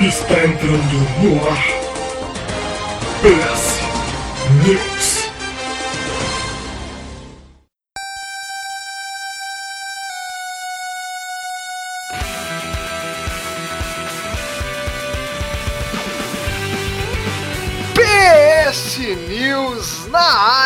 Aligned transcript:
Está 0.00 0.32
entrando 0.44 0.94
no 1.22 1.46
ar. 1.46 1.62
PS 3.20 3.80
News. 4.64 5.09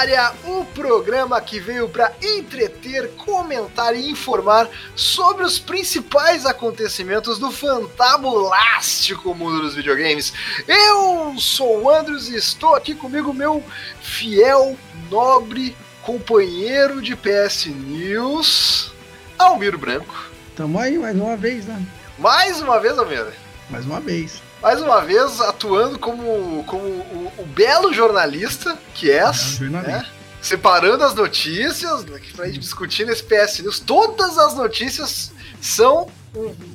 Área, 0.04 0.32
o 0.44 0.66
programa 0.66 1.40
que 1.40 1.58
veio 1.58 1.88
para 1.88 2.12
entreter, 2.22 3.10
comentar 3.16 3.96
e 3.96 4.10
informar 4.10 4.68
sobre 4.94 5.44
os 5.44 5.58
principais 5.58 6.44
acontecimentos 6.44 7.38
do 7.38 7.50
fantabulástico 7.50 9.34
mundo 9.34 9.62
dos 9.62 9.74
videogames. 9.74 10.34
Eu 10.68 11.34
sou 11.38 11.84
o 11.84 11.90
Andros 11.90 12.28
e 12.28 12.36
estou 12.36 12.74
aqui 12.74 12.94
comigo 12.94 13.32
meu 13.32 13.64
fiel, 14.02 14.76
nobre 15.10 15.74
companheiro 16.02 17.00
de 17.00 17.16
PS 17.16 17.66
News, 17.66 18.92
Almiro 19.38 19.78
Branco. 19.78 20.30
Tamo 20.54 20.78
aí 20.78 20.98
mais 20.98 21.16
uma 21.16 21.34
vez, 21.34 21.64
né? 21.64 21.82
Mais 22.18 22.60
uma 22.60 22.78
vez, 22.78 22.98
Almiro. 22.98 23.32
Mais 23.70 23.86
uma 23.86 24.00
vez. 24.00 24.43
Mais 24.64 24.80
uma 24.80 25.02
vez 25.02 25.40
atuando 25.42 25.98
como, 25.98 26.64
como 26.64 26.82
o, 26.82 27.30
o 27.38 27.44
belo 27.44 27.92
jornalista 27.92 28.78
que 28.94 29.10
és, 29.10 29.60
É, 29.60 29.64
né? 29.64 30.06
separando 30.40 31.04
as 31.04 31.12
notícias 31.14 32.02
né, 32.06 32.18
pra 32.34 32.46
gente 32.46 32.60
discutir 32.60 33.04
nesse 33.06 33.22
PS 33.22 33.58
News. 33.60 33.78
Todas 33.80 34.38
as 34.38 34.54
notícias 34.54 35.30
são 35.60 36.08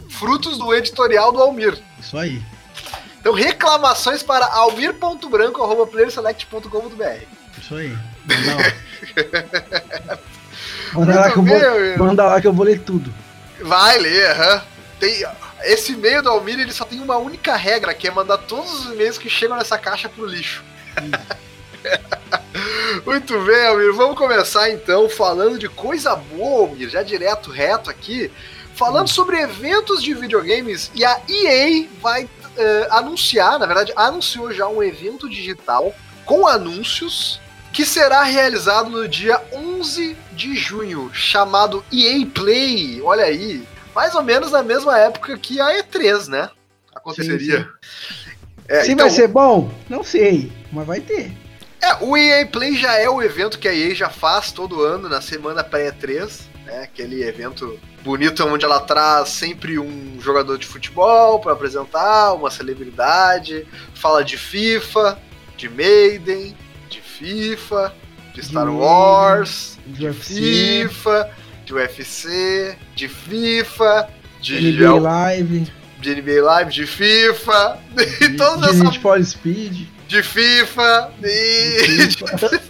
frutos 0.10 0.58
do 0.60 0.72
editorial 0.74 1.32
do 1.32 1.42
Almir. 1.42 1.78
Isso 2.00 2.16
aí. 2.18 2.42
Então, 3.20 3.34
reclamações 3.34 4.22
para 4.24 4.46
almir.branco.playerselect.com.br. 4.46 7.24
Isso 7.62 7.76
aí. 7.76 7.98
Manda 8.28 8.56
lá. 8.56 8.64
Manda 10.94 11.20
lá, 11.20 11.32
que 11.32 11.38
eu 11.38 11.44
vou, 11.44 11.58
manda 11.98 12.24
lá 12.26 12.40
que 12.42 12.48
eu 12.48 12.54
vou 12.54 12.66
ler 12.66 12.80
tudo. 12.82 13.14
Vai 13.62 13.98
ler, 13.98 14.26
aham. 14.32 14.62
Tem, 15.00 15.26
esse 15.64 15.94
e-mail 15.94 16.22
do 16.22 16.30
Almir 16.30 16.60
ele 16.60 16.72
só 16.72 16.86
tem 16.86 17.00
uma 17.00 17.18
única 17.18 17.56
regra, 17.56 17.94
que 17.94 18.08
é 18.08 18.12
mandar 18.12 18.38
todos 18.40 18.86
os 18.86 18.94
e-mails 18.94 19.18
que 19.18 19.30
chegam 19.30 19.58
nessa 19.58 19.78
caixa 19.78 20.10
pro 20.10 20.26
lixo. 20.26 20.64
Muito 23.06 23.40
bem, 23.42 23.68
Almir. 23.68 23.94
Vamos 23.94 24.18
começar 24.18 24.70
então 24.70 25.10
falando 25.10 25.58
de 25.58 25.70
coisa 25.70 26.16
boa, 26.16 26.68
Almir, 26.68 26.90
já 26.90 27.04
direto, 27.04 27.52
reto 27.52 27.90
aqui. 27.90 28.32
Falando 28.76 29.10
sobre 29.10 29.38
eventos 29.38 30.02
de 30.02 30.14
videogames 30.14 30.90
e 30.96 31.04
a 31.04 31.20
EA 31.28 31.88
vai 32.02 32.30
eh, 32.58 32.88
anunciar, 32.92 33.60
na 33.60 33.66
verdade, 33.66 33.92
anunciou 33.96 34.54
já 34.54 34.68
um 34.68 34.82
evento 34.82 35.30
digital 35.30 35.94
com 36.26 36.48
anúncios 36.48 37.42
que 37.72 37.86
será 37.86 38.24
realizado 38.24 38.90
no 38.90 39.08
dia 39.08 39.42
11 39.54 40.18
de 40.32 40.56
junho, 40.56 41.12
chamado 41.14 41.84
EA 41.92 42.26
Play. 42.26 43.02
Olha 43.02 43.26
aí, 43.26 43.64
mais 43.96 44.16
ou 44.16 44.24
menos 44.24 44.52
na 44.52 44.64
mesma 44.64 44.98
época 44.98 45.38
que 45.38 45.60
a 45.60 45.82
E3, 45.84 46.28
né? 46.28 46.50
Aconteceria. 46.96 47.68
É, 48.68 48.84
Se 48.84 48.92
então, 48.92 49.08
vai 49.08 49.16
ser 49.16 49.28
bom, 49.28 49.72
não 49.90 50.04
sei, 50.04 50.52
mas 50.72 50.86
vai 50.86 51.00
ter. 51.00 51.32
é, 51.82 51.96
o 52.04 52.16
EA 52.16 52.46
Play 52.46 52.76
já 52.78 52.94
é 52.98 53.10
o 53.10 53.22
evento 53.22 53.58
que 53.58 53.68
a 53.68 53.74
EA 53.74 53.96
já 53.96 54.10
faz 54.10 54.52
todo 54.52 54.84
ano 54.84 55.10
na 55.10 55.22
semana 55.22 55.64
pré-E3, 55.64 56.42
né? 56.66 56.84
Aquele 56.84 57.24
evento 57.24 57.80
bonito 58.04 58.46
onde 58.46 58.64
ela 58.66 58.80
traz 58.80 59.30
sempre 59.30 59.80
um 59.80 60.20
jogador 60.22 60.58
de 60.58 60.68
futebol 60.68 61.40
para 61.40 61.54
apresentar, 61.54 62.34
uma 62.34 62.52
celebridade, 62.52 63.66
fala 63.96 64.24
de 64.24 64.38
FIFA, 64.38 65.18
de 65.58 65.68
Maiden, 65.68 66.56
de 66.90 67.02
FIFA, 67.02 67.94
de 68.36 68.46
Star 68.46 68.66
Maiden, 68.66 68.82
Wars, 68.82 69.78
de 69.88 70.10
de. 70.10 70.14
FIFA, 70.14 71.30
de 71.70 71.74
UFC, 71.76 72.76
de 72.96 73.08
FIFA, 73.08 74.10
de, 74.42 74.72
NBA 74.72 75.00
Live, 75.00 75.72
de 76.00 76.16
NBA 76.16 76.44
Live, 76.44 76.72
de 76.72 76.88
FIFA, 76.88 77.80
e 78.22 78.30
de, 78.30 78.38
todas 78.38 78.72
de 78.72 78.82
essas 78.82 78.96
for 78.96 79.24
Speed. 79.24 79.88
de 80.08 80.24
FIFA 80.24 81.14
e, 81.24 82.10
FIFA. 82.12 82.62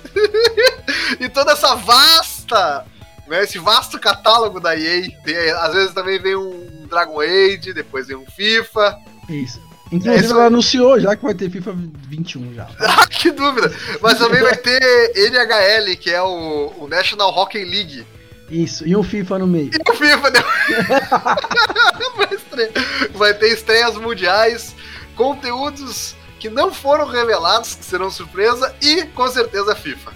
e 1.17 1.29
toda 1.29 1.53
essa 1.53 1.75
vasta, 1.75 2.85
né, 3.25 3.43
esse 3.43 3.57
vasto 3.57 3.97
catálogo 3.97 4.59
da 4.59 4.77
EA. 4.77 5.09
Tem, 5.23 5.37
às 5.51 5.73
vezes 5.73 5.93
também 5.93 6.21
vem 6.21 6.35
um 6.35 6.85
Dragon 6.89 7.21
Age, 7.21 7.73
depois 7.73 8.07
vem 8.07 8.17
um 8.17 8.25
FIFA. 8.25 8.97
Isso. 9.29 9.61
Inclusive, 9.93 10.25
isso 10.25 10.33
ela 10.33 10.47
anunciou 10.47 10.99
já 10.99 11.15
que 11.15 11.23
vai 11.23 11.33
ter 11.33 11.49
FIFA 11.49 11.73
21 12.09 12.53
já. 12.53 12.67
Ah, 12.81 13.07
que 13.07 13.31
dúvida! 13.31 13.73
Mas 14.01 14.17
também 14.17 14.41
vai 14.41 14.57
ter 14.57 15.13
NHL, 15.15 15.97
que 15.97 16.11
é 16.11 16.21
o, 16.21 16.73
o 16.79 16.87
National 16.89 17.29
Hockey 17.29 17.63
League. 17.63 18.05
Isso, 18.49 18.87
e 18.87 18.95
um 18.95 19.03
FIFA 19.03 19.39
no 19.39 19.47
meio. 19.47 19.69
E 19.73 19.91
o 19.91 19.93
FIFA 19.93 20.29
né? 20.31 20.39
vai, 23.13 23.33
ter 23.33 23.47
estreias 23.53 23.95
mundiais, 23.95 24.75
conteúdos 25.15 26.15
que 26.39 26.49
não 26.49 26.73
foram 26.73 27.05
revelados, 27.07 27.75
que 27.75 27.85
serão 27.85 28.09
surpresa, 28.09 28.73
e 28.81 29.03
com 29.07 29.27
certeza 29.27 29.75
FIFA. 29.75 30.11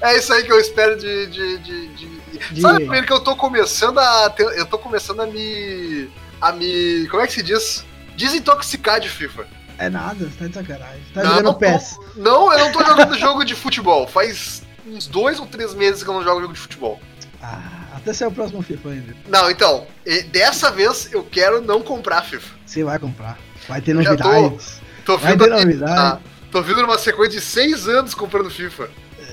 É 0.00 0.16
isso 0.18 0.32
aí 0.32 0.42
que 0.44 0.52
eu 0.52 0.60
espero 0.60 0.96
de. 0.96 1.26
de, 1.26 1.58
de, 1.58 1.88
de- 1.88 2.16
De- 2.52 2.60
Sabe 2.60 2.80
primeiro 2.80 3.06
que 3.06 3.12
eu 3.12 3.20
tô 3.20 3.34
começando 3.34 3.98
a. 3.98 4.28
ter- 4.28 4.58
Eu 4.58 4.66
tô 4.66 4.78
começando 4.78 5.20
a 5.20 5.26
me. 5.26 6.10
a 6.40 6.52
me. 6.52 7.06
Como 7.08 7.22
é 7.22 7.26
que 7.26 7.32
se 7.32 7.42
diz? 7.42 7.84
Desintoxicar 8.14 9.00
de 9.00 9.08
FIFA. 9.08 9.46
É 9.78 9.88
nada, 9.88 10.26
você 10.26 10.36
tá 10.36 10.46
de 10.48 10.54
sacanagem. 10.54 11.02
Tá 11.14 11.22
Não, 11.22 11.36
jogando 11.36 11.54
PES. 11.54 11.96
Não, 12.16 12.52
eu 12.52 12.58
não 12.58 12.72
tô 12.72 12.84
jogando 12.84 13.16
jogo 13.18 13.44
de 13.44 13.54
futebol. 13.54 14.06
Faz 14.06 14.62
uns 14.86 15.06
dois 15.06 15.40
ou 15.40 15.46
três 15.46 15.72
meses 15.74 16.02
que 16.02 16.08
eu 16.10 16.14
não 16.14 16.22
jogo 16.22 16.40
jogo 16.42 16.52
de 16.52 16.60
futebol. 16.60 17.00
Ah, 17.48 17.96
até 17.96 18.12
ser 18.12 18.26
o 18.26 18.32
próximo 18.32 18.60
FIFA 18.62 18.88
ainda. 18.90 19.14
Não, 19.28 19.48
então, 19.50 19.86
dessa 20.32 20.70
vez 20.70 21.08
eu 21.12 21.22
quero 21.22 21.60
não 21.60 21.80
comprar 21.82 22.22
FIFA. 22.22 22.54
Você 22.66 22.82
vai 22.82 22.98
comprar. 22.98 23.38
Vai 23.68 23.80
ter 23.80 23.94
já 24.02 24.16
tô- 24.16 24.24
novidades. 24.28 24.80
Tô 25.04 25.16
Vai 25.18 25.36
ter 25.36 25.52
aqui- 25.52 25.64
novidade. 25.64 25.92
ah, 26.00 26.18
tô 26.50 26.60
vindo 26.62 26.82
numa 26.82 26.98
sequência 26.98 27.38
de 27.38 27.44
seis 27.44 27.86
anos 27.88 28.14
comprando 28.14 28.50
FIFA. 28.50 28.88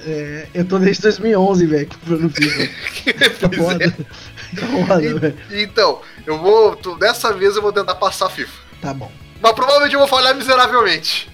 É, 0.05 0.47
eu 0.53 0.65
tô 0.65 0.77
desde 0.77 1.01
2011, 1.01 1.65
velho, 1.65 1.87
comprando 1.87 2.29
FIFA. 2.29 2.69
Tá 3.39 3.49
Pois 3.49 3.57
foda. 3.57 3.85
é. 3.85 3.89
Tá 3.89 4.67
foda. 4.87 5.35
Então, 5.51 6.01
eu 6.27 6.37
vou. 6.37 6.75
tô- 6.75 6.95
dessa 6.95 7.33
vez 7.33 7.55
eu 7.55 7.61
vou 7.61 7.73
tentar 7.73 7.95
passar 7.95 8.29
FIFA. 8.29 8.53
Tá 8.81 8.93
bom. 8.93 9.11
Mas 9.41 9.53
provavelmente 9.53 9.93
eu 9.93 9.99
vou 9.99 10.07
falhar 10.07 10.35
miseravelmente. 10.35 11.29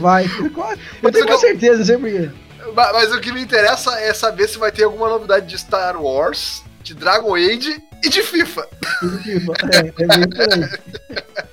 Vai. 0.00 0.24
Eu 1.02 1.10
tenho 1.12 1.38
certeza, 1.38 1.78
não 1.78 1.84
sei 1.84 1.96
porquê. 1.98 2.30
Ma- 2.74 2.92
Mas, 2.92 3.12
o 3.12 3.20
que 3.20 3.32
me 3.32 3.40
interessa 3.40 3.98
é 4.00 4.12
saber 4.14 4.48
se 4.48 4.58
vai 4.58 4.70
ter 4.72 4.84
alguma 4.84 5.08
novidade 5.08 5.46
de 5.46 5.58
Star 5.58 6.00
Wars, 6.00 6.62
de 6.82 6.94
Dragon 6.94 7.34
Age 7.34 7.82
e 8.04 8.08
de 8.08 8.22
FIFA. 8.22 8.68
FIFA. 9.22 9.52
É, 9.72 9.78
é 9.78 10.26
bem. 10.26 10.68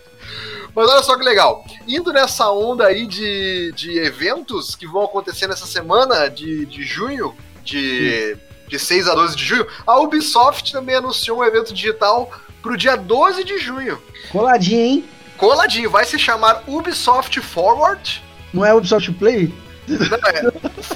Mas 0.75 0.90
olha 0.90 1.03
só 1.03 1.16
que 1.18 1.24
legal. 1.24 1.63
Indo 1.88 2.12
nessa 2.12 2.50
onda 2.51 2.88
aí 2.88 3.06
de, 3.06 3.72
de 3.75 4.00
eventos 4.00 4.75
que 4.75 4.88
vão 4.88 5.03
acontecer 5.03 5.47
nessa 5.47 5.68
semana 5.68 6.28
de, 6.29 6.66
de 6.66 6.81
junho, 6.84 7.35
de, 7.63 8.35
de 8.68 8.80
6 8.80 9.07
a 9.07 9.13
12 9.13 9.35
de 9.35 9.45
junho, 9.45 9.68
a 9.85 10.00
Ubisoft 10.00 10.72
também 10.72 10.95
anunciou 10.95 11.40
um 11.40 11.44
evento 11.44 11.74
digital 11.74 12.31
pro 12.62 12.75
dia 12.75 12.95
12 12.95 13.44
de 13.44 13.59
junho. 13.59 14.01
Coladinho, 14.31 14.80
hein? 14.80 15.06
Coladinho, 15.38 15.91
vai 15.91 16.06
se 16.06 16.18
chamar 16.18 16.63
Ubisoft 16.66 17.40
Forward. 17.41 18.24
Não 18.51 18.66
é 18.66 18.74
Ubisoft 18.74 19.12
Play? 19.13 19.53
Não, 19.88 20.18
é 20.30 20.52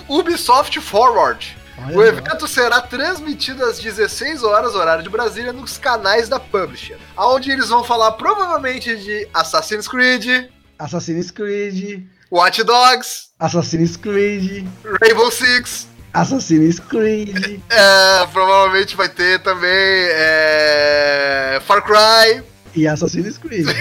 Ubisoft 0.07 0.79
Forward. 0.79 1.57
Olha 1.77 1.97
O 1.97 2.03
evento 2.03 2.47
será 2.47 2.81
transmitido 2.81 3.63
às 3.63 3.79
16 3.79 4.41
horas, 4.43 4.73
horário 4.73 5.03
de 5.03 5.09
Brasília, 5.09 5.53
nos 5.53 5.77
canais 5.77 6.27
da 6.27 6.39
Publisher. 6.39 6.97
Onde 7.15 7.51
eles 7.51 7.69
vão 7.69 7.83
falar 7.83 8.13
provavelmente 8.13 8.95
de 8.95 9.27
Assassin's 9.33 9.87
Creed, 9.87 10.49
Assassin's 10.79 11.31
Creed. 11.31 12.07
Watch 12.31 12.63
Dogs, 12.63 13.29
Assassin's 13.39 13.95
Creed. 13.97 14.67
Rainbow 15.01 15.31
Six. 15.31 15.87
Assassin's 16.13 16.79
Creed. 16.79 17.61
É, 17.69 18.25
provavelmente 18.27 18.95
vai 18.95 19.09
ter 19.09 19.39
também 19.39 19.69
é, 19.69 21.61
Far 21.65 21.83
Cry. 21.83 22.43
E 22.75 22.87
Assassin's 22.87 23.37
Creed. 23.37 23.67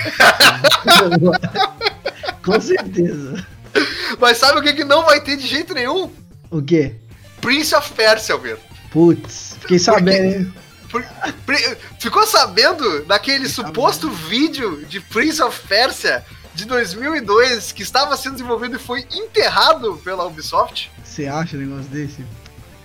Com 2.44 2.60
certeza. 2.60 3.46
Mas 4.20 4.38
sabe 4.38 4.58
o 4.58 4.62
que, 4.62 4.73
que 4.73 4.84
não 4.84 5.05
vai 5.05 5.20
ter 5.20 5.37
de 5.37 5.46
jeito 5.46 5.75
nenhum? 5.75 6.11
O 6.50 6.62
quê? 6.62 6.94
Prince 7.40 7.75
of 7.75 7.93
Persia, 7.93 8.34
Almir. 8.34 8.58
Putz, 8.90 9.56
fiquei 9.61 9.78
sabendo, 9.78 10.25
hein? 10.25 10.55
Por- 10.90 11.05
pri- 11.44 11.76
Ficou 12.00 12.26
sabendo 12.26 13.05
daquele 13.05 13.49
suposto 13.49 14.08
vídeo 14.11 14.84
de 14.87 15.00
Prince 15.00 15.43
of 15.43 15.61
Persia 15.67 16.25
de 16.55 16.64
2002 16.64 17.73
que 17.73 17.82
estava 17.82 18.17
sendo 18.17 18.32
desenvolvido 18.34 18.76
e 18.76 18.78
foi 18.78 19.06
enterrado 19.12 20.00
pela 20.02 20.25
Ubisoft? 20.25 20.90
Você 21.05 21.26
acha 21.26 21.56
um 21.56 21.61
negócio 21.61 21.90
desse? 21.90 22.25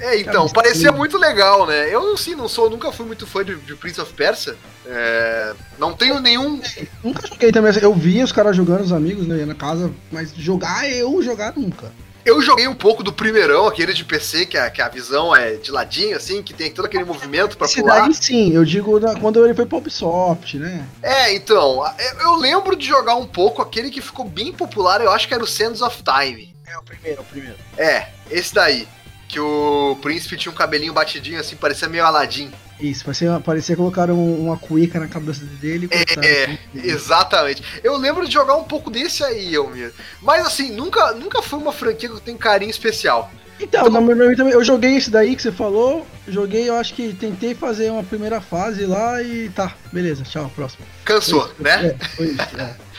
É, 0.02 0.20
então, 0.20 0.50
parecia 0.50 0.92
muito 0.92 1.18
legal, 1.18 1.66
né? 1.68 1.94
Eu, 1.94 2.18
sim, 2.18 2.36
não 2.36 2.48
sou, 2.48 2.70
nunca 2.70 2.92
fui 2.92 3.06
muito 3.06 3.26
fã 3.28 3.46
de, 3.46 3.56
de 3.56 3.76
Prince 3.76 4.02
of 4.02 4.12
Persia. 4.14 4.56
É, 4.86 5.54
não 5.78 5.94
tenho 5.94 6.20
nenhum. 6.20 6.60
Nunca 7.04 7.28
joguei 7.28 7.52
também. 7.52 7.72
Eu 7.82 7.94
via 7.94 8.24
os 8.24 8.32
caras 8.32 8.56
jogando, 8.56 8.82
os 8.82 8.92
amigos, 8.92 9.28
né, 9.28 9.38
ia 9.38 9.46
na 9.46 9.56
casa, 9.56 9.92
mas 10.12 10.34
jogar 10.36 10.90
eu 10.90 11.22
jogar 11.22 11.54
nunca. 11.56 11.92
Eu 12.24 12.40
joguei 12.40 12.68
um 12.68 12.76
pouco 12.76 13.02
do 13.02 13.12
primeirão, 13.12 13.66
aquele 13.66 13.94
de 13.94 14.06
PC, 14.06 14.46
que 14.46 14.56
a, 14.56 14.70
que 14.70 14.80
a 14.80 14.88
visão 14.88 15.36
é 15.36 15.54
de 15.56 15.72
ladinho, 15.72 16.16
assim, 16.16 16.44
que 16.44 16.54
tem 16.54 16.72
todo 16.72 16.86
aquele 16.86 17.04
movimento 17.04 17.58
pra 17.58 17.66
Esse 17.66 17.82
pular. 17.82 18.02
daí 18.02 18.14
sim, 18.14 18.54
eu 18.54 18.64
digo 18.64 19.00
quando 19.20 19.44
ele 19.44 19.56
foi 19.56 19.66
pro 19.66 19.80
Ubisoft, 19.80 20.58
né? 20.60 20.86
É, 21.02 21.34
então, 21.34 21.84
eu- 21.98 22.20
eu 22.22 22.36
lembro 22.36 22.76
de 22.76 22.86
jogar 22.88 23.16
um 23.16 23.26
pouco 23.26 23.60
aquele 23.62 23.90
que 23.90 24.02
ficou 24.02 24.24
bem 24.24 24.54
popular, 24.54 25.02
eu 25.02 25.12
acho 25.12 25.28
que 25.28 25.34
era 25.34 25.44
o 25.44 25.48
Sands 25.48 25.82
of 25.82 26.04
Time. 26.04 26.54
É 26.68 26.78
o 26.78 26.84
primeiro, 26.84 27.22
o 27.22 27.26
primeiro. 27.26 27.58
É, 27.76 28.08
esse 28.30 28.54
daí. 28.54 28.88
Que 29.32 29.40
o 29.40 29.98
príncipe 30.02 30.36
tinha 30.36 30.52
um 30.52 30.56
cabelinho 30.56 30.92
batidinho 30.92 31.40
assim, 31.40 31.56
parecia 31.56 31.88
meio 31.88 32.06
Aladdin. 32.06 32.52
Isso, 32.82 33.06
parecia, 33.06 33.40
parecia 33.40 33.76
colocaram 33.78 34.22
uma 34.22 34.58
cuíca 34.58 35.00
na 35.00 35.08
cabeça 35.08 35.46
dele 35.46 35.88
cortaram. 35.88 36.28
É, 36.28 36.58
exatamente. 36.76 37.64
Eu 37.82 37.96
lembro 37.96 38.28
de 38.28 38.34
jogar 38.34 38.56
um 38.56 38.66
pouco 38.66 38.90
desse 38.90 39.24
aí, 39.24 39.56
Elmir. 39.56 39.94
Mas 40.22 40.46
assim, 40.46 40.74
nunca, 40.74 41.14
nunca 41.14 41.42
foi 41.42 41.60
uma 41.60 41.72
franquia 41.72 42.10
que 42.10 42.16
eu 42.16 42.20
tenho 42.20 42.38
carinho 42.38 42.72
especial. 42.72 43.32
Então, 43.58 43.90
minha 43.90 44.36
também, 44.36 44.54
eu 44.54 44.64
joguei 44.66 44.98
esse 44.98 45.10
daí 45.10 45.34
que 45.34 45.42
você 45.42 45.52
falou, 45.52 46.06
joguei, 46.28 46.68
eu 46.68 46.76
acho 46.76 46.94
que 46.94 47.14
tentei 47.14 47.56
fazer 47.56 47.90
uma 47.90 48.04
primeira 48.04 48.42
fase 48.42 48.86
lá 48.86 49.22
e 49.22 49.50
tá, 49.50 49.74
beleza, 49.94 50.24
tchau, 50.24 50.52
próximo. 50.54 50.84
Cansou, 51.06 51.50
né? 51.58 51.96
É, 52.00 52.06
foi 52.16 52.26
isso, 52.28 52.58
é. 52.58 52.76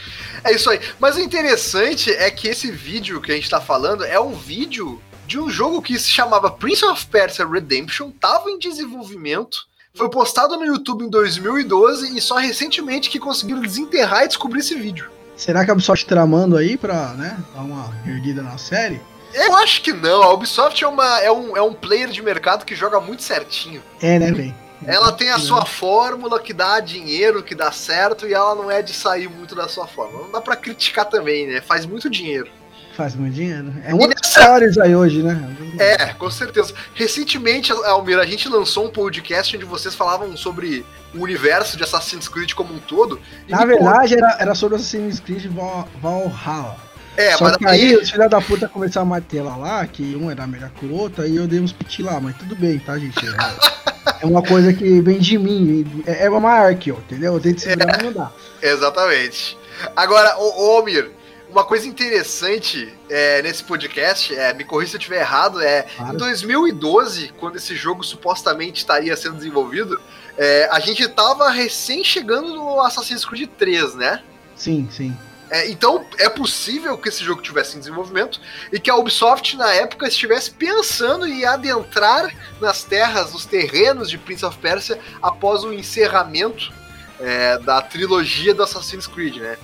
É 0.44 0.52
isso 0.52 0.68
aí. 0.70 0.80
Mas 0.98 1.14
o 1.16 1.20
interessante 1.20 2.10
é 2.10 2.28
que 2.30 2.48
esse 2.48 2.70
vídeo 2.70 3.20
que 3.20 3.30
a 3.30 3.34
gente 3.34 3.48
tá 3.48 3.60
falando 3.60 4.04
é 4.04 4.18
um 4.18 4.32
vídeo 4.32 5.00
de 5.32 5.40
um 5.40 5.48
jogo 5.48 5.80
que 5.80 5.98
se 5.98 6.10
chamava 6.10 6.50
Prince 6.50 6.84
of 6.84 7.06
Persia 7.06 7.48
Redemption, 7.48 8.10
tava 8.10 8.50
em 8.50 8.58
desenvolvimento, 8.58 9.66
foi 9.94 10.10
postado 10.10 10.58
no 10.58 10.66
YouTube 10.66 11.06
em 11.06 11.08
2012 11.08 12.14
e 12.14 12.20
só 12.20 12.36
recentemente 12.36 13.08
que 13.08 13.18
conseguiram 13.18 13.62
desenterrar 13.62 14.24
e 14.24 14.28
descobrir 14.28 14.60
esse 14.60 14.74
vídeo. 14.74 15.10
Será 15.34 15.64
que 15.64 15.70
a 15.70 15.72
Ubisoft 15.72 16.04
tramando 16.04 16.54
aí 16.54 16.76
pra, 16.76 17.14
né, 17.14 17.42
dar 17.54 17.62
uma 17.62 17.90
erguida 18.06 18.42
na 18.42 18.58
série? 18.58 19.00
Eu 19.32 19.56
acho 19.56 19.80
que 19.80 19.94
não, 19.94 20.22
a 20.22 20.34
Ubisoft 20.34 20.84
é, 20.84 20.86
uma, 20.86 21.20
é, 21.20 21.32
um, 21.32 21.56
é 21.56 21.62
um 21.62 21.72
player 21.72 22.10
de 22.10 22.20
mercado 22.20 22.66
que 22.66 22.74
joga 22.74 23.00
muito 23.00 23.22
certinho. 23.22 23.82
É, 24.02 24.18
né, 24.18 24.30
velho? 24.32 24.54
Ela 24.84 25.12
tem 25.12 25.30
a 25.30 25.38
sua 25.38 25.64
fórmula 25.64 26.40
que 26.40 26.52
dá 26.52 26.78
dinheiro, 26.78 27.42
que 27.42 27.54
dá 27.54 27.72
certo, 27.72 28.26
e 28.26 28.34
ela 28.34 28.54
não 28.54 28.70
é 28.70 28.82
de 28.82 28.92
sair 28.92 29.30
muito 29.30 29.54
da 29.54 29.66
sua 29.66 29.86
fórmula. 29.86 30.24
Não 30.24 30.32
dá 30.32 30.42
pra 30.42 30.56
criticar 30.56 31.06
também, 31.06 31.46
né? 31.46 31.62
Faz 31.62 31.86
muito 31.86 32.10
dinheiro. 32.10 32.50
Faz 32.96 33.14
muito 33.14 33.34
dinheiro. 33.34 33.72
É 33.84 33.92
nessa- 33.94 34.40
maiores 34.40 34.76
aí 34.78 34.94
hoje, 34.94 35.22
né? 35.22 35.56
É, 35.78 36.06
com 36.12 36.30
certeza. 36.30 36.74
Recentemente, 36.94 37.72
Almir, 37.72 38.18
a 38.18 38.26
gente 38.26 38.48
lançou 38.48 38.86
um 38.86 38.90
podcast 38.90 39.56
onde 39.56 39.64
vocês 39.64 39.94
falavam 39.94 40.36
sobre 40.36 40.84
o 41.14 41.20
universo 41.20 41.76
de 41.76 41.84
Assassin's 41.84 42.28
Creed 42.28 42.52
como 42.52 42.74
um 42.74 42.78
todo. 42.78 43.18
Na 43.48 43.64
verdade, 43.64 44.14
era, 44.14 44.36
era 44.38 44.54
sobre 44.54 44.76
Assassin's 44.76 45.20
Creed 45.20 45.46
Val- 45.46 45.88
Valhalla. 46.02 46.76
É, 47.16 47.32
Só 47.36 47.44
mas 47.44 47.56
que 47.58 47.66
aí 47.66 47.80
aí. 47.80 47.96
os 47.96 48.10
filhos 48.10 48.30
da 48.30 48.40
puta 48.40 48.68
começaram 48.68 49.06
a 49.06 49.10
martelar 49.10 49.58
lá, 49.58 49.86
que 49.86 50.16
um 50.16 50.30
era 50.30 50.46
melhor 50.46 50.70
que 50.70 50.86
o 50.86 50.94
outro, 50.94 51.22
aí 51.22 51.36
eu 51.36 51.46
dei 51.46 51.60
uns 51.60 51.70
piti 51.72 52.02
lá, 52.02 52.18
mas 52.20 52.34
tudo 52.36 52.56
bem, 52.56 52.78
tá, 52.78 52.98
gente? 52.98 53.18
É, 53.26 54.22
é 54.24 54.26
uma 54.26 54.42
coisa 54.42 54.72
que 54.72 55.00
vem 55.02 55.18
de 55.18 55.36
mim, 55.36 56.02
é, 56.06 56.24
é 56.24 56.30
uma 56.30 56.40
maior 56.40 56.74
que 56.74 56.90
eu, 56.90 56.96
entendeu? 56.96 57.34
Eu 57.34 57.40
tento 57.40 57.60
segurar, 57.60 57.86
mas 57.98 58.02
não 58.02 58.12
dá. 58.12 58.30
Exatamente. 58.62 59.58
Agora, 59.94 60.36
ô, 60.38 60.68
ô, 60.68 60.76
Almir, 60.78 61.10
uma 61.52 61.64
coisa 61.64 61.86
interessante 61.86 62.92
é, 63.10 63.42
nesse 63.42 63.62
podcast, 63.62 64.34
é, 64.34 64.54
me 64.54 64.64
corrija 64.64 64.92
se 64.92 64.96
eu 64.96 64.98
estiver 64.98 65.20
errado, 65.20 65.60
é 65.60 65.82
Claro. 65.82 66.14
em 66.14 66.16
2012, 66.16 67.28
quando 67.38 67.56
esse 67.56 67.76
jogo 67.76 68.02
supostamente 68.02 68.78
estaria 68.78 69.14
sendo 69.16 69.36
desenvolvido, 69.36 70.00
é, 70.38 70.66
a 70.72 70.80
gente 70.80 71.06
tava 71.08 71.50
recém 71.50 72.02
chegando 72.02 72.54
no 72.54 72.80
Assassin's 72.80 73.24
Creed 73.24 73.50
3, 73.58 73.94
né? 73.94 74.22
Sim, 74.56 74.88
sim. 74.90 75.14
É, 75.50 75.68
então 75.70 76.06
é 76.18 76.30
possível 76.30 76.96
que 76.96 77.10
esse 77.10 77.22
jogo 77.22 77.42
tivesse 77.42 77.76
em 77.76 77.80
desenvolvimento 77.80 78.40
e 78.72 78.80
que 78.80 78.90
a 78.90 78.96
Ubisoft 78.96 79.54
na 79.54 79.70
época 79.74 80.08
estivesse 80.08 80.50
pensando 80.50 81.26
em 81.26 81.44
adentrar 81.44 82.34
nas 82.58 82.82
terras, 82.82 83.34
nos 83.34 83.44
terrenos 83.44 84.08
de 84.08 84.16
Prince 84.16 84.46
of 84.46 84.56
Persia 84.56 84.98
após 85.20 85.62
o 85.62 85.72
encerramento 85.74 86.72
é, 87.20 87.58
da 87.58 87.82
trilogia 87.82 88.54
do 88.54 88.62
Assassin's 88.62 89.06
Creed, 89.06 89.36
né? 89.36 89.58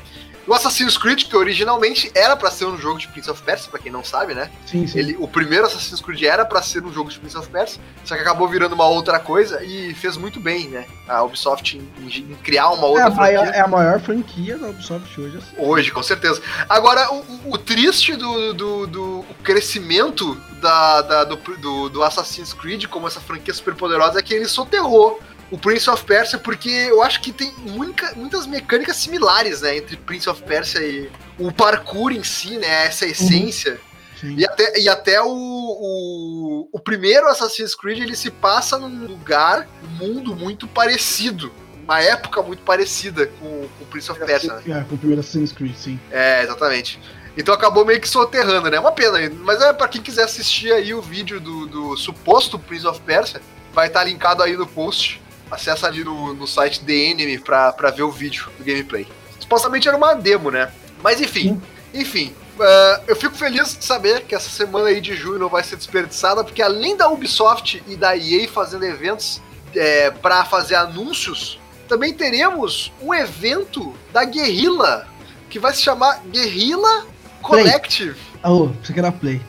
O 0.49 0.55
Assassin's 0.55 0.97
Creed, 0.97 1.25
que 1.25 1.37
originalmente 1.37 2.11
era 2.15 2.35
pra 2.35 2.50
ser 2.50 2.65
um 2.65 2.79
jogo 2.79 2.99
de 2.99 3.06
Prince 3.09 3.31
of 3.31 3.43
Persia, 3.43 3.71
pra 3.71 3.79
quem 3.79 3.93
não 3.93 4.03
sabe, 4.03 4.35
né? 4.35 4.50
Sim, 4.67 4.87
sim. 4.87 4.99
Ele, 4.99 5.17
o 5.21 5.29
primeiro 5.29 5.67
Assassin's 5.67 6.00
Creed 6.00 6.23
era 6.23 6.45
pra 6.45 6.62
ser 6.62 6.83
um 6.83 6.93
jogo 6.93 7.11
de 7.11 7.19
Prince 7.19 7.37
of 7.37 7.49
Persia, 7.50 7.81
só 8.05 8.15
que 8.17 8.23
acabou 8.23 8.49
virando 8.49 8.75
uma 8.75 8.87
outra 8.87 9.19
coisa 9.21 9.62
e 9.62 9.93
fez 9.95 10.17
muito 10.17 10.41
bem, 10.41 10.69
né? 10.69 10.87
A 11.06 11.23
Ubisoft 11.23 11.77
em, 11.77 11.87
em- 12.00 12.33
em 12.33 12.35
criar 12.43 12.71
uma 12.71 12.87
é, 12.87 12.91
outra 12.91 13.06
a 13.06 13.11
maior, 13.11 13.43
franquia. 13.45 13.61
é 13.61 13.62
a 13.62 13.69
maior 13.69 14.00
franquia 14.00 14.59
da 14.59 14.69
Ubisoft 14.69 15.21
hoje. 15.21 15.37
Assim. 15.37 15.55
Hoje, 15.59 15.91
com 15.91 16.03
certeza. 16.03 16.41
Agora, 16.69 17.12
o, 17.12 17.25
o- 17.53 17.59
triste 17.59 18.17
do, 18.17 18.55
do, 18.55 18.87
do- 18.87 19.25
crescimento 19.43 20.35
da, 20.62 21.03
da- 21.03 21.25
do, 21.25 21.37
do, 21.37 21.89
do 21.91 22.03
Assassin's 22.03 22.53
Creed 22.55 22.87
como 22.87 23.06
essa 23.06 23.21
franquia 23.21 23.53
super 23.53 23.75
poderosa 23.75 24.19
é 24.19 24.23
que 24.23 24.33
ele 24.33 24.47
soterrou 24.49 25.21
o 25.50 25.56
Prince 25.59 25.89
of 25.89 26.05
Persia, 26.05 26.39
porque 26.39 26.69
eu 26.69 27.03
acho 27.03 27.21
que 27.21 27.33
tem 27.33 27.53
muita- 27.59 28.12
muitas 28.15 28.47
mecânicas 28.47 28.97
similares, 28.97 29.62
né, 29.62 29.77
entre 29.79 29.97
Prince 29.97 30.29
of 30.29 30.43
Persia 30.43 30.81
e 30.81 31.11
o 31.39 31.50
parkour 31.53 32.12
em 32.12 32.23
si, 32.23 32.59
né, 32.59 32.87
essa 32.87 33.06
essência. 33.06 33.81
Sim. 34.21 34.35
E 34.37 34.45
até, 34.45 34.81
e 34.81 34.89
até 34.89 35.23
o, 35.23 35.29
o, 35.31 36.69
o 36.73 36.81
primeiro 36.81 37.27
Assassin's 37.29 37.75
Creed 37.75 38.00
ele 38.00 38.17
se 38.17 38.31
passa 38.31 38.77
num 38.79 39.06
lugar, 39.06 39.69
um 39.83 40.06
mundo 40.06 40.35
muito 40.35 40.67
parecido. 40.67 41.53
Uma 41.85 42.03
época 42.03 42.43
muito 42.43 42.62
parecida 42.65 43.27
com 43.27 43.67
com 43.79 43.85
o 43.85 43.87
Prince 43.87 44.11
of 44.11 44.21
Persia, 44.25 44.53
né? 44.55 44.62
É, 44.81 44.85
com 44.85 44.94
o 44.97 44.99
primeiro 44.99 45.21
Assassin's 45.21 45.53
Creed, 45.53 45.75
sim. 45.77 45.99
É, 46.11 46.43
exatamente. 46.43 47.01
Então 47.37 47.55
acabou 47.55 47.85
meio 47.85 48.01
que 48.01 48.09
soterrando, 48.09 48.69
né? 48.69 48.79
Uma 48.81 48.91
pena, 48.93 49.19
mas 49.43 49.62
é 49.62 49.73
pra 49.73 49.87
quem 49.89 50.03
quiser 50.03 50.25
assistir 50.25 50.73
aí 50.73 50.93
o 50.93 51.01
vídeo 51.01 51.39
do, 51.41 51.67
do 51.67 51.97
suposto 51.97 52.59
Prince 52.59 52.87
of 52.87 53.01
Persia, 53.03 53.41
vai 53.73 53.87
estar 53.87 54.03
linkado 54.05 54.43
aí 54.43 54.56
no 54.56 54.67
post. 54.67 55.23
Acessa 55.50 55.87
ali 55.87 56.05
no, 56.05 56.35
no 56.35 56.47
site 56.47 56.81
The 56.85 56.93
Enemy 56.93 57.39
pra, 57.39 57.73
pra 57.73 57.91
ver 57.91 58.03
o 58.03 58.11
vídeo 58.11 58.49
do 58.59 58.65
gameplay. 58.65 59.06
Supostamente 59.39 59.89
era 59.89 59.97
uma 59.97 60.15
demo, 60.15 60.50
né? 60.50 60.71
Mas 61.03 61.21
enfim, 61.21 61.61
enfim. 61.95 62.35
ah, 62.61 63.00
eu 63.06 63.17
fico 63.17 63.35
feliz 63.35 63.77
de 63.77 63.85
saber 63.85 64.23
que 64.23 64.35
essa 64.35 64.50
semana 64.50 64.89
aí 64.89 65.00
de 65.00 65.15
junho 65.15 65.39
não 65.39 65.49
vai 65.49 65.62
ser 65.62 65.77
desperdiçada, 65.77 66.45
porque 66.45 66.62
além 66.62 66.97
da 66.97 67.09
Ubisoft 67.09 67.83
e 67.87 67.97
da 67.97 68.17
EA 68.17 68.49
fazendo 68.49 68.85
eventos 68.85 69.41
é, 69.75 70.11
para 70.11 70.45
fazer 70.45 70.75
anúncios, 70.75 71.59
também 71.89 72.12
teremos 72.12 72.93
um 73.01 73.15
evento 73.15 73.94
da 74.12 74.25
Guerrilla, 74.25 75.09
que 75.49 75.59
vai 75.59 75.73
se 75.73 75.83
chamar 75.83 76.22
Guerrilla 76.27 77.06
Collective. 77.41 78.19
Ah, 78.43 78.53
ô, 78.53 78.67
você 78.82 78.93
que 78.93 78.99
era 78.99 79.11
Play. 79.11 79.41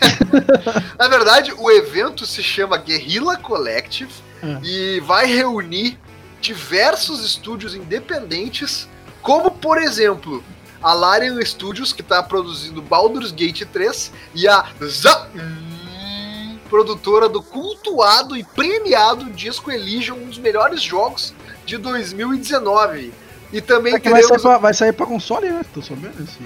Na 0.98 1.08
verdade, 1.08 1.52
o 1.56 1.70
evento 1.70 2.26
se 2.26 2.42
chama 2.42 2.76
Guerrilla 2.76 3.36
Collective 3.36 4.12
Ah. 4.42 4.60
e 4.62 5.00
vai 5.00 5.26
reunir 5.26 5.98
diversos 6.40 7.24
estúdios 7.24 7.74
independentes, 7.74 8.88
como 9.20 9.50
por 9.50 9.78
exemplo 9.78 10.42
a 10.82 10.92
Larian 10.92 11.44
Studios, 11.44 11.92
que 11.92 12.02
está 12.02 12.22
produzindo 12.22 12.80
Baldur's 12.80 13.32
Gate 13.32 13.64
3, 13.64 14.12
e 14.34 14.46
a 14.46 14.64
Za 14.82 15.28
hum, 15.34 16.56
produtora 16.68 17.28
do 17.28 17.42
cultuado 17.42 18.36
e 18.36 18.44
premiado 18.44 19.30
Disco 19.30 19.70
Elysium, 19.70 20.22
um 20.22 20.26
dos 20.26 20.38
melhores 20.38 20.80
jogos 20.82 21.34
de 21.66 21.76
2019. 21.76 23.12
E 23.52 23.60
também 23.62 23.94
É 23.94 23.98
que 24.00 24.10
vai, 24.10 24.20
sair 24.20 24.26
teremos 24.28 24.42
pra, 24.42 24.58
vai 24.58 24.74
sair 24.74 24.92
pra 24.92 25.06
console, 25.06 25.48
né? 25.48 25.64
Tô 25.72 25.80
sabendo 25.80 26.12
esse. 26.22 26.36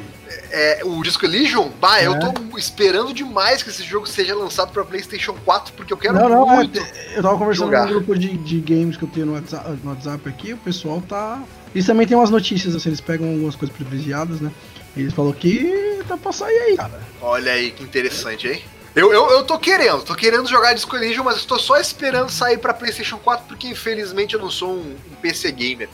é, 0.53 0.81
o 0.85 1.03
Disco 1.03 1.25
Elysium. 1.25 1.69
Bah, 1.81 2.01
eu 2.03 2.15
É. 2.15 2.19
tô 2.21 2.57
esperando 2.57 3.13
demais 3.13 3.63
que 3.63 3.71
esse 3.71 3.83
jogo 3.83 4.07
seja 4.07 4.35
lançado 4.37 4.73
para 4.73 4.85
PlayStation 4.85 5.35
4, 5.45 5.73
porque 5.75 5.93
eu 5.93 5.97
quero 5.97 6.15
Não, 6.15 6.29
não, 6.29 6.47
muito. 6.47 6.79
é, 6.79 7.19
eu 7.19 7.23
tava 7.23 7.37
conversando 7.37 7.67
jogar. 7.67 7.87
no 7.87 7.95
grupo 7.95 8.17
de, 8.17 8.37
de 8.37 8.61
games 8.61 8.97
que 8.97 9.03
eu 9.03 9.09
tenho 9.09 9.27
no 9.27 9.33
WhatsApp, 9.33 9.79
no 9.83 9.91
WhatsApp 9.91 10.29
aqui, 10.29 10.53
o 10.53 10.59
pessoal 10.59 11.03
tá. 11.09 11.43
Eles 11.75 11.87
também 11.87 12.07
tem 12.07 12.17
umas 12.17 12.31
notícias, 12.31 12.75
assim, 12.77 12.91
eles 12.91 13.01
pegam 13.01 13.29
algumas 13.31 13.57
coisas 13.57 13.75
privilegiadas, 13.77 14.41
né? 14.41 14.53
Eles 14.97 15.13
falaram 15.13 15.35
que 15.35 16.01
tá 16.07 16.17
pra 16.17 16.31
sair 16.33 16.57
aí, 16.57 16.77
cara. 16.77 17.01
Olha 17.21 17.51
aí 17.53 17.71
que 17.73 17.83
interessante, 17.83 18.47
hein? 18.47 18.63
Eu, 18.95 19.11
eu, 19.11 19.31
eu 19.31 19.43
tô 19.43 19.59
querendo, 19.59 20.03
tô 20.03 20.15
querendo 20.15 20.47
jogar 20.47 20.75
Disco 20.75 20.95
Elysium, 20.95 21.25
mas 21.25 21.37
estou 21.39 21.59
só 21.59 21.79
esperando 21.79 22.29
sair 22.31 22.59
pra 22.59 22.75
PlayStation 22.75 23.17
4, 23.17 23.47
porque 23.49 23.67
infelizmente 23.67 24.35
eu 24.35 24.41
não 24.41 24.51
sou 24.51 24.69
um, 24.75 24.95
um 25.11 25.15
PC 25.23 25.51
gamer. 25.51 25.89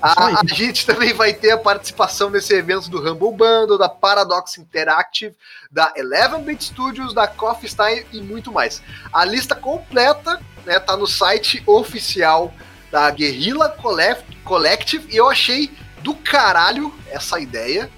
A, 0.00 0.26
aí. 0.26 0.34
a 0.34 0.54
gente 0.54 0.86
também 0.86 1.12
vai 1.12 1.32
ter 1.32 1.50
a 1.50 1.58
participação 1.58 2.30
nesse 2.30 2.54
evento 2.54 2.88
do 2.90 2.98
Humble 2.98 3.32
Bundle, 3.32 3.78
da 3.78 3.88
Paradox 3.88 4.58
Interactive, 4.58 5.34
da 5.70 5.92
Eleven 5.96 6.42
Bit 6.42 6.64
Studios, 6.64 7.14
da 7.14 7.26
Coffee 7.26 7.68
Stein 7.68 8.04
e 8.12 8.20
muito 8.20 8.52
mais. 8.52 8.82
A 9.12 9.24
lista 9.24 9.54
completa 9.54 10.40
né, 10.64 10.78
tá 10.78 10.96
no 10.96 11.06
site 11.06 11.62
oficial 11.66 12.52
da 12.90 13.10
Guerrilla 13.10 13.68
Collect- 13.68 14.36
Collective 14.44 15.06
e 15.12 15.16
eu 15.16 15.28
achei 15.28 15.70
do 16.02 16.14
caralho 16.14 16.94
essa 17.10 17.40
ideia. 17.40 17.90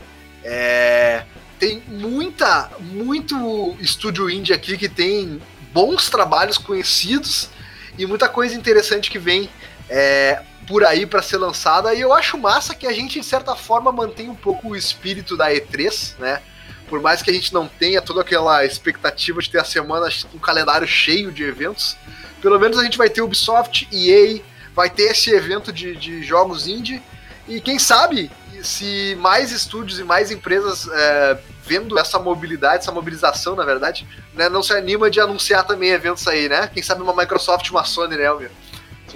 É, 0.43 1.25
tem 1.59 1.83
muita, 1.89 2.71
muito 2.81 3.77
estúdio 3.81 4.31
indie 4.31 4.53
aqui 4.53 4.79
que 4.79 4.89
tem 4.89 5.43
bons 5.73 6.09
trabalhos 6.09 6.57
conhecidos 6.57 7.51
e 7.99 8.07
muita 8.07 8.29
coisa 8.29 8.55
interessante 8.55 9.11
que 9.11 9.19
vem 9.19 9.51
é, 9.89 10.43
por 10.67 10.85
aí 10.85 11.07
para 11.07 11.23
ser 11.23 11.39
lançada. 11.39 11.95
E 11.95 12.01
eu 12.01 12.13
acho 12.13 12.37
massa 12.37 12.75
que 12.75 12.87
a 12.87 12.93
gente, 12.93 13.21
de 13.21 13.27
certa 13.27 13.55
forma, 13.55 13.93
mantém 13.93 14.29
um 14.29 14.35
pouco 14.35 14.69
o 14.69 14.77
espírito 14.77 15.37
da 15.37 15.51
E3, 15.51 16.19
né? 16.19 16.43
Por 16.89 17.01
mais 17.01 17.23
que 17.23 17.31
a 17.31 17.35
gente 17.35 17.53
não 17.53 17.67
tenha 17.67 18.01
toda 18.01 18.21
aquela 18.21 18.65
expectativa 18.65 19.41
de 19.41 19.51
ter 19.51 19.59
a 19.59 19.65
semana 19.65 20.09
um 20.35 20.39
calendário 20.39 20.87
cheio 20.87 21.33
de 21.33 21.43
eventos, 21.43 21.97
pelo 22.41 22.59
menos 22.61 22.79
a 22.79 22.85
gente 22.85 22.99
vai 22.99 23.11
ter 23.11 23.23
Ubisoft, 23.23 23.89
EA, 23.93 24.41
vai 24.75 24.89
ter 24.89 25.05
esse 25.05 25.31
evento 25.31 25.73
de, 25.73 25.97
de 25.97 26.23
jogos 26.23 26.69
indie. 26.69 27.03
E 27.49 27.61
quem 27.61 27.79
sabe 27.79 28.31
se 28.63 29.17
mais 29.21 29.53
estúdios 29.53 29.99
e 29.99 30.05
mais 30.05 30.31
empresas 30.31 30.89
é, 30.89 31.39
vendo 31.65 31.99
essa 31.99 32.19
mobilidade, 32.19 32.79
essa 32.79 32.93
mobilização, 32.93 33.57
na 33.57 33.65
verdade, 33.65 34.07
né, 34.35 34.49
não 34.49 34.63
se 34.63 34.73
anima 34.73 35.11
de 35.11 35.21
anunciar 35.21 35.65
também 35.65 35.91
eventos 35.91 36.27
aí, 36.29 36.49
né? 36.49 36.71
Quem 36.73 36.83
sabe 36.83 37.03
uma 37.03 37.15
Microsoft, 37.15 37.69
uma 37.71 37.85
Sony, 37.85 38.17
né, 38.17 38.25
Elmer? 38.25 38.51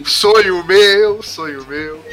Sonho 0.05 0.65
meu, 0.65 1.23
sonho 1.23 1.65
meu. 1.67 2.05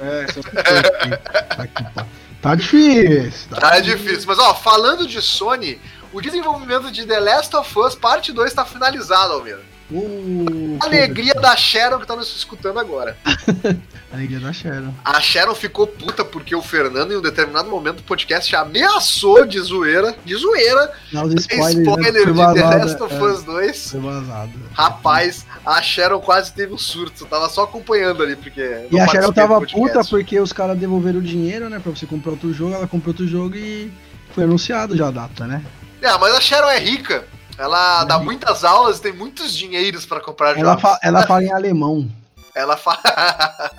É, 0.00 0.26
tá, 0.26 2.06
tá 2.40 2.54
difícil. 2.54 3.48
Tá, 3.50 3.56
tá 3.56 3.80
difícil. 3.80 4.24
Mas, 4.26 4.38
ó, 4.38 4.54
falando 4.54 5.06
de 5.06 5.20
Sony, 5.22 5.80
o 6.12 6.20
desenvolvimento 6.20 6.90
de 6.90 7.04
The 7.04 7.20
Last 7.20 7.56
of 7.56 7.78
Us 7.78 7.94
Parte 7.94 8.32
2 8.32 8.52
tá 8.52 8.64
finalizado, 8.64 9.32
Almir. 9.32 9.58
Uh, 9.90 10.78
Alegria 10.80 11.34
da 11.34 11.54
Sharon 11.54 11.98
que 11.98 12.06
tá 12.06 12.16
nos 12.16 12.34
escutando 12.34 12.78
agora. 12.80 13.16
Alegria 14.10 14.40
da 14.40 14.52
Sharon. 14.52 14.94
A 15.04 15.20
Sharon 15.20 15.54
ficou 15.54 15.86
puta 15.86 16.24
porque 16.24 16.54
o 16.54 16.62
Fernando, 16.62 17.12
em 17.12 17.16
um 17.16 17.20
determinado 17.20 17.68
momento 17.68 17.96
do 17.96 18.02
podcast, 18.04 18.54
ameaçou 18.56 19.44
de 19.44 19.60
zoeira, 19.60 20.14
de 20.24 20.34
zoeira, 20.36 20.92
Não, 21.12 21.26
spoiler, 21.34 21.86
spoiler 21.86 22.12
né? 22.12 22.46
de 22.46 22.60
The 22.60 22.76
Last 22.76 23.02
of 23.02 23.14
é, 23.14 23.22
Us 23.22 23.42
2. 23.42 23.90
Foi 23.90 24.00
vazado. 24.00 24.52
Rapaz, 24.72 25.46
a 25.64 25.80
Sharon 25.80 26.20
quase 26.20 26.52
teve 26.52 26.72
um 26.72 26.78
surto. 26.78 27.24
Tava 27.26 27.48
só 27.48 27.64
acompanhando 27.64 28.22
ali, 28.22 28.36
porque. 28.36 28.88
E 28.90 29.00
a 29.00 29.06
Sharon 29.06 29.32
tava 29.32 29.60
puta 29.60 30.04
porque 30.04 30.38
os 30.38 30.52
caras 30.52 30.78
devolveram 30.78 31.20
o 31.20 31.22
dinheiro, 31.22 31.70
né? 31.70 31.78
Pra 31.78 31.90
você 31.90 32.06
comprar 32.06 32.32
outro 32.32 32.52
jogo. 32.52 32.74
Ela 32.74 32.86
comprou 32.86 33.12
outro 33.12 33.26
jogo 33.26 33.56
e 33.56 33.92
foi 34.34 34.44
anunciado 34.44 34.96
já 34.96 35.08
a 35.08 35.10
data, 35.10 35.46
né? 35.46 35.64
É, 36.02 36.18
mas 36.18 36.34
a 36.34 36.40
Sharon 36.40 36.68
é 36.68 36.78
rica. 36.78 37.26
Ela 37.56 38.04
dá 38.04 38.18
muitas 38.18 38.64
aulas 38.64 38.98
e 38.98 39.02
tem 39.02 39.12
muitos 39.12 39.56
dinheiros 39.56 40.04
para 40.04 40.20
comprar 40.20 40.58
ela 40.58 40.70
jogos. 40.70 40.82
Fa 40.82 40.98
ela 41.02 41.26
fala 41.26 41.44
em 41.44 41.52
alemão. 41.52 42.10
Ela 42.54 42.76
fala. 42.76 43.00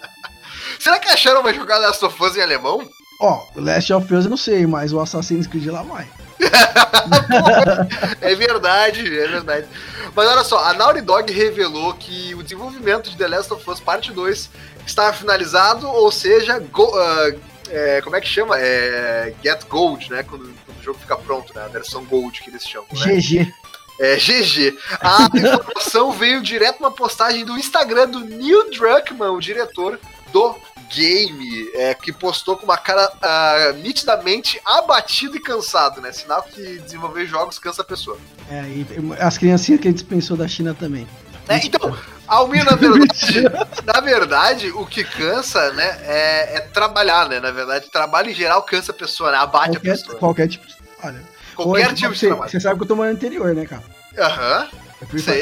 Será 0.79 0.99
que 0.99 1.09
a 1.09 1.15
Sharon 1.15 1.43
vai 1.43 1.53
jogar 1.53 1.77
Last 1.77 2.03
of 2.03 2.23
Us 2.23 2.35
em 2.37 2.41
alemão? 2.41 2.87
Ó, 3.19 3.45
o 3.55 3.61
Last 3.61 3.93
of 3.93 4.13
Us 4.13 4.25
eu 4.25 4.29
não 4.29 4.37
sei, 4.37 4.65
mas 4.65 4.91
o 4.91 4.99
Assassin's 4.99 5.47
Creed 5.47 5.67
lá 5.67 5.83
vai. 5.83 6.07
é 8.21 8.35
verdade, 8.35 9.01
é 9.19 9.27
verdade. 9.27 9.67
Mas 10.13 10.27
olha 10.27 10.43
só, 10.43 10.63
a 10.65 10.73
Naughty 10.73 11.01
Dog 11.01 11.31
revelou 11.31 11.93
que 11.93 12.35
o 12.35 12.43
desenvolvimento 12.43 13.09
de 13.09 13.17
The 13.17 13.27
Last 13.27 13.53
of 13.53 13.69
Us 13.69 13.79
Parte 13.79 14.11
2 14.11 14.49
está 14.85 15.11
finalizado, 15.13 15.87
ou 15.87 16.11
seja, 16.11 16.59
go, 16.59 16.85
uh, 16.85 17.39
é, 17.69 18.01
como 18.01 18.15
é 18.15 18.21
que 18.21 18.27
chama? 18.27 18.57
É, 18.59 19.33
Get 19.43 19.65
Gold, 19.67 20.09
né? 20.11 20.23
Quando, 20.23 20.53
quando, 20.65 20.79
o 20.79 20.83
jogo 20.83 20.99
fica 20.99 21.15
pronto, 21.17 21.53
né? 21.55 21.63
A 21.65 21.67
versão 21.67 22.03
Gold 22.05 22.41
que 22.41 22.49
eles 22.49 22.67
chamam. 22.67 22.87
Né? 22.93 23.15
GG. 23.15 23.53
É, 23.99 24.17
GG. 24.17 24.77
A 24.99 25.29
informação 25.35 26.11
veio 26.11 26.41
direto 26.41 26.79
uma 26.79 26.91
postagem 26.91 27.45
do 27.45 27.57
Instagram 27.57 28.09
do 28.09 28.19
Neil 28.19 28.69
Druckmann, 28.69 29.31
o 29.31 29.39
diretor 29.39 29.99
do 30.31 30.55
game, 30.93 31.69
é, 31.73 31.93
que 31.93 32.11
postou 32.11 32.57
com 32.57 32.65
uma 32.65 32.77
cara 32.77 33.11
uh, 33.11 33.77
nitidamente 33.77 34.59
abatido 34.65 35.37
e 35.37 35.39
cansado, 35.39 36.01
né? 36.01 36.11
Sinal 36.11 36.43
que 36.43 36.79
desenvolver 36.79 37.25
jogos 37.25 37.59
cansa 37.59 37.81
a 37.81 37.85
pessoa. 37.85 38.17
É, 38.49 38.61
e 38.63 38.85
as 39.19 39.37
criancinhas 39.37 39.81
que 39.81 39.87
ele 39.87 39.93
dispensou 39.93 40.35
da 40.37 40.47
China 40.47 40.73
também. 40.73 41.07
É, 41.47 41.57
então, 41.57 41.95
Almir, 42.27 42.65
na 42.65 42.75
verdade, 42.75 43.43
na 43.85 44.01
verdade, 44.01 44.71
o 44.71 44.85
que 44.85 45.03
cansa, 45.03 45.71
né, 45.73 45.97
é, 46.03 46.57
é, 46.57 46.61
trabalhar, 46.61 47.29
né? 47.29 47.39
Na 47.39 47.51
verdade, 47.51 47.89
trabalho 47.91 48.29
em 48.29 48.33
geral 48.33 48.63
cansa 48.63 48.91
a 48.91 48.95
pessoa, 48.95 49.31
né? 49.31 49.37
Abate 49.37 49.73
qualquer, 49.73 49.91
a 49.91 49.93
pessoa. 49.93 50.17
Qualquer 50.17 50.47
tipo 50.47 50.67
de 50.67 50.75
trabalho. 50.75 51.25
Qualquer 51.55 51.93
tipo 51.93 52.13
de 52.13 52.19
você, 52.19 52.27
trabalho. 52.27 52.51
Você 52.51 52.59
sabe 52.59 52.77
que 52.77 52.83
eu 52.83 52.87
tô 52.87 52.95
morando 52.95 53.13
no 53.13 53.17
interior, 53.17 53.53
né, 53.53 53.65
cara? 53.65 53.83
Aham. 54.17 54.69
Uhum. 54.71 54.84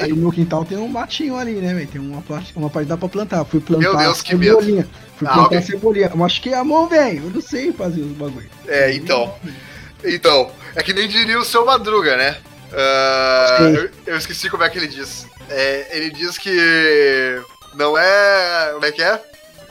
Aí 0.01 0.13
no 0.13 0.31
quintal 0.31 0.65
tem 0.65 0.77
um 0.77 0.87
matinho 0.87 1.35
ali, 1.35 1.53
né, 1.53 1.73
velho? 1.73 1.87
Tem 1.87 2.01
uma 2.01 2.21
parte, 2.21 2.53
uma 2.55 2.69
parte 2.69 2.87
dá 2.87 2.97
pra 2.97 3.09
plantar. 3.09 3.45
Fui 3.45 3.59
plantar 3.59 3.89
Meu 3.89 3.97
Deus, 3.97 4.21
que 4.21 4.31
cebolinha. 4.31 4.75
medo. 4.77 4.89
Fui 5.17 5.27
plantar 5.27 5.41
ah, 5.41 5.45
okay. 5.45 5.61
cebolinha. 5.61 6.11
Machuquei 6.15 6.53
a 6.53 6.63
mão, 6.63 6.87
velho. 6.87 7.23
Eu 7.23 7.29
não 7.29 7.41
sei 7.41 7.71
fazer 7.71 8.01
os 8.01 8.11
bagulho. 8.11 8.49
É, 8.67 8.93
então. 8.93 9.33
Então, 10.03 10.51
é 10.75 10.83
que 10.83 10.93
nem 10.93 11.07
diria 11.07 11.39
o 11.39 11.45
seu 11.45 11.65
Madruga, 11.65 12.17
né? 12.17 12.37
Uh, 12.71 13.75
eu, 13.75 13.89
eu, 14.07 14.17
esqueci 14.17 14.49
como 14.49 14.63
é 14.63 14.69
que 14.69 14.77
ele 14.77 14.87
diz. 14.87 15.27
É, 15.49 15.95
ele 15.95 16.09
diz 16.09 16.37
que 16.37 17.41
não 17.75 17.97
é. 17.97 18.71
Como 18.73 18.85
é 18.85 18.91
que 18.91 19.01
é? 19.01 19.21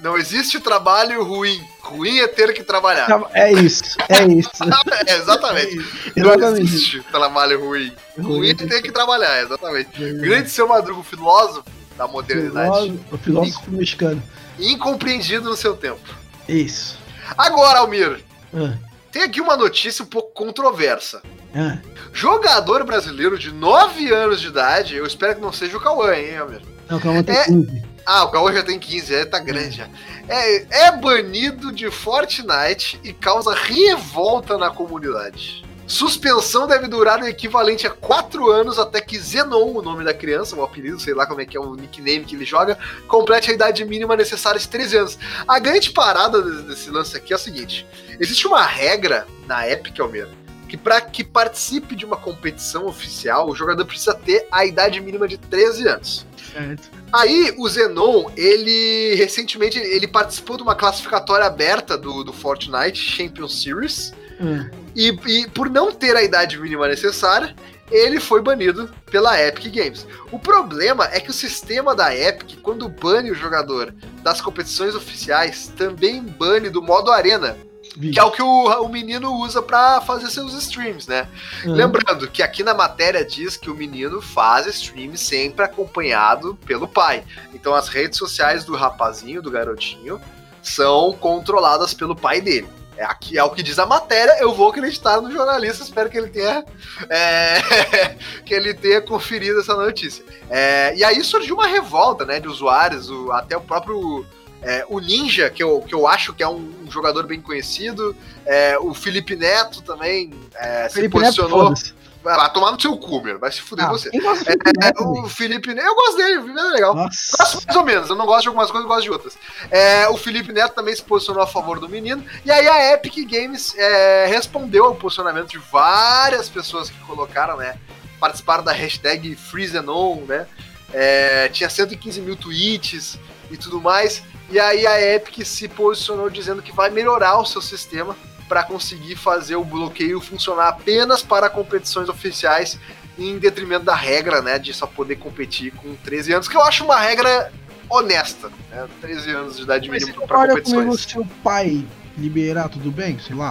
Não 0.03 0.19
existe 0.19 0.59
trabalho 0.59 1.23
ruim. 1.23 1.65
Ruim 1.81 2.19
é 2.19 2.27
ter 2.27 2.53
que 2.53 2.65
trabalhar. 2.65 3.09
É 3.33 3.53
isso, 3.53 3.85
é 4.09 4.25
isso. 4.25 4.51
é, 5.07 5.17
exatamente. 5.17 5.79
É 6.17 6.21
Não 6.21 6.35
exatamente. 6.35 6.63
existe 6.63 7.01
trabalho 7.13 7.65
ruim. 7.65 7.93
Ruim 8.19 8.51
é 8.51 8.55
ter 8.55 8.83
que 8.83 8.91
trabalhar, 8.91 9.41
exatamente. 9.43 10.03
É. 10.03 10.13
Grande 10.15 10.51
seu 10.51 10.67
Madruga, 10.67 11.05
filósofo 11.05 11.65
da 11.97 12.09
modernidade. 12.09 12.99
O 13.13 13.17
filósofo 13.17 13.61
Inc 13.61 13.79
mexicano. 13.79 14.23
Incompreendido 14.59 15.49
no 15.49 15.57
seu 15.57 15.77
tempo. 15.77 16.01
Isso. 16.49 16.99
Agora, 17.39 17.79
Almir. 17.79 18.25
Ah. 18.53 18.75
Tem 19.13 19.23
aqui 19.23 19.41
uma 19.41 19.57
notícia 19.57 20.03
um 20.03 20.09
pouco 20.09 20.33
controversa. 20.33 21.23
Ah. 21.55 21.79
Jogador 22.13 22.83
brasileiro 22.83 23.39
de 23.39 23.53
9 23.53 24.13
anos 24.13 24.41
de 24.41 24.49
idade, 24.49 24.97
eu 24.97 25.07
espero 25.07 25.37
que 25.37 25.41
não 25.41 25.53
seja 25.53 25.77
o 25.77 25.81
Cauã, 25.81 26.13
hein, 26.13 26.39
Almir? 26.39 26.63
Não, 26.91 26.99
o 26.99 27.01
Cauã 27.01 27.23
tem 27.23 27.37
é... 27.37 27.45
15. 27.45 27.92
Ah, 28.05 28.25
o 28.25 28.31
Cauã 28.31 28.53
já 28.53 28.63
tem 28.63 28.79
15, 28.79 29.15
é, 29.15 29.25
tá 29.25 29.39
grande 29.39 29.77
já. 29.77 29.89
É, 30.29 30.87
é 30.87 30.93
banido 30.93 31.73
de 31.73 31.91
Fortnite 31.91 33.01
e 33.05 33.13
causa 33.13 33.55
revolta 33.55 34.59
na 34.59 34.71
comunidade. 34.71 35.65
Suspensão 35.87 36.67
deve 36.67 36.87
durar 36.87 37.21
o 37.21 37.27
equivalente 37.27 37.87
a 37.87 37.91
4 37.91 38.51
anos 38.51 38.79
até 38.79 39.01
que 39.01 39.19
Zenon, 39.19 39.77
o 39.77 39.83
nome 39.83 40.05
da 40.05 40.15
criança, 40.15 40.57
o 40.57 40.63
apelido, 40.63 40.99
sei 40.99 41.13
lá 41.13 41.27
como 41.27 41.41
é 41.41 41.45
que 41.45 41.57
é 41.57 41.61
o 41.61 41.75
nickname 41.75 42.25
que 42.25 42.35
ele 42.35 42.45
joga, 42.45 42.79
complete 43.07 43.51
a 43.51 43.55
idade 43.55 43.85
mínima 43.85 44.17
necessária 44.17 44.59
de 44.59 44.69
13 44.69 44.97
anos. 44.97 45.19
A 45.47 45.59
grande 45.59 45.91
parada 45.91 46.41
desse 46.63 46.89
lance 46.89 47.17
aqui 47.17 47.33
é 47.33 47.37
o 47.37 47.39
seguinte: 47.39 47.87
existe 48.19 48.47
uma 48.47 48.65
regra 48.65 49.27
na 49.47 49.69
Epic, 49.69 49.99
Almeida, 50.01 50.31
que 50.69 50.77
para 50.77 51.01
que 51.01 51.23
participe 51.23 51.95
de 51.95 52.07
uma 52.07 52.17
competição 52.17 52.87
oficial, 52.87 53.51
o 53.51 53.55
jogador 53.55 53.85
precisa 53.85 54.15
ter 54.15 54.47
a 54.51 54.65
idade 54.65 55.01
mínima 55.01 55.29
de 55.29 55.37
13 55.37 55.89
anos. 55.89 56.27
Certo. 56.53 56.91
Aí 57.13 57.55
o 57.59 57.69
Zenon, 57.69 58.31
ele 58.37 59.15
recentemente 59.17 59.79
ele 59.79 60.09
participou 60.09 60.57
de 60.57 60.63
uma 60.63 60.75
classificatória 60.75 61.47
aberta 61.47 61.99
do, 61.99 62.25
do 62.25 62.33
Fortnite 62.33 62.99
Champion 62.99 63.49
Series. 63.49 64.13
Hum. 64.41 64.69
E, 64.97 65.09
e 65.27 65.47
por 65.51 65.69
não 65.69 65.93
ter 65.93 66.17
a 66.17 66.23
idade 66.23 66.59
mínima 66.59 66.89
necessária, 66.89 67.55
ele 67.91 68.19
foi 68.19 68.41
banido 68.41 68.91
pela 69.11 69.39
Epic 69.39 69.73
Games. 69.73 70.07
O 70.31 70.39
problema 70.39 71.05
é 71.13 71.21
que 71.21 71.29
o 71.29 71.35
sistema 71.35 71.95
da 71.95 72.17
Epic, 72.17 72.59
quando 72.63 72.89
bane 72.89 73.31
o 73.31 73.35
jogador 73.35 73.95
das 74.23 74.41
competições 74.41 74.95
oficiais, 74.95 75.71
também 75.77 76.23
bane 76.23 76.71
do 76.71 76.81
modo 76.81 77.13
arena. 77.13 77.57
Que 77.83 78.19
é 78.19 78.23
o 78.23 78.31
que 78.31 78.41
o, 78.41 78.83
o 78.83 78.89
menino 78.89 79.35
usa 79.35 79.61
para 79.61 80.01
fazer 80.01 80.31
seus 80.31 80.55
streams, 80.55 81.09
né? 81.09 81.29
Uhum. 81.65 81.75
Lembrando 81.75 82.29
que 82.29 82.43
aqui 82.43 82.63
na 82.63 82.73
matéria 82.73 83.25
diz 83.25 83.57
que 83.57 83.71
o 83.71 83.75
menino 83.75 84.23
faz 84.23 84.67
streams 84.67 85.21
sempre 85.21 85.65
acompanhado 85.65 86.55
pelo 86.65 86.89
pai. 86.89 87.25
Então 87.53 87.75
as 87.75 87.89
redes 87.89 88.19
sociais 88.19 88.65
do 88.65 88.75
rapazinho, 88.75 89.43
do 89.43 89.51
garotinho, 89.51 90.21
são 90.63 91.13
controladas 91.13 91.93
pelo 91.93 92.15
pai 92.15 92.41
dele. 92.41 92.69
É, 92.97 93.05
aqui 93.05 93.39
é 93.39 93.43
o 93.43 93.51
que 93.51 93.63
diz 93.63 93.79
a 93.79 93.87
matéria, 93.87 94.37
eu 94.39 94.53
vou 94.55 94.69
acreditar 94.69 95.21
no 95.21 95.31
jornalista, 95.31 95.83
espero 95.83 96.11
que 96.11 96.19
ele 96.19 96.29
tenha 96.29 96.65
é, 97.09 97.59
que 98.45 98.53
ele 98.53 98.75
tenha 98.75 99.01
conferido 99.01 99.61
essa 99.61 99.75
notícia. 99.75 100.25
É, 100.51 100.95
e 100.95 101.03
aí 101.03 101.23
surgiu 101.25 101.57
uma 101.57 101.67
revolta 101.67 102.25
né, 102.25 102.39
de 102.39 102.49
usuários, 102.49 103.11
o, 103.11 103.33
até 103.33 103.57
o 103.57 103.63
próprio 103.63 104.27
é, 104.63 104.87
o 104.89 105.01
Ninja, 105.01 105.51
que 105.51 105.63
eu, 105.63 105.81
que 105.81 105.95
eu 105.95 106.07
acho 106.07 106.33
que 106.33 106.43
é 106.43 106.49
um, 106.49 106.73
um 106.87 106.91
jogador 106.91 107.27
bem 107.27 107.41
conhecido. 107.41 108.17
É, 108.47 108.79
o 108.79 108.95
Felipe 108.95 109.35
Neto 109.35 109.83
também 109.83 110.33
é, 110.55 110.89
se 110.89 110.95
Felipe 110.95 111.19
posicionou. 111.19 111.71
Neto, 111.71 111.95
vai 112.23 112.37
lá 112.37 112.49
tomar 112.49 112.71
no 112.71 112.81
seu 112.81 112.97
cu, 112.97 113.21
meu. 113.21 113.39
Vai 113.41 113.51
se 113.51 113.61
fuder 113.61 113.87
ah, 113.87 113.91
você. 113.91 114.09
É, 114.09 114.13
Felipe 114.13 114.73
Neto, 114.79 115.03
o? 115.03 115.29
Felipe 115.29 115.75
Neto, 115.75 115.87
eu 115.87 115.95
gosto 115.97 116.17
dele, 116.17 116.39
o 116.39 116.43
Felipe 116.43 116.55
Neto 116.55 116.69
é 116.69 116.75
legal. 116.75 116.95
Nossa. 116.95 117.37
Gosto 117.39 117.67
mais 117.67 117.77
ou 117.77 117.85
menos, 117.85 118.11
eu 118.11 118.17
não 118.17 118.27
gosto 118.27 118.43
de 118.43 118.49
algumas 118.49 118.71
coisas, 118.71 118.85
eu 118.85 118.95
gosto 118.95 119.05
de 119.05 119.11
outras. 119.11 119.39
É, 119.71 120.09
o 120.09 120.17
Felipe 120.17 120.53
Neto 120.53 120.75
também 120.75 120.95
se 120.95 121.03
posicionou 121.03 121.43
a 121.43 121.47
favor 121.47 121.81
do 121.81 121.89
menino. 121.89 122.25
E 122.45 122.51
aí 122.51 122.69
a 122.69 122.93
Epic 122.93 123.29
Games 123.29 123.75
é, 123.77 124.27
respondeu 124.27 124.85
ao 124.85 124.95
posicionamento 124.95 125.49
de 125.49 125.59
várias 125.59 126.49
pessoas 126.49 126.89
que 126.89 126.99
colocaram, 127.01 127.57
né? 127.57 127.77
Participaram 128.21 128.63
da 128.63 128.71
hashtag 128.71 129.35
FreeZenon, 129.35 130.25
né? 130.27 130.47
É, 130.93 131.49
tinha 131.49 131.69
115 131.69 132.21
mil 132.21 132.37
tweets 132.37 133.19
e 133.51 133.57
tudo 133.57 133.81
mais. 133.81 134.23
E 134.53 134.61
aí 134.61 134.87
a 134.87 135.01
Epic 135.15 135.47
se 135.47 135.67
posicionou 135.67 136.29
dizendo 136.29 136.61
que 136.61 136.73
vai 136.73 136.91
melhorar 136.91 137.39
o 137.39 137.47
seu 137.47 137.63
sistema 137.63 138.15
para 138.47 138.63
conseguir 138.63 139.17
fazer 139.17 139.57
o 139.57 139.65
bloqueio 139.65 140.21
funcionar 140.21 140.69
apenas 140.69 141.23
para 141.23 141.49
competições 141.49 142.11
oficiais 142.11 142.79
em 143.19 143.39
detrimento 143.39 143.87
da 143.87 143.95
regra, 143.95 144.43
né, 144.43 144.59
de 144.59 144.75
só 144.75 144.87
poder 144.87 145.17
competir 145.17 145.73
com 145.73 145.95
13 145.95 146.35
anos, 146.35 146.49
que 146.49 146.57
eu 146.57 146.61
acho 146.61 146.85
uma 146.85 146.99
regra 146.99 147.51
honesta, 147.89 148.53
né, 148.71 148.87
13 149.01 149.31
anos 149.31 149.57
de 149.57 149.63
idade 149.63 149.89
Mas 149.89 150.05
mínima 150.05 150.27
para 150.27 150.49
competições. 150.49 151.01
se 151.01 151.19
o 151.19 151.25
pai 151.43 151.83
liberar 152.19 152.69
tudo 152.69 152.91
bem? 152.91 153.19
Sei 153.19 153.35
lá. 153.35 153.49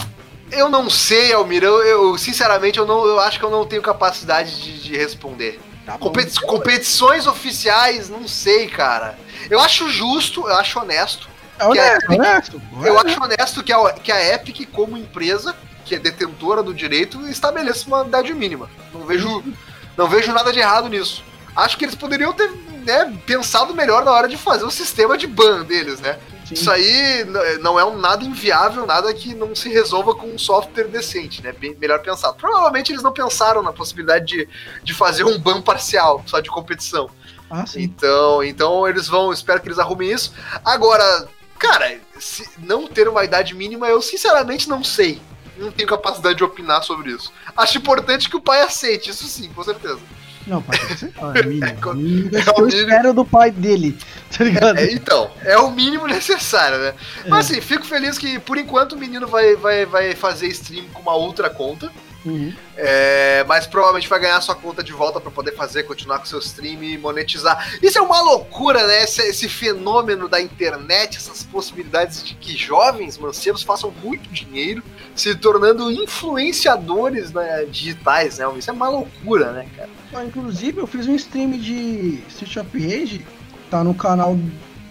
Eu 0.51 0.69
não 0.69 0.87
sei, 0.87 1.33
Almir, 1.33 1.63
eu, 1.63 1.81
eu, 1.81 2.15
sinceramente 2.15 2.77
eu, 2.77 2.85
não, 2.85 3.03
eu 3.07 3.19
acho 3.19 3.39
que 3.39 3.45
eu 3.45 3.49
não 3.49 3.65
tenho 3.65 3.81
capacidade 3.81 4.61
de, 4.61 4.83
de 4.83 4.95
responder. 4.95 5.59
Tá 5.91 5.97
bom. 5.97 6.05
Competi- 6.07 6.41
competições 6.41 7.27
oficiais, 7.27 8.09
não 8.09 8.27
sei, 8.27 8.67
cara. 8.67 9.17
Eu 9.49 9.59
acho 9.59 9.89
justo, 9.89 10.47
eu 10.47 10.55
acho 10.55 10.79
honesto. 10.79 11.29
É 11.59 11.65
honesto, 11.65 12.11
é- 12.11 12.15
honesto. 12.15 12.61
Eu 12.83 12.99
acho 12.99 13.23
honesto 13.23 13.63
que 13.63 13.71
a, 13.73 13.93
que 13.93 14.11
a 14.11 14.33
Epic, 14.33 14.69
como 14.71 14.97
empresa, 14.97 15.55
que 15.85 15.95
é 15.95 15.99
detentora 15.99 16.63
do 16.63 16.73
direito, 16.73 17.27
estabeleça 17.27 17.85
uma 17.87 18.05
idade 18.05 18.33
mínima. 18.33 18.69
Não 18.93 19.05
vejo, 19.05 19.43
não 19.97 20.07
vejo 20.07 20.31
nada 20.31 20.51
de 20.51 20.59
errado 20.59 20.87
nisso. 20.89 21.23
Acho 21.55 21.77
que 21.77 21.85
eles 21.85 21.95
poderiam 21.95 22.33
ter 22.33 22.49
né, 22.85 23.13
pensado 23.25 23.73
melhor 23.75 24.03
na 24.03 24.11
hora 24.11 24.27
de 24.27 24.37
fazer 24.37 24.63
o 24.63 24.71
sistema 24.71 25.17
de 25.17 25.27
ban 25.27 25.63
deles, 25.63 25.99
né? 25.99 26.17
Sim. 26.55 26.61
Isso 26.61 26.69
aí 26.71 27.21
n- 27.23 27.57
não 27.59 27.79
é 27.79 27.85
um 27.85 27.97
nada 27.97 28.23
inviável, 28.23 28.85
nada 28.85 29.13
que 29.13 29.33
não 29.33 29.55
se 29.55 29.69
resolva 29.69 30.13
com 30.13 30.27
um 30.27 30.37
software 30.37 30.85
decente, 30.87 31.41
né? 31.41 31.51
Bem, 31.51 31.75
melhor 31.79 32.01
pensado. 32.01 32.35
Provavelmente 32.37 32.91
eles 32.91 33.01
não 33.03 33.11
pensaram 33.13 33.61
na 33.63 33.71
possibilidade 33.71 34.25
de, 34.25 34.49
de 34.83 34.93
fazer 34.93 35.23
um 35.23 35.39
ban 35.39 35.61
parcial, 35.61 36.23
só 36.25 36.39
de 36.39 36.49
competição. 36.49 37.09
Ah, 37.49 37.65
sim. 37.65 37.81
Então, 37.83 38.43
então 38.43 38.87
eles 38.87 39.07
vão, 39.07 39.31
espero 39.31 39.61
que 39.61 39.67
eles 39.67 39.79
arrumem 39.79 40.11
isso. 40.11 40.33
Agora, 40.63 41.27
cara, 41.57 41.99
se 42.19 42.49
não 42.59 42.87
ter 42.87 43.07
uma 43.07 43.23
idade 43.23 43.53
mínima, 43.55 43.87
eu 43.87 44.01
sinceramente 44.01 44.67
não 44.69 44.83
sei. 44.83 45.21
Não 45.57 45.71
tenho 45.71 45.87
capacidade 45.87 46.37
de 46.37 46.43
opinar 46.43 46.81
sobre 46.83 47.11
isso. 47.11 47.31
Acho 47.55 47.77
importante 47.77 48.29
que 48.29 48.35
o 48.37 48.41
pai 48.41 48.61
aceite, 48.61 49.09
isso 49.11 49.25
sim, 49.27 49.49
com 49.53 49.63
certeza. 49.63 49.99
Não, 50.47 50.61
pai, 50.61 50.77
tem 50.79 50.87
que 50.87 50.95
ser 50.97 51.13
é 51.35 51.43
mínimo. 51.43 51.75
co- 51.81 51.93
Mínimo 51.93 52.37
é 52.37 52.39
o 52.41 52.43
eu 52.61 52.65
mínimo. 52.65 52.69
espero 52.69 53.13
do 53.13 53.23
pai 53.25 53.51
dele, 53.51 53.97
tá 54.35 54.43
ligado? 54.43 54.77
É, 54.79 54.91
então, 54.91 55.31
é 55.43 55.57
o 55.57 55.69
mínimo 55.71 56.07
necessário, 56.07 56.77
né? 56.79 56.93
Mas 57.27 57.45
assim, 57.51 57.61
fico 57.61 57.85
feliz 57.85 58.17
que 58.17 58.39
por 58.39 58.57
enquanto 58.57 58.93
o 58.93 58.97
menino 58.97 59.27
vai, 59.27 59.55
vai, 59.55 59.85
vai 59.85 60.15
fazer 60.15 60.47
stream 60.47 60.85
com 60.93 61.01
uma 61.01 61.13
outra 61.15 61.49
conta. 61.49 61.91
Uhum. 62.25 62.53
É, 62.77 63.43
mas 63.47 63.65
provavelmente 63.65 64.07
vai 64.07 64.19
ganhar 64.19 64.39
sua 64.41 64.55
conta 64.55 64.83
de 64.83 64.91
volta 64.91 65.19
pra 65.19 65.31
poder 65.31 65.55
fazer, 65.55 65.83
continuar 65.83 66.19
com 66.19 66.25
seu 66.25 66.39
stream 66.39 66.83
e 66.83 66.97
monetizar. 66.97 67.77
Isso 67.81 67.97
é 67.97 68.01
uma 68.01 68.21
loucura, 68.21 68.85
né? 68.85 69.03
Esse, 69.03 69.21
esse 69.23 69.49
fenômeno 69.49 70.29
da 70.29 70.39
internet, 70.39 71.17
essas 71.17 71.43
possibilidades 71.43 72.23
de 72.23 72.35
que 72.35 72.55
jovens 72.55 73.17
mancebos 73.17 73.63
façam 73.63 73.91
muito 74.03 74.29
dinheiro 74.29 74.83
se 75.15 75.35
tornando 75.35 75.91
influenciadores 75.91 77.31
né, 77.31 77.65
digitais, 77.65 78.37
né? 78.37 78.45
Isso 78.57 78.69
é 78.69 78.73
uma 78.73 78.89
loucura, 78.89 79.51
né, 79.51 79.67
cara? 79.75 79.89
Ah, 80.13 80.25
Inclusive, 80.25 80.79
eu 80.79 80.87
fiz 80.87 81.07
um 81.07 81.15
stream 81.15 81.51
de 81.51 82.21
Street 82.27 82.57
of 82.57 82.77
Rage, 82.77 83.25
tá 83.69 83.83
no 83.83 83.93
canal 83.93 84.37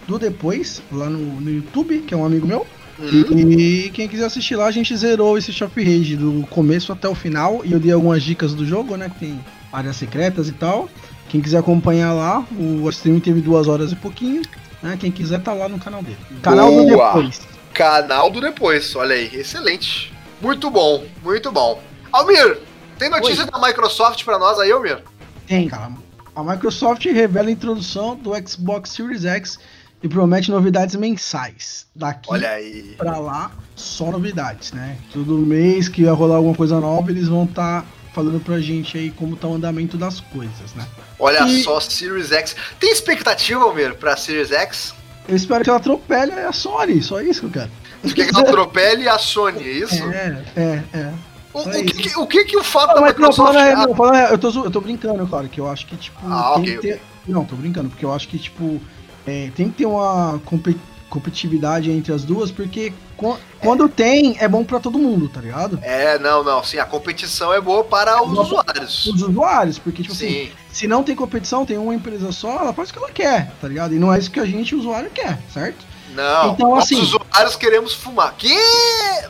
do 0.07 0.19
Depois, 0.19 0.81
lá 0.91 1.09
no, 1.09 1.39
no 1.39 1.49
YouTube, 1.49 1.99
que 2.01 2.13
é 2.13 2.17
um 2.17 2.25
amigo 2.25 2.47
meu. 2.47 2.65
Uhum. 3.01 3.51
E 3.51 3.89
quem 3.93 4.07
quiser 4.07 4.25
assistir 4.25 4.55
lá, 4.55 4.65
a 4.65 4.71
gente 4.71 4.95
zerou 4.95 5.37
esse 5.37 5.51
of 5.63 5.83
Rage 5.83 6.15
do 6.15 6.45
começo 6.49 6.91
até 6.91 7.07
o 7.07 7.15
final. 7.15 7.61
E 7.63 7.71
eu 7.71 7.79
dei 7.79 7.91
algumas 7.91 8.21
dicas 8.23 8.53
do 8.53 8.65
jogo, 8.65 8.95
né? 8.95 9.09
Que 9.09 9.19
tem 9.19 9.45
áreas 9.71 9.95
secretas 9.95 10.47
e 10.47 10.53
tal. 10.53 10.89
Quem 11.29 11.41
quiser 11.41 11.59
acompanhar 11.59 12.13
lá, 12.13 12.45
o 12.57 12.89
stream 12.89 13.19
teve 13.19 13.39
duas 13.41 13.67
horas 13.67 13.91
e 13.91 13.95
pouquinho. 13.95 14.41
Né? 14.83 14.97
Quem 14.99 15.11
quiser 15.11 15.41
tá 15.41 15.53
lá 15.53 15.69
no 15.69 15.79
canal 15.79 16.03
dele. 16.03 16.17
Canal 16.41 16.71
do 16.71 16.87
Boa. 16.87 17.13
Depois. 17.13 17.41
Canal 17.73 18.29
do 18.29 18.41
Depois, 18.41 18.95
olha 18.95 19.15
aí, 19.15 19.29
excelente. 19.33 20.11
Muito 20.41 20.69
bom, 20.69 21.05
muito 21.23 21.51
bom. 21.51 21.81
Almir, 22.11 22.59
tem 22.97 23.09
notícia 23.09 23.45
da 23.45 23.59
Microsoft 23.59 24.25
pra 24.25 24.37
nós 24.37 24.59
aí, 24.59 24.71
Almir? 24.71 24.99
Tem, 25.47 25.69
cara. 25.69 25.91
A 26.35 26.43
Microsoft 26.43 27.05
revela 27.05 27.47
a 27.47 27.51
introdução 27.51 28.15
do 28.15 28.31
Xbox 28.45 28.89
Series 28.89 29.23
X 29.23 29.57
e 30.03 30.07
promete 30.07 30.49
novidades 30.51 30.95
mensais. 30.95 31.85
Daqui 31.95 32.95
pra 32.97 33.17
lá, 33.17 33.51
só 33.75 34.11
novidades, 34.11 34.71
né? 34.71 34.97
Todo 35.13 35.37
mês 35.37 35.87
que 35.87 36.03
vai 36.03 36.13
rolar 36.13 36.37
alguma 36.37 36.55
coisa 36.55 36.79
nova, 36.79 37.11
eles 37.11 37.27
vão 37.27 37.43
estar 37.43 37.85
falando 38.13 38.39
pra 38.43 38.59
gente 38.59 38.97
aí 38.97 39.09
como 39.11 39.35
tá 39.35 39.47
o 39.47 39.53
andamento 39.55 39.97
das 39.97 40.19
coisas, 40.19 40.73
né? 40.75 40.85
Olha 41.19 41.43
E- 41.47 41.63
só, 41.63 41.79
Series 41.79 42.31
X. 42.31 42.55
Tem 42.79 42.91
expectativa, 42.91 43.63
Almir, 43.63 43.95
pra 43.95 44.17
Series 44.17 44.51
X? 44.51 44.93
Eu 45.27 45.35
espero 45.35 45.63
que 45.63 45.69
ela 45.69 45.79
atropele 45.79 46.33
a 46.33 46.51
Sony, 46.51 47.01
só 47.01 47.21
isso 47.21 47.41
que 47.41 47.45
eu 47.45 47.51
quero. 47.51 47.71
Tu 48.01 48.15
quer 48.15 48.27
que 48.27 48.35
ela 48.35 48.43
atropele 48.47 49.07
a 49.07 49.19
Sony, 49.19 49.63
é 49.63 49.71
isso? 49.71 50.03
É, 50.11 50.43
é, 50.55 50.83
é. 50.97 51.13
O, 51.53 51.59
o 51.59 51.69
que, 51.69 51.83
que- 51.83 52.17
o 52.17 52.27
que 52.27 52.45
que 52.45 52.57
o 52.57 52.63
fato 52.63 52.87
Não, 52.87 52.95
da 52.95 53.01
mas 53.01 53.11
não, 53.11 53.19
Microsoft... 53.29 53.53
falando, 53.53 53.87
não, 53.89 53.95
falando, 53.95 54.31
eu, 54.31 54.37
tô, 54.37 54.49
eu 54.65 54.71
tô 54.71 54.81
brincando, 54.81 55.27
claro, 55.27 55.47
que 55.49 55.59
eu 55.59 55.69
acho 55.69 55.85
que, 55.85 55.95
tipo, 55.97 56.17
Ah, 56.25 56.53
tem 56.55 56.63
ok, 56.63 56.75
que 56.77 56.81
ter. 56.81 57.01
Não, 57.27 57.45
tô 57.45 57.55
brincando, 57.55 57.89
porque 57.89 58.03
eu 58.03 58.11
acho 58.13 58.27
que, 58.27 58.39
tipo, 58.39 58.81
é, 59.25 59.51
tem 59.55 59.69
que 59.69 59.77
ter 59.79 59.85
uma 59.85 60.39
compe- 60.45 60.77
competitividade 61.09 61.91
entre 61.91 62.13
as 62.13 62.23
duas, 62.23 62.49
porque 62.51 62.93
qu- 63.17 63.37
quando 63.59 63.89
tem, 63.89 64.37
é 64.39 64.47
bom 64.47 64.63
pra 64.63 64.79
todo 64.79 64.97
mundo, 64.97 65.27
tá 65.29 65.41
ligado? 65.41 65.77
É, 65.81 66.17
não, 66.19 66.43
não, 66.43 66.63
sim, 66.63 66.77
a 66.77 66.85
competição 66.85 67.53
é 67.53 67.59
boa 67.59 67.83
para 67.83 68.23
os 68.23 68.37
usuários. 68.37 69.05
Os 69.07 69.21
usuários, 69.21 69.77
porque, 69.77 70.01
tipo 70.03 70.13
assim, 70.15 70.27
Sim, 70.45 70.49
se 70.71 70.87
não 70.87 71.03
tem 71.03 71.15
competição, 71.15 71.65
tem 71.65 71.77
uma 71.77 71.93
empresa 71.93 72.31
só, 72.31 72.59
ela 72.59 72.73
faz 72.73 72.89
o 72.89 72.93
que 72.93 72.99
ela 72.99 73.11
quer, 73.11 73.51
tá 73.59 73.67
ligado? 73.67 73.93
E 73.93 73.99
não 73.99 74.13
é 74.13 74.17
isso 74.19 74.31
que 74.31 74.39
a 74.39 74.45
gente, 74.45 74.73
usuário, 74.75 75.09
quer, 75.11 75.37
certo? 75.53 75.85
não, 76.15 76.51
Então, 76.53 76.75
assim- 76.75 76.99
usuários 77.01 77.55
queremos 77.55 77.93
fumar. 77.93 78.33
Que? 78.37 78.53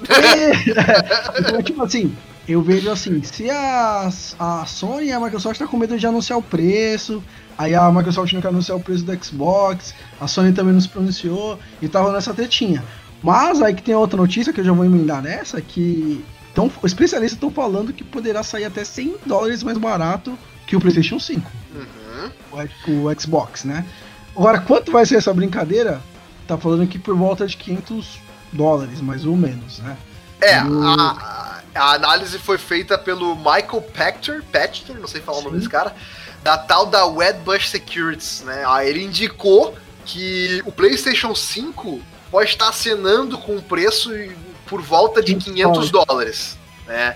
então, 1.39 1.62
tipo 1.62 1.84
assim, 1.84 2.15
eu 2.47 2.62
vejo 2.62 2.89
assim, 2.91 3.21
se 3.23 3.49
a, 3.49 4.10
a 4.39 4.65
Sony 4.65 5.08
e 5.08 5.12
a 5.12 5.19
Microsoft 5.19 5.60
tá 5.60 5.67
com 5.67 5.77
medo 5.77 5.97
de 5.97 6.06
anunciar 6.08 6.38
o 6.39 6.41
preço, 6.43 7.23
aí 7.58 7.76
a 7.76 7.92
Microsoft 7.92 8.34
não 8.34 8.42
quer 8.42 8.48
anunciar 8.50 8.78
o 8.78 8.82
preço 8.82 9.04
do 9.04 9.24
Xbox, 9.24 9.94
a 10.20 10.28
Sony 10.28 10.54
também 10.54 10.74
não 10.74 10.82
se 10.82 10.90
pronunciou, 10.90 11.60
e 11.82 11.88
tava 11.88 12.12
nessa 12.12 12.34
tretinha. 12.34 12.84
Mas 13.24 13.62
aí 13.62 13.74
que 13.74 13.84
tem 13.84 13.94
outra 13.96 14.18
notícia 14.18 14.52
que 14.52 14.60
eu 14.62 14.66
já 14.66 14.72
vou 14.72 14.84
emendar 14.86 15.22
nessa, 15.22 15.62
que 15.62 16.24
tão, 16.56 16.72
especialistas 16.84 17.38
estão 17.38 17.52
falando 17.52 17.94
que 17.94 18.04
poderá 18.04 18.42
sair 18.44 18.66
até 18.66 18.84
100 18.84 19.16
dólares 19.26 19.62
mais 19.64 19.78
barato 19.78 20.38
que 20.66 20.76
o 20.76 20.80
PlayStation 20.80 21.20
5, 21.20 21.52
Uhum. 21.74 22.32
o, 22.88 23.08
o 23.08 23.20
Xbox, 23.20 23.64
né? 23.64 23.86
Agora, 24.36 24.60
quanto 24.60 24.92
vai 24.92 25.06
ser 25.06 25.18
essa 25.18 25.34
brincadeira? 25.34 26.02
Tá 26.48 26.58
falando 26.58 26.84
aqui 26.84 26.98
por 26.98 27.16
volta 27.16 27.46
de 27.46 27.56
500 27.58 28.20
dólares, 28.52 29.02
mais 29.02 29.26
ou 29.26 29.36
menos, 29.36 29.80
né? 29.80 29.98
É, 30.42 30.56
a, 30.56 31.62
a 31.76 31.94
análise 31.94 32.38
foi 32.40 32.58
feita 32.58 32.98
pelo 32.98 33.36
Michael 33.36 33.82
Pachter, 33.96 34.44
Pachter, 34.52 35.00
não 35.00 35.08
sei 35.08 35.22
falar 35.22 35.38
o 35.38 35.42
nome 35.42 35.54
Sim. 35.54 35.60
desse 35.60 35.70
cara, 35.70 35.96
da 36.43 36.58
tal 36.58 36.86
da 36.86 37.06
Wedbush 37.06 37.69
Securities, 37.69 38.41
né? 38.41 38.63
Aí 38.67 38.89
ele 38.89 39.04
indicou 39.04 39.75
que 40.06 40.62
o 40.65 40.71
PlayStation 40.71 41.34
5 41.36 42.01
pode 42.32 42.49
estar 42.49 42.69
acenando 42.69 43.38
com 43.38 43.56
um 43.58 43.62
preço 43.62 44.10
por 44.65 44.82
volta 44.82 45.21
de 45.21 45.36
500 45.36 45.91
dólares, 45.91 46.58
né? 46.88 47.13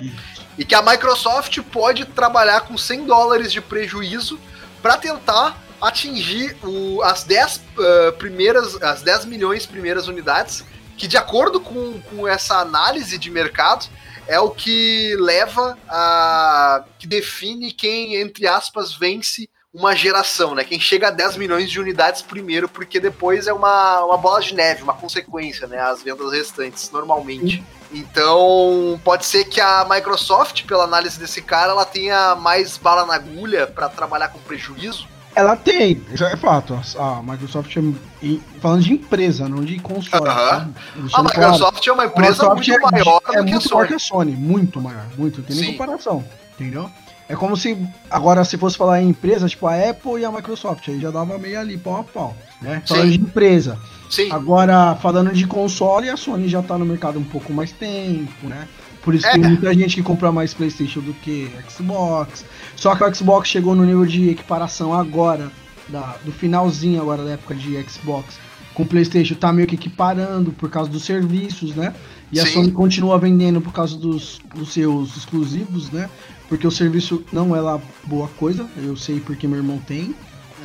E 0.57 0.63
que 0.63 0.75
a 0.75 0.81
Microsoft 0.81 1.59
pode 1.71 2.05
trabalhar 2.05 2.61
com 2.61 2.77
100 2.77 3.05
dólares 3.05 3.51
de 3.51 3.59
prejuízo 3.59 4.39
para 4.81 4.97
tentar 4.97 5.61
atingir 5.81 6.55
o- 6.63 7.01
as 7.03 7.23
10 7.23 7.61
ah, 7.77 8.11
primeiras, 8.17 8.81
as 8.81 9.01
10 9.01 9.25
milhões 9.25 9.65
primeiras 9.65 10.07
unidades, 10.07 10.63
que 10.97 11.07
de 11.07 11.17
acordo 11.17 11.59
com, 11.59 11.99
com 12.01 12.27
essa 12.27 12.59
análise 12.59 13.17
de 13.17 13.29
mercado 13.29 13.87
é 14.27 14.39
o 14.39 14.49
que 14.49 15.15
leva 15.19 15.77
a 15.87 16.83
que 16.97 17.07
define 17.07 17.71
quem 17.71 18.15
entre 18.15 18.47
aspas 18.47 18.93
vence 18.95 19.49
uma 19.75 19.93
geração, 19.93 20.55
né? 20.55 20.63
Quem 20.63 20.79
chega 20.79 21.09
a 21.09 21.11
10 21.11 21.35
milhões 21.35 21.69
de 21.69 21.81
unidades 21.81 22.21
primeiro, 22.21 22.69
porque 22.69 22.97
depois 22.97 23.45
é 23.45 23.51
uma, 23.51 24.05
uma 24.05 24.17
bola 24.17 24.39
de 24.39 24.55
neve, 24.55 24.81
uma 24.81 24.93
consequência, 24.93 25.67
né? 25.67 25.77
As 25.79 26.01
vendas 26.01 26.31
restantes, 26.31 26.89
normalmente. 26.91 27.61
Então, 27.91 28.99
pode 29.03 29.25
ser 29.25 29.45
que 29.45 29.59
a 29.59 29.85
Microsoft, 29.89 30.65
pela 30.65 30.85
análise 30.85 31.19
desse 31.19 31.41
cara, 31.41 31.73
ela 31.73 31.85
tenha 31.85 32.35
mais 32.35 32.77
bala 32.77 33.05
na 33.05 33.15
agulha 33.15 33.67
para 33.67 33.89
trabalhar 33.89 34.29
com 34.29 34.39
prejuízo. 34.39 35.07
Ela 35.35 35.55
tem, 35.57 36.01
isso 36.13 36.23
é 36.23 36.35
fato. 36.37 36.79
A 36.97 37.17
a 37.17 37.21
Microsoft, 37.21 37.75
é, 37.75 38.37
falando 38.61 38.81
de 38.81 38.93
empresa, 38.93 39.49
não 39.49 39.63
de 39.63 39.77
console. 39.79 40.27
Aham. 40.27 40.33
tá? 40.33 40.55
A 40.55 40.99
Deixando 40.99 41.29
claro. 41.29 41.51
Microsoft 41.51 41.87
é 41.87 41.91
uma 41.91 42.03
A 42.03 42.05
empresa 42.05 42.43
Microsoft 42.55 42.67
muito 42.67 42.87
é, 42.87 42.91
maior 42.91 43.21
é 43.21 43.27
do 43.27 43.31
que 43.31 43.37
a 43.37 43.43
muito 43.43 43.51
maior 43.51 43.61
Sony. 43.61 43.87
que 43.87 43.93
a 43.93 43.99
Sony, 43.99 44.31
muito 44.31 44.81
maior, 44.81 45.05
muito, 45.17 45.37
não 45.39 45.45
tem 45.45 45.55
nem 45.57 45.65
Sim. 45.65 45.71
comparação, 45.73 46.23
entendeu? 46.57 46.89
É 47.27 47.35
como 47.35 47.57
se, 47.57 47.75
agora 48.09 48.45
se 48.45 48.55
fosse 48.57 48.77
falar 48.77 49.01
em 49.01 49.09
empresa, 49.09 49.47
tipo 49.49 49.65
a 49.67 49.73
Apple 49.89 50.21
e 50.21 50.25
a 50.25 50.31
Microsoft, 50.31 50.87
aí 50.87 50.99
já 50.99 51.09
dava 51.09 51.37
meio 51.39 51.59
ali, 51.59 51.75
pau 51.75 51.97
a 51.97 52.03
pau, 52.03 52.37
né? 52.61 52.83
Falando 52.87 53.05
Sim. 53.05 53.17
de 53.17 53.23
empresa. 53.23 53.79
Sim, 54.09 54.31
Agora, 54.31 54.95
falando 55.01 55.33
de 55.33 55.47
console, 55.47 56.09
a 56.09 56.15
Sony 56.15 56.47
já 56.47 56.61
tá 56.61 56.77
no 56.77 56.85
mercado 56.85 57.17
um 57.19 57.23
pouco 57.23 57.51
mais 57.51 57.71
tempo, 57.71 58.47
né? 58.47 58.67
Por 59.05 59.13
isso 59.15 59.25
É. 59.27 59.31
tem 59.33 59.41
muita 59.41 59.71
gente 59.73 59.95
que 59.95 60.03
compra 60.03 60.31
mais 60.31 60.53
Playstation 60.53 60.99
do 60.99 61.13
que 61.13 61.49
Xbox. 61.69 62.43
Só 62.75 62.95
que 62.95 63.03
o 63.03 63.15
Xbox 63.15 63.47
chegou 63.47 63.75
no 63.75 63.85
nível 63.85 64.05
de 64.05 64.29
equiparação 64.29 64.93
agora, 64.93 65.51
da- 65.87 66.17
do 66.25 66.31
finalzinho 66.31 66.99
agora 66.99 67.23
da 67.23 67.31
época 67.31 67.53
de 67.55 67.81
Xbox, 67.87 68.37
com 68.73 68.81
o 68.83 68.85
PlayStation 68.85 69.35
tá 69.35 69.53
meio 69.53 69.67
que 69.67 69.75
equiparando 69.75 70.51
por 70.51 70.69
causa 70.71 70.89
dos 70.89 71.03
serviços, 71.05 71.75
né? 71.75 71.93
E 72.31 72.39
a 72.39 72.45
Sim. 72.45 72.53
Sony 72.53 72.71
continua 72.71 73.17
vendendo 73.19 73.61
por 73.61 73.71
causa 73.71 73.95
dos, 73.95 74.39
dos 74.55 74.73
seus 74.73 75.15
exclusivos, 75.15 75.91
né? 75.91 76.09
Porque 76.49 76.65
o 76.65 76.71
serviço 76.71 77.23
não 77.31 77.55
é 77.55 77.61
lá 77.61 77.79
boa 78.05 78.27
coisa, 78.39 78.67
eu 78.77 78.97
sei 78.97 79.19
porque 79.19 79.47
meu 79.47 79.57
irmão 79.57 79.77
tem. 79.85 80.15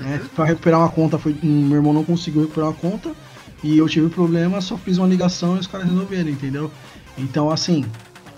Né? 0.01 0.19
Pra 0.35 0.47
recuperar 0.47 0.81
uma 0.81 0.89
conta, 0.89 1.19
foi, 1.19 1.37
hum, 1.45 1.67
meu 1.69 1.77
irmão 1.77 1.93
não 1.93 2.05
conseguiu 2.05 2.41
recuperar 2.41 2.71
uma 2.71 2.77
conta. 2.77 3.13
E 3.63 3.77
eu 3.77 3.87
tive 3.87 4.09
problema, 4.09 4.63
só 4.63 4.79
fiz 4.79 4.97
uma 4.97 5.07
ligação 5.07 5.57
e 5.57 5.61
os 5.61 5.67
caras 5.67 5.87
resolveram, 5.87 6.31
entendeu? 6.31 6.71
Então, 7.19 7.51
assim, 7.51 7.85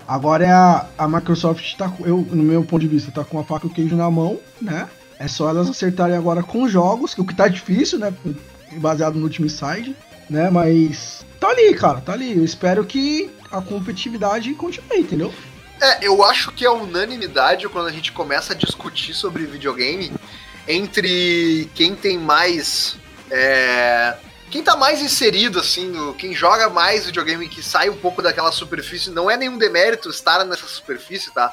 agora 0.07 0.45
é 0.45 0.51
a, 0.51 0.85
a 0.97 1.07
Microsoft 1.07 1.75
tá 1.75 1.91
eu, 2.01 2.17
no 2.29 2.43
meu 2.43 2.63
ponto 2.63 2.81
de 2.81 2.87
vista, 2.87 3.11
tá 3.11 3.23
com 3.23 3.39
a 3.39 3.43
faca 3.43 3.67
e 3.67 3.69
o 3.69 3.73
queijo 3.73 3.95
na 3.95 4.09
mão, 4.09 4.39
né? 4.61 4.89
É 5.19 5.27
só 5.27 5.49
elas 5.49 5.69
acertarem 5.69 6.15
agora 6.15 6.43
com 6.43 6.67
jogos, 6.67 7.13
que 7.13 7.21
o 7.21 7.25
que 7.25 7.35
tá 7.35 7.47
difícil, 7.47 7.99
né? 7.99 8.13
Baseado 8.73 9.15
no 9.15 9.23
último 9.23 9.49
side, 9.49 9.95
né? 10.29 10.49
Mas 10.49 11.25
tá 11.39 11.49
ali, 11.49 11.73
cara, 11.75 12.01
tá 12.01 12.13
ali. 12.13 12.37
Eu 12.37 12.43
espero 12.43 12.83
que 12.85 13.31
a 13.51 13.61
competitividade 13.61 14.53
continue, 14.55 14.99
entendeu? 14.99 15.31
É, 15.81 16.07
eu 16.07 16.23
acho 16.23 16.51
que 16.51 16.65
é 16.65 16.69
unanimidade 16.69 17.67
quando 17.69 17.87
a 17.87 17.91
gente 17.91 18.11
começa 18.11 18.53
a 18.53 18.55
discutir 18.55 19.13
sobre 19.13 19.45
videogame 19.45 20.11
entre 20.67 21.69
quem 21.75 21.95
tem 21.95 22.17
mais. 22.17 22.97
É, 23.29 24.15
quem 24.53 24.61
tá 24.61 24.75
mais 24.75 25.01
inserido, 25.01 25.59
assim, 25.59 25.87
no- 25.87 26.13
quem 26.13 26.31
joga 26.35 26.69
mais 26.69 27.07
videogame, 27.07 27.49
que 27.49 27.63
sai 27.63 27.89
um 27.89 27.97
pouco 27.97 28.21
daquela 28.21 28.51
superfície, 28.51 29.09
não 29.09 29.27
é 29.27 29.35
nenhum 29.35 29.57
demérito 29.57 30.11
estar 30.11 30.45
nessa 30.45 30.67
superfície, 30.67 31.33
tá? 31.33 31.51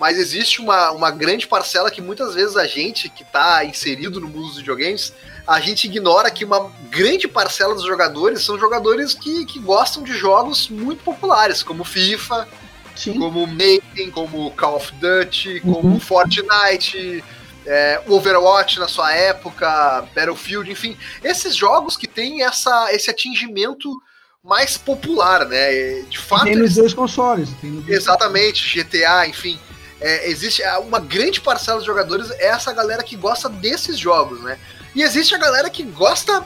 Mas 0.00 0.18
existe 0.18 0.60
uma, 0.60 0.90
uma 0.90 1.12
grande 1.12 1.46
parcela 1.46 1.92
que 1.92 2.02
muitas 2.02 2.34
vezes 2.34 2.56
a 2.56 2.66
gente 2.66 3.08
que 3.08 3.22
tá 3.22 3.64
inserido 3.64 4.18
no 4.20 4.26
mundo 4.26 4.48
dos 4.48 4.56
videogames, 4.56 5.12
a 5.46 5.60
gente 5.60 5.84
ignora 5.84 6.28
que 6.28 6.44
uma 6.44 6.72
grande 6.90 7.28
parcela 7.28 7.72
dos 7.72 7.84
jogadores 7.84 8.42
são 8.44 8.58
jogadores 8.58 9.14
que, 9.14 9.44
que 9.44 9.60
gostam 9.60 10.02
de 10.02 10.12
jogos 10.12 10.68
muito 10.68 11.04
populares, 11.04 11.62
como 11.62 11.84
FIFA, 11.84 12.48
Sim. 12.96 13.16
como 13.16 13.46
Maiden, 13.46 14.10
como 14.10 14.50
Call 14.56 14.74
of 14.74 14.92
Duty, 14.94 15.60
Uhum. 15.62 15.72
como 15.72 16.00
Fortnite, 16.00 17.22
é, 17.66 18.02
Overwatch 18.06 18.78
na 18.78 18.88
sua 18.88 19.12
época, 19.12 20.04
Battlefield, 20.14 20.70
enfim, 20.70 20.96
esses 21.22 21.54
jogos 21.54 21.96
que 21.96 22.06
têm 22.06 22.42
essa, 22.42 22.92
esse 22.92 23.10
atingimento 23.10 24.00
mais 24.42 24.76
popular, 24.76 25.44
né? 25.46 26.02
De 26.08 26.18
fato, 26.18 26.44
Tem 26.44 26.56
nos 26.56 26.74
dois 26.74 26.94
consoles. 26.94 27.50
Tem 27.60 27.70
nos 27.70 27.84
dois 27.84 27.98
exatamente, 27.98 28.82
GTA, 28.82 29.26
enfim. 29.26 29.58
É, 30.00 30.30
existe 30.30 30.62
uma 30.80 30.98
grande 30.98 31.40
parcela 31.40 31.76
dos 31.76 31.86
jogadores, 31.86 32.30
é 32.30 32.46
essa 32.46 32.72
galera 32.72 33.02
que 33.02 33.16
gosta 33.16 33.48
desses 33.48 33.98
jogos, 33.98 34.42
né? 34.42 34.58
E 34.94 35.02
existe 35.02 35.34
a 35.34 35.38
galera 35.38 35.68
que 35.68 35.82
gosta 35.82 36.42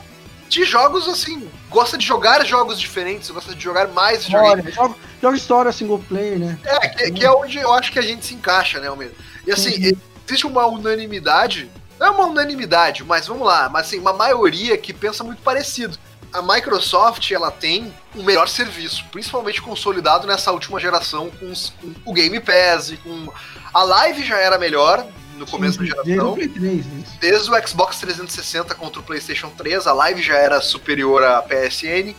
de 0.48 0.64
jogos 0.64 1.08
assim, 1.08 1.48
gosta 1.70 1.96
de 1.96 2.04
jogar 2.04 2.44
jogos 2.44 2.78
diferentes, 2.80 3.30
gosta 3.30 3.54
de 3.54 3.62
jogar 3.62 3.88
mais. 3.88 4.22
História, 4.22 4.70
joga, 4.72 4.94
joga 5.22 5.36
história 5.36 5.72
single 5.72 6.00
player, 6.08 6.38
né? 6.38 6.58
É, 6.64 6.88
que, 6.88 7.12
que 7.12 7.24
é 7.24 7.30
onde 7.30 7.58
eu 7.58 7.72
acho 7.72 7.92
que 7.92 7.98
a 7.98 8.02
gente 8.02 8.26
se 8.26 8.34
encaixa, 8.34 8.80
né, 8.80 8.88
Almeida? 8.88 9.14
E 9.46 9.52
assim, 9.52 9.70
Uhum. 9.70 10.13
Existe 10.26 10.46
uma 10.46 10.66
unanimidade, 10.66 11.70
não 11.98 12.06
é 12.06 12.10
uma 12.10 12.26
unanimidade, 12.26 13.04
mas 13.04 13.26
vamos 13.26 13.46
lá, 13.46 13.68
mas 13.68 13.86
assim, 13.86 13.98
uma 13.98 14.12
maioria 14.12 14.76
que 14.76 14.92
pensa 14.92 15.22
muito 15.24 15.42
parecido. 15.42 15.98
A 16.32 16.42
Microsoft, 16.42 17.30
ela 17.30 17.50
tem 17.50 17.94
um 18.16 18.24
melhor 18.24 18.48
serviço, 18.48 19.04
principalmente 19.12 19.62
consolidado 19.62 20.26
nessa 20.26 20.50
última 20.50 20.80
geração 20.80 21.30
com, 21.38 21.50
os- 21.52 21.72
com 21.80 21.92
o 22.04 22.12
Game 22.12 22.40
Pass 22.40 22.90
e 22.90 22.96
com... 22.96 23.28
A 23.72 23.82
Live 23.84 24.24
já 24.24 24.38
era 24.38 24.58
melhor 24.58 25.06
no 25.36 25.46
começo 25.46 25.78
da 25.78 25.84
Desde 25.84 26.00
o 26.00 26.04
geração. 26.06 26.34
Play 26.34 26.48
3, 26.48 26.86
né? 26.86 27.04
Desde 27.20 27.50
o 27.50 27.68
Xbox 27.68 27.98
360 28.00 28.74
contra 28.74 29.00
o 29.00 29.02
PlayStation 29.04 29.48
3, 29.50 29.86
a 29.86 29.92
Live 29.92 30.22
já 30.22 30.36
era 30.36 30.60
superior 30.60 31.22
à 31.22 31.40
PSN. 31.42 32.14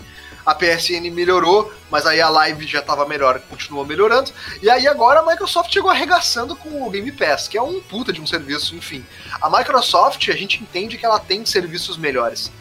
A 0.46 0.54
PSN 0.54 1.10
melhorou, 1.12 1.74
mas 1.90 2.06
aí 2.06 2.22
a 2.22 2.30
Live 2.30 2.68
já 2.68 2.80
estava 2.80 3.08
melhor, 3.08 3.40
continuou 3.50 3.86
melhorando. 3.86 4.32
E 4.62 4.70
aí 4.70 4.88
agora 4.88 5.22
a 5.22 5.26
Microsoft 5.26 5.74
chegou 5.74 5.90
arregaçando 5.90 6.56
com 6.56 6.86
o 6.86 6.90
Game 6.90 7.12
Pass, 7.12 7.48
que 7.48 7.58
é 7.58 7.62
um 7.62 7.82
puta 7.82 8.14
de 8.14 8.22
um 8.22 8.28
serviço, 8.28 8.76
enfim. 8.76 9.06
A 9.42 9.50
Microsoft, 9.50 10.30
a 10.30 10.36
gente 10.36 10.62
entende 10.62 10.98
que 10.98 11.06
ela 11.06 11.20
tem 11.20 11.46
serviços 11.46 11.98
melhores. 11.98 12.52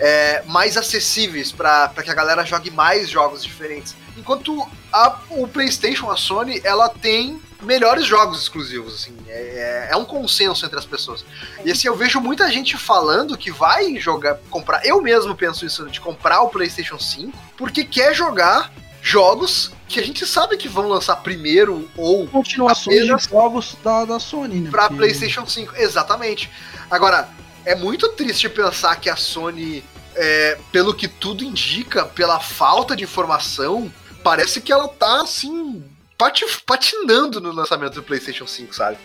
é, 0.00 0.42
mais 0.46 0.76
acessíveis 0.76 1.52
para 1.52 1.90
que 2.02 2.10
a 2.10 2.14
galera 2.14 2.44
jogue 2.44 2.70
mais 2.70 3.10
jogos 3.10 3.44
diferentes. 3.44 3.94
Enquanto 4.16 4.66
a, 4.90 5.20
o 5.28 5.46
PlayStation, 5.46 6.10
a 6.10 6.16
Sony, 6.16 6.60
ela 6.64 6.88
tem 6.88 7.40
melhores 7.62 8.06
jogos 8.06 8.40
exclusivos, 8.42 8.94
assim, 8.94 9.16
é, 9.28 9.88
é 9.90 9.96
um 9.96 10.04
consenso 10.04 10.64
entre 10.64 10.78
as 10.78 10.84
pessoas. 10.84 11.24
E 11.64 11.70
assim, 11.70 11.88
eu 11.88 11.96
vejo 11.96 12.20
muita 12.20 12.50
gente 12.50 12.76
falando 12.76 13.36
que 13.36 13.50
vai 13.50 13.96
jogar, 13.98 14.38
comprar, 14.50 14.84
eu 14.84 15.00
mesmo 15.00 15.34
penso 15.34 15.64
isso, 15.66 15.86
de 15.88 16.00
comprar 16.00 16.42
o 16.42 16.48
PlayStation 16.48 16.98
5, 16.98 17.36
porque 17.56 17.84
quer 17.84 18.14
jogar 18.14 18.72
jogos 19.02 19.72
que 19.88 19.98
a 19.98 20.04
gente 20.04 20.26
sabe 20.26 20.56
que 20.56 20.68
vão 20.68 20.88
lançar 20.88 21.16
primeiro 21.16 21.88
ou 21.96 22.26
Continuações 22.28 23.02
de 23.06 23.28
jogos 23.28 23.76
da, 23.82 24.04
da 24.04 24.20
Sony, 24.20 24.60
né? 24.60 24.70
Pra 24.70 24.82
Porque- 24.82 24.96
PlayStation 24.96 25.46
5, 25.46 25.74
exatamente. 25.76 26.50
Agora, 26.90 27.28
é 27.64 27.74
muito 27.74 28.08
triste 28.10 28.48
pensar 28.48 28.96
que 28.96 29.10
a 29.10 29.16
Sony, 29.16 29.82
é, 30.14 30.58
pelo 30.70 30.94
que 30.94 31.08
tudo 31.08 31.42
indica, 31.42 32.04
pela 32.04 32.38
falta 32.40 32.94
de 32.94 33.04
informação, 33.04 33.92
parece 34.22 34.60
que 34.60 34.72
ela 34.72 34.86
tá 34.88 35.22
assim. 35.22 35.82
Pati- 36.20 36.44
patinando 36.66 37.40
no 37.40 37.50
lançamento 37.50 37.94
do 37.94 38.02
PlayStation 38.02 38.46
5, 38.46 38.74
sabe? 38.74 38.98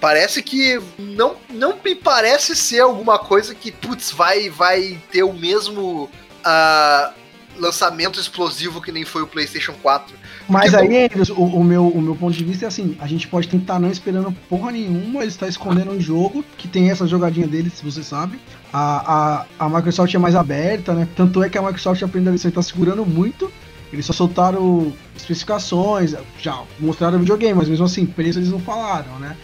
Parece 0.00 0.42
que 0.42 0.80
não, 0.98 1.36
não 1.50 1.76
me 1.84 1.94
parece 1.94 2.54
ser 2.56 2.80
alguma 2.80 3.18
coisa 3.18 3.54
que, 3.54 3.70
putz, 3.72 4.12
vai, 4.12 4.48
vai 4.48 4.98
ter 5.10 5.24
o 5.24 5.32
mesmo 5.32 6.08
ah, 6.44 7.12
lançamento 7.58 8.18
explosivo 8.18 8.80
que 8.80 8.90
nem 8.92 9.04
foi 9.04 9.22
o 9.22 9.26
PlayStation 9.26 9.74
4. 9.82 10.16
Mas 10.48 10.70
Porque- 10.72 10.96
aí, 10.96 11.10
o, 11.36 11.44
o 11.44 11.64
meu, 11.64 11.86
o 11.88 12.00
meu 12.00 12.16
ponto 12.16 12.34
de 12.36 12.44
vista 12.44 12.64
é 12.64 12.68
assim: 12.68 12.96
a 13.00 13.06
gente 13.06 13.28
pode 13.28 13.46
tentar 13.48 13.78
não 13.78 13.90
esperando 13.90 14.32
porra 14.48 14.72
nenhuma, 14.72 15.20
ele 15.20 15.28
está 15.28 15.46
escondendo 15.46 15.90
um 15.90 16.00
jogo 16.00 16.42
que 16.56 16.66
tem 16.66 16.90
essa 16.90 17.06
jogadinha 17.06 17.46
dele, 17.46 17.68
se 17.70 17.84
você 17.84 18.02
sabe. 18.02 18.40
A, 18.72 19.44
a, 19.58 19.66
a 19.66 19.68
Microsoft 19.68 20.14
é 20.14 20.18
mais 20.18 20.34
aberta, 20.34 20.94
né? 20.94 21.06
Tanto 21.14 21.42
é 21.42 21.50
que 21.50 21.58
a 21.58 21.62
Microsoft 21.62 22.02
aprendeu 22.02 22.34
isso, 22.34 22.48
está 22.48 22.62
segurando 22.62 23.04
muito. 23.04 23.52
Eles 23.92 24.06
só 24.06 24.12
soltaram 24.12 24.92
especificações, 25.16 26.14
já 26.40 26.62
mostraram 26.78 27.16
o 27.16 27.20
videogame, 27.20 27.54
mas 27.54 27.68
mesmo 27.68 27.84
assim, 27.86 28.06
preço 28.06 28.38
eles 28.38 28.50
não 28.50 28.60
falaram, 28.60 29.18
né? 29.18 29.36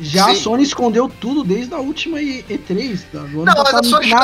Já 0.00 0.30
a 0.30 0.34
Sim. 0.34 0.40
Sony 0.40 0.62
escondeu 0.62 1.06
tudo 1.20 1.44
desde 1.44 1.74
a 1.74 1.78
última 1.78 2.18
E- 2.18 2.42
E3, 2.48 3.02
da- 3.12 3.20
do 3.20 3.42
ano 3.42 3.44
Não, 3.44 3.54
mas 3.62 3.74
a 3.74 3.82
Sony, 3.82 4.08
já, 4.08 4.18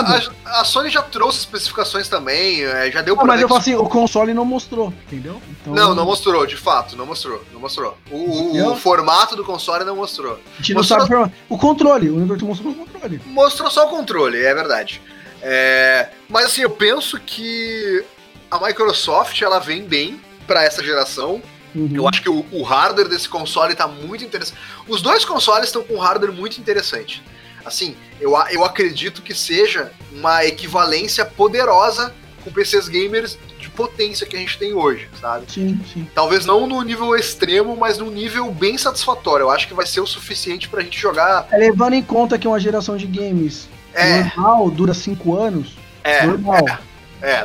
a, 0.46 0.60
a 0.62 0.64
Sony 0.64 0.88
já 0.88 1.02
trouxe 1.02 1.40
especificações 1.40 2.08
também, 2.08 2.62
é, 2.64 2.90
já 2.90 3.02
deu 3.02 3.14
Ah, 3.20 3.24
mas 3.26 3.38
eu 3.42 3.46
falo 3.48 3.60
assim, 3.60 3.74
o 3.74 3.84
console 3.84 4.32
não 4.32 4.46
mostrou, 4.46 4.94
entendeu? 5.06 5.40
Então, 5.50 5.74
Não, 5.74 5.94
não 5.94 6.06
mostrou, 6.06 6.46
de 6.46 6.56
fato, 6.56 6.96
não 6.96 7.04
mostrou, 7.04 7.44
não 7.52 7.60
mostrou. 7.60 7.98
O, 8.10 8.16
o- 8.16 8.72
o 8.72 8.76
formato 8.76 9.36
do 9.36 9.44
console 9.44 9.84
não 9.84 9.94
mostrou. 9.94 10.40
A 10.54 10.56
gente 10.56 10.72
não 10.72 10.80
mostrou- 10.80 11.06
sabe 11.06 11.32
O 11.50 11.58
controle, 11.58 12.08
o 12.08 12.36
que 12.36 12.44
mostrou 12.44 12.72
o 12.72 12.74
controle. 12.74 13.20
Mostrou 13.26 13.70
só 13.70 13.86
o 13.86 13.90
controle, 13.90 14.38
é 14.42 14.54
verdade. 14.54 15.02
É, 15.42 16.08
mas 16.30 16.46
assim, 16.46 16.62
eu 16.62 16.70
penso 16.70 17.20
que 17.20 18.02
a 18.50 18.58
Microsoft 18.66 19.40
ela 19.42 19.58
vem 19.58 19.84
bem 19.84 20.20
pra 20.46 20.64
essa 20.64 20.82
geração. 20.82 21.42
Uhum. 21.74 21.90
Eu 21.92 22.08
acho 22.08 22.22
que 22.22 22.30
o, 22.30 22.44
o 22.50 22.62
hardware 22.62 23.08
desse 23.08 23.28
console 23.28 23.74
tá 23.74 23.86
muito 23.86 24.24
interessante. 24.24 24.58
Os 24.86 25.02
dois 25.02 25.24
consoles 25.24 25.66
estão 25.68 25.82
com 25.82 25.94
um 25.94 25.98
hardware 25.98 26.32
muito 26.32 26.58
interessante. 26.58 27.22
Assim, 27.64 27.94
eu, 28.20 28.32
eu 28.50 28.64
acredito 28.64 29.20
que 29.20 29.34
seja 29.34 29.92
uma 30.12 30.44
equivalência 30.44 31.24
poderosa 31.24 32.14
com 32.42 32.50
PCs 32.50 32.88
gamers 32.88 33.38
de 33.58 33.68
potência 33.68 34.26
que 34.26 34.36
a 34.36 34.38
gente 34.38 34.56
tem 34.56 34.72
hoje, 34.72 35.08
sabe? 35.20 35.50
Sim, 35.52 35.78
sim. 35.92 36.08
Talvez 36.14 36.46
não 36.46 36.66
no 36.66 36.80
nível 36.82 37.14
extremo, 37.14 37.76
mas 37.76 37.98
num 37.98 38.10
nível 38.10 38.50
bem 38.50 38.78
satisfatório. 38.78 39.44
Eu 39.44 39.50
acho 39.50 39.68
que 39.68 39.74
vai 39.74 39.86
ser 39.86 40.00
o 40.00 40.06
suficiente 40.06 40.68
pra 40.68 40.82
gente 40.82 40.98
jogar. 40.98 41.46
É, 41.50 41.58
levando 41.58 41.92
em 41.94 42.02
conta 42.02 42.38
que 42.38 42.48
uma 42.48 42.58
geração 42.58 42.96
de 42.96 43.06
games 43.06 43.68
É, 43.92 44.22
normal 44.36 44.70
dura 44.70 44.94
5 44.94 45.36
anos, 45.36 45.76
é, 46.02 46.24
normal. 46.24 46.56
é, 46.66 46.78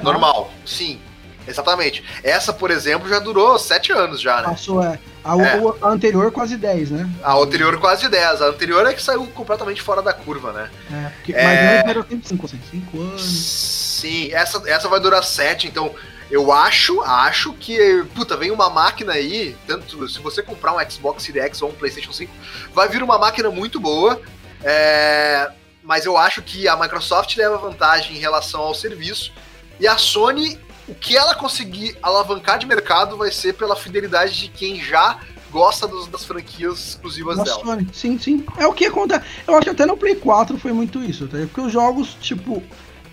normal. 0.02 0.52
Sim, 0.66 1.00
exatamente. 1.48 2.04
Essa, 2.24 2.54
por 2.54 2.72
exemplo, 2.72 3.08
já 3.10 3.20
durou 3.20 3.58
7 3.58 3.92
anos 3.92 4.22
já, 4.22 4.38
né? 4.42 4.50
Passou, 4.50 4.84
é. 4.84 5.00
A, 5.24 5.38
É. 5.38 5.60
a 5.82 5.88
anterior 5.88 6.32
quase 6.32 6.58
10, 6.58 6.92
né? 6.92 7.10
A 7.24 7.34
anterior 7.36 7.80
quase 7.80 8.10
10. 8.10 8.42
A 8.42 8.48
anterior 8.48 8.86
é 8.86 8.94
que 8.94 9.02
saiu 9.02 9.26
completamente 9.28 9.82
fora 9.82 10.02
da 10.02 10.12
curva, 10.14 10.52
né? 10.52 10.70
É, 10.92 11.10
porque, 11.10 11.34
É. 11.34 11.44
Mas 11.44 11.84
não 11.84 11.90
era 11.92 12.04
tempo 12.04 12.28
5, 12.28 12.46
assim, 12.46 12.60
5 12.70 13.00
anos. 13.00 13.22
Sim, 13.24 14.32
essa, 14.34 14.62
essa 14.70 14.90
vai 14.90 15.00
durar 15.00 15.24
7, 15.24 15.66
então 15.68 15.94
eu 16.30 16.52
acho, 16.52 17.02
acho 17.04 17.54
que, 17.54 18.04
puta, 18.14 18.36
vem 18.36 18.52
uma 18.52 18.70
máquina 18.70 19.14
aí, 19.14 19.56
tanto 19.66 20.10
se 20.10 20.20
você 20.20 20.42
comprar 20.44 20.74
um 20.74 20.90
Xbox 20.90 21.24
Series 21.24 21.46
X 21.46 21.62
ou 21.62 21.70
um 21.70 21.74
PlayStation 21.74 22.12
5, 22.12 22.32
vai 22.74 22.90
vir 22.90 23.02
uma 23.02 23.18
máquina 23.18 23.50
muito 23.50 23.80
boa, 23.80 24.20
é, 24.62 25.50
mas 25.84 26.06
eu 26.06 26.18
acho 26.18 26.42
que 26.42 26.68
a 26.68 26.76
Microsoft 26.76 27.36
leva 27.38 27.58
vantagem 27.58 28.18
em 28.18 28.20
relação 28.20 28.62
ao 28.62 28.74
serviço, 28.74 29.32
e 29.80 29.88
a 29.88 29.98
Sony, 29.98 30.58
o 30.88 30.94
que 30.96 31.16
ela 31.16 31.36
conseguir 31.36 31.98
alavancar 32.02 32.60
de 32.60 32.66
mercado 32.66 33.18
vai 33.18 33.32
ser 33.32 33.54
pela 33.54 33.76
fidelidade 33.76 34.38
de 34.40 34.48
quem 34.50 34.82
já 34.82 35.20
gosta 35.52 35.88
dos- 35.88 36.08
das 36.08 36.26
franquias 36.26 36.90
exclusivas 36.90 37.38
Da 37.38 37.44
dela. 37.44 37.60
Sony. 37.64 37.88
Sim, 37.94 38.18
sim. 38.18 38.46
É 38.58 38.66
o 38.68 38.74
que 38.74 38.86
acontece. 38.86 39.24
Eu 39.48 39.54
acho 39.56 39.64
que 39.66 39.70
até 39.70 39.86
no 39.86 39.96
Play 39.96 40.16
4 40.16 40.58
foi 40.58 40.74
muito 40.74 41.02
isso. 41.04 41.28
Tá? 41.28 41.38
Porque 41.38 41.62
os 41.62 41.72
jogos, 41.72 42.16
tipo, 42.20 42.62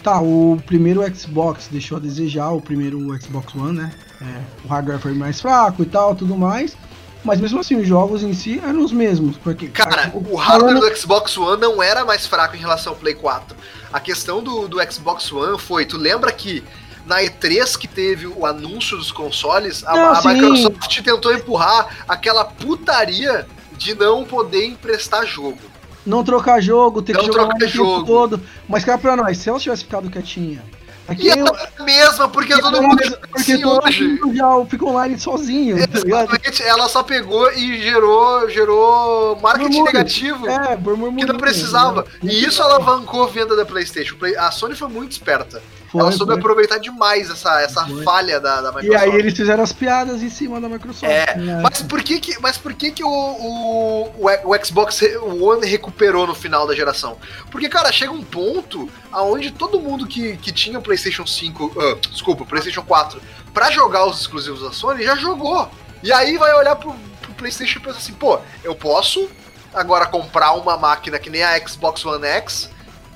Tá, 0.03 0.19
o 0.19 0.59
primeiro 0.65 1.03
Xbox 1.15 1.69
deixou 1.71 1.99
a 1.99 2.01
desejar, 2.01 2.49
o 2.53 2.61
primeiro 2.63 2.99
Xbox 3.21 3.55
One, 3.55 3.77
né? 3.81 3.93
É, 4.23 4.41
o 4.65 4.69
hardware 4.69 4.99
foi 4.99 5.13
mais 5.13 5.43
fraco 5.43 5.83
e 5.83 5.85
tal, 5.85 6.15
tudo 6.17 6.35
mais. 6.39 6.75
Mas 7.25 7.41
mesmo 7.41 7.61
assim, 7.61 7.77
os 7.77 7.87
jogos 7.87 8.23
em 8.23 8.33
si 8.33 8.61
eram 8.65 8.83
os 8.85 8.93
mesmos. 8.93 9.37
Porque, 9.37 9.69
Cara, 9.69 10.11
o 10.15 10.35
hardware 10.37 10.81
do 10.81 10.97
Xbox 10.97 11.37
One 11.37 11.61
não 11.61 11.83
era 11.83 12.05
mais 12.05 12.27
fraco 12.27 12.57
em 12.57 12.59
relação 12.59 12.93
ao 12.95 12.99
Play 12.99 13.15
4. 13.15 13.57
A 13.93 14.01
questão 14.01 14.43
do, 14.43 14.67
do 14.69 14.79
Xbox 14.91 15.31
One 15.31 15.59
foi, 15.59 15.85
tu 15.85 15.99
lembra 15.99 16.33
que 16.33 16.65
na 17.05 17.21
E3 17.23 17.77
que 17.77 17.89
teve 17.89 18.27
o 18.27 18.47
anúncio 18.47 18.97
dos 18.97 19.11
consoles, 19.13 19.85
a, 19.87 19.95
Não, 19.95 20.13
a 20.13 20.23
sim. 20.23 20.29
Microsoft 20.29 21.01
tentou 21.03 21.33
empurrar 21.35 22.05
aquela 22.09 22.45
putaria 22.45 23.47
de 23.77 23.95
não 23.95 24.25
poder 24.25 24.65
emprestar 24.67 25.27
jogo. 25.27 25.59
Não 26.07 26.25
trocar 26.25 26.61
jogo, 26.63 27.03
ter 27.03 27.13
Não 27.13 27.21
que 27.21 27.27
jogar 27.27 27.49
trocar 27.49 27.65
o 27.65 27.69
jogo. 27.69 28.07
todo. 28.07 28.41
Mas 28.69 28.85
cá 28.85 28.97
pra 28.97 29.17
nós, 29.17 29.37
se 29.39 29.49
ela 29.49 29.59
tivesse 29.59 29.85
ficado 29.85 30.09
quietinha. 30.11 30.63
Aqui 31.11 31.27
E 31.27 31.29
eu, 31.31 31.39
ela 31.47 31.59
é 31.61 31.69
a 31.79 31.83
mesma, 31.85 32.29
porque 32.29 32.55
eu- 32.55 32.61
todo 32.61 32.81
mundo 32.83 32.97
porque 33.31 33.53
assim 33.53 33.61
todo 33.61 33.83
mundo 33.85 34.37
já 34.37 34.67
fica 34.67 34.85
online 34.87 35.19
sozinho, 35.19 35.77
tá? 35.89 35.99
Exatamente, 36.07 36.63
ela 36.63 36.89
só 36.89 37.03
pegou 37.03 37.51
e 37.53 37.83
gerou, 37.83 38.49
gerou 38.49 39.37
marketing 39.41 39.65
Murmúrio. 39.79 39.93
negativo. 39.93 40.49
É, 40.49 40.77
Que 40.77 41.27
não 41.27 41.37
precisava. 41.37 42.05
E 42.23 42.45
isso 42.45 42.63
alavancou 42.63 43.25
a 43.25 43.27
venda 43.27 43.57
da 43.57 43.67
PlayStation. 43.67 44.17
Play- 44.17 44.37
A 44.37 44.51
Sony 44.51 44.75
foi 44.77 44.89
muito 44.89 45.13
esperta. 45.13 45.61
Foi, 45.91 46.01
ela 46.01 46.13
soube 46.13 46.33
foi. 46.33 46.41
aproveitar 46.41 46.79
demais 46.79 47.29
essa, 47.31 47.61
essa 47.61 47.85
Foi. 47.85 48.05
falha 48.05 48.39
da, 48.39 48.61
da 48.61 48.71
E 48.71 48.75
Microsoft. 48.85 49.03
aí 49.03 49.19
eles 49.19 49.35
fizeram 49.35 49.63
as 49.65 49.73
piadas 49.73 50.23
em 50.23 50.31
cima 50.31 50.61
da 50.61 50.69
Microsoft. 50.69 51.03
É, 51.13 51.37
né? 51.37 51.61
Mas 51.63 51.83
por 51.83 52.01
que 52.03 52.21
que, 52.21 52.41
mas 52.41 52.57
por 52.57 52.73
que, 52.75 52.93
que 52.93 53.03
o, 53.03 53.09
o, 53.09 54.11
o, 54.45 54.65
Xbox 54.65 55.01
One 55.41 55.67
recuperou 55.67 56.27
no 56.29 56.35
final 56.35 56.67
da 56.67 56.75
geração? 56.77 57.17
Porque, 57.51 57.69
cara, 57.69 57.91
chega 57.91 58.13
um 58.13 58.23
ponto 58.23 58.89
aonde 59.11 59.51
todo 59.51 59.81
mundo 59.81 60.07
que, 60.07 60.37
que 60.37 60.53
tinha 60.53 60.79
o 60.79 60.83
PlayStation 60.83 61.27
5, 61.27 61.73
ah, 61.77 61.99
desculpa, 62.09 62.45
o 62.45 62.47
PlayStation 62.47 62.83
4, 62.83 63.21
pra 63.53 63.71
jogar 63.73 64.07
os 64.07 64.21
exclusivos 64.21 64.63
da 64.63 64.71
Sony, 64.73 65.03
já 65.03 65.17
jogou. 65.17 65.69
E 66.03 66.13
aí 66.13 66.39
vai 66.39 66.55
olhar 66.55 66.77
pro, 66.77 66.95
pro 67.21 67.35
PlayStation 67.35 67.81
e 67.81 67.83
pensa 67.83 67.99
assim, 67.99 68.13
pô, 68.13 68.39
eu 68.63 68.75
posso 68.77 69.29
agora 69.75 70.07
comprar 70.07 70.53
uma 70.53 70.77
máquina 70.77 71.19
que 71.19 71.31
nem 71.31 71.43
a 71.43 71.59
Xbox 71.67 72.05
One 72.05 72.27
X, 72.27 72.71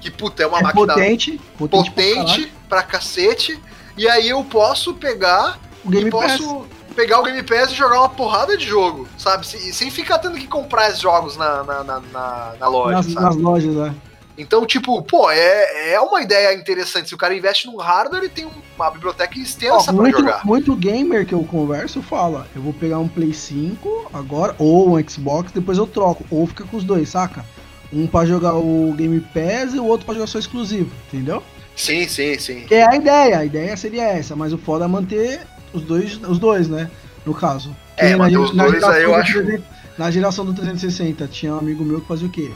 que, 0.04 0.10
puta, 0.10 0.42
é 0.42 0.46
uma 0.46 0.58
É 0.58 0.62
máquina 0.62 0.86
potente, 0.94 1.40
potente, 1.56 1.90
pra 1.90 2.04
potente 2.04 2.52
pra 2.68 2.82
cacete, 2.82 3.58
e 3.96 4.06
aí 4.06 4.28
eu 4.28 4.44
posso 4.44 4.92
pegar 4.94 5.58
O 5.84 5.88
Game 5.88 6.08
e 6.08 6.10
Pass. 6.10 6.36
posso 6.38 6.66
pegar 6.94 7.20
o 7.20 7.22
Game 7.24 7.42
Pass 7.42 7.70
e 7.72 7.74
jogar 7.74 8.00
uma 8.00 8.08
porrada 8.10 8.56
de 8.56 8.66
jogo, 8.66 9.08
sabe? 9.16 9.46
Se- 9.46 9.72
sem 9.72 9.90
ficar 9.90 10.18
tendo 10.18 10.36
que 10.38 10.46
comprar 10.46 10.88
esses 10.88 11.00
jogos 11.00 11.36
na, 11.38 11.62
na, 11.64 11.82
na, 11.84 12.00
na- 12.00 12.54
na 12.60 12.68
loja, 12.68 12.96
nas, 12.96 13.06
sabe? 13.06 13.20
nas 13.24 13.36
lojas, 13.36 13.74
né? 13.74 13.94
Então, 14.36 14.66
tipo, 14.66 15.00
pô, 15.02 15.30
é, 15.30 15.92
é 15.92 16.00
uma 16.00 16.20
ideia 16.20 16.52
interessante. 16.54 17.08
Se 17.08 17.14
o 17.14 17.18
cara 17.18 17.34
investe 17.36 17.68
num 17.68 17.76
hardware, 17.76 18.18
ele 18.24 18.28
tem 18.28 18.48
uma 18.76 18.90
biblioteca 18.90 19.38
extensa 19.38 19.76
Ó, 19.76 19.84
pra 19.84 19.92
muito, 19.94 20.18
jogar. 20.18 20.44
muito 20.44 20.74
gamer 20.74 21.24
que 21.24 21.32
eu 21.32 21.44
converso 21.44 22.02
fala, 22.02 22.46
eu 22.54 22.60
vou 22.60 22.72
pegar 22.72 22.98
um 22.98 23.06
Play 23.06 23.32
5 23.32 24.10
agora, 24.12 24.54
ou 24.58 24.90
um 24.98 25.08
Xbox, 25.08 25.52
depois 25.52 25.78
eu 25.78 25.86
troco. 25.86 26.26
Ou 26.30 26.46
fica 26.48 26.64
com 26.64 26.76
os 26.76 26.82
dois, 26.82 27.08
saca? 27.10 27.44
Um 27.94 28.06
pra 28.06 28.24
jogar 28.26 28.54
o 28.54 28.92
Game 28.96 29.20
Pass 29.20 29.72
e 29.74 29.78
o 29.78 29.84
outro 29.86 30.04
pra 30.04 30.14
jogar 30.14 30.26
só 30.26 30.38
exclusivo, 30.38 30.90
entendeu? 31.12 31.42
Sim, 31.76 32.06
sim, 32.08 32.38
sim. 32.38 32.60
Que 32.66 32.74
é 32.74 32.88
a 32.88 32.96
ideia, 32.96 33.38
a 33.38 33.44
ideia 33.44 33.76
seria 33.76 34.04
essa, 34.04 34.34
mas 34.34 34.52
o 34.52 34.58
foda 34.58 34.84
é 34.84 34.88
manter 34.88 35.40
os 35.72 35.82
dois, 35.82 36.18
os 36.28 36.38
dois, 36.38 36.68
né? 36.68 36.90
No 37.24 37.32
caso. 37.34 37.74
É, 37.96 38.14
manter 38.16 38.34
na, 38.36 38.40
os 38.40 38.50
dois, 38.50 38.82
aí 38.84 39.02
eu 39.02 39.10
geração 39.10 39.10
do 39.10 39.20
acho- 39.20 39.32
300 39.42 39.64
Na 39.96 40.10
geração 40.10 40.44
do 40.44 40.52
360, 40.52 41.26
tinha 41.28 41.54
um 41.54 41.58
amigo 41.58 41.84
meu 41.84 42.00
que 42.00 42.08
fazia 42.08 42.26
o 42.26 42.30
quê? 42.30 42.50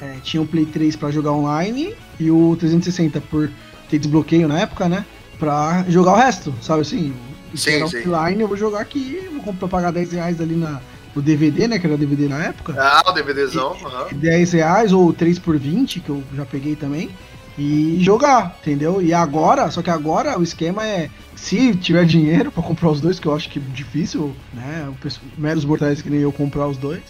É, 0.00 0.16
tinha 0.22 0.42
o 0.42 0.46
Play 0.46 0.66
3 0.66 0.96
pra 0.96 1.10
jogar 1.10 1.32
online 1.32 1.94
e 2.18 2.30
o 2.30 2.56
360 2.58 3.20
por 3.20 3.50
ter 3.88 3.98
desbloqueio 3.98 4.48
na 4.48 4.60
época, 4.60 4.88
né? 4.88 5.04
Pra 5.38 5.84
jogar 5.88 6.12
o 6.12 6.16
resto, 6.16 6.52
sabe 6.60 6.82
assim? 6.82 7.14
Sim, 7.54 7.86
sim. 7.88 7.98
offline, 8.08 8.40
eu 8.40 8.48
vou 8.48 8.56
jogar 8.56 8.80
aqui, 8.80 9.28
vou 9.32 9.42
comprar, 9.42 9.68
pagar 9.68 9.90
10 9.92 10.12
reais 10.12 10.40
ali 10.40 10.54
na, 10.54 10.80
no 11.14 11.22
DVD, 11.22 11.66
né? 11.68 11.78
Que 11.78 11.86
era 11.86 11.96
DVD 11.96 12.28
na 12.28 12.44
época. 12.44 12.74
Ah, 12.78 13.02
o 13.08 13.12
DVDzão. 13.12 13.76
aham. 13.84 14.06
10 14.12 14.52
reais 14.52 14.92
ou 14.92 15.12
3 15.12 15.38
por 15.38 15.58
20, 15.58 16.00
que 16.00 16.08
eu 16.10 16.22
já 16.34 16.44
peguei 16.44 16.76
também, 16.76 17.10
e 17.58 17.98
jogar, 18.00 18.56
entendeu? 18.60 19.02
E 19.02 19.12
agora, 19.12 19.70
só 19.70 19.82
que 19.82 19.90
agora 19.90 20.38
o 20.38 20.42
esquema 20.42 20.86
é, 20.86 21.10
se 21.34 21.74
tiver 21.74 22.04
dinheiro 22.06 22.50
pra 22.50 22.62
comprar 22.62 22.90
os 22.90 23.00
dois, 23.00 23.18
que 23.18 23.26
eu 23.26 23.34
acho 23.34 23.48
que 23.50 23.58
é 23.58 23.62
difícil, 23.74 24.34
né? 24.54 24.88
o 24.88 25.40
Meros 25.40 25.64
mortais 25.64 26.00
que 26.00 26.08
nem 26.08 26.20
eu 26.20 26.32
comprar 26.32 26.66
os 26.68 26.76
dois, 26.78 27.02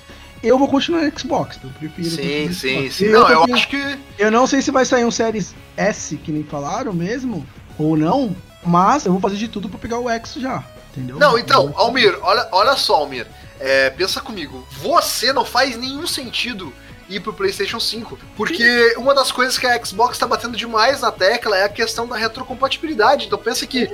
eu 0.42 0.58
vou 0.58 0.66
continuar 0.66 1.02
no 1.02 1.18
Xbox, 1.18 1.58
eu 1.62 1.70
prefiro. 1.70 2.08
Sim, 2.10 2.52
sim, 2.52 2.90
sim. 2.90 3.04
Eu 3.04 3.20
Não, 3.20 3.28
eu 3.28 3.54
acho 3.54 3.68
que. 3.68 3.98
eu 4.18 4.30
não 4.30 4.46
sei 4.46 4.62
se 4.62 4.70
vai 4.70 4.84
sair 4.84 5.04
um 5.04 5.10
Series 5.10 5.54
S, 5.76 6.16
que 6.16 6.32
nem 6.32 6.42
falaram 6.42 6.92
mesmo, 6.94 7.46
ou 7.78 7.96
não, 7.96 8.34
mas 8.64 9.04
eu 9.04 9.12
vou 9.12 9.20
fazer 9.20 9.36
de 9.36 9.48
tudo 9.48 9.68
pra 9.68 9.78
pegar 9.78 9.98
o 9.98 10.08
X 10.08 10.34
já, 10.34 10.64
entendeu? 10.90 11.18
Não, 11.18 11.38
então, 11.38 11.72
Almir, 11.76 12.18
olha, 12.22 12.48
olha 12.52 12.74
só, 12.74 12.96
Almir. 12.96 13.26
É, 13.60 13.90
pensa 13.90 14.20
comigo. 14.20 14.66
Você 14.70 15.32
não 15.32 15.44
faz 15.44 15.76
nenhum 15.76 16.06
sentido 16.06 16.72
ir 17.10 17.20
pro 17.20 17.32
PlayStation 17.32 17.78
5. 17.78 18.18
Porque 18.36 18.94
uma 18.96 19.14
das 19.14 19.30
coisas 19.30 19.58
que 19.58 19.66
a 19.66 19.84
Xbox 19.84 20.16
tá 20.16 20.26
batendo 20.26 20.56
demais 20.56 21.02
na 21.02 21.12
tecla 21.12 21.58
é 21.58 21.64
a 21.64 21.68
questão 21.68 22.06
da 22.08 22.16
retrocompatibilidade. 22.16 23.26
Então 23.26 23.38
pensa 23.38 23.66
que 23.66 23.88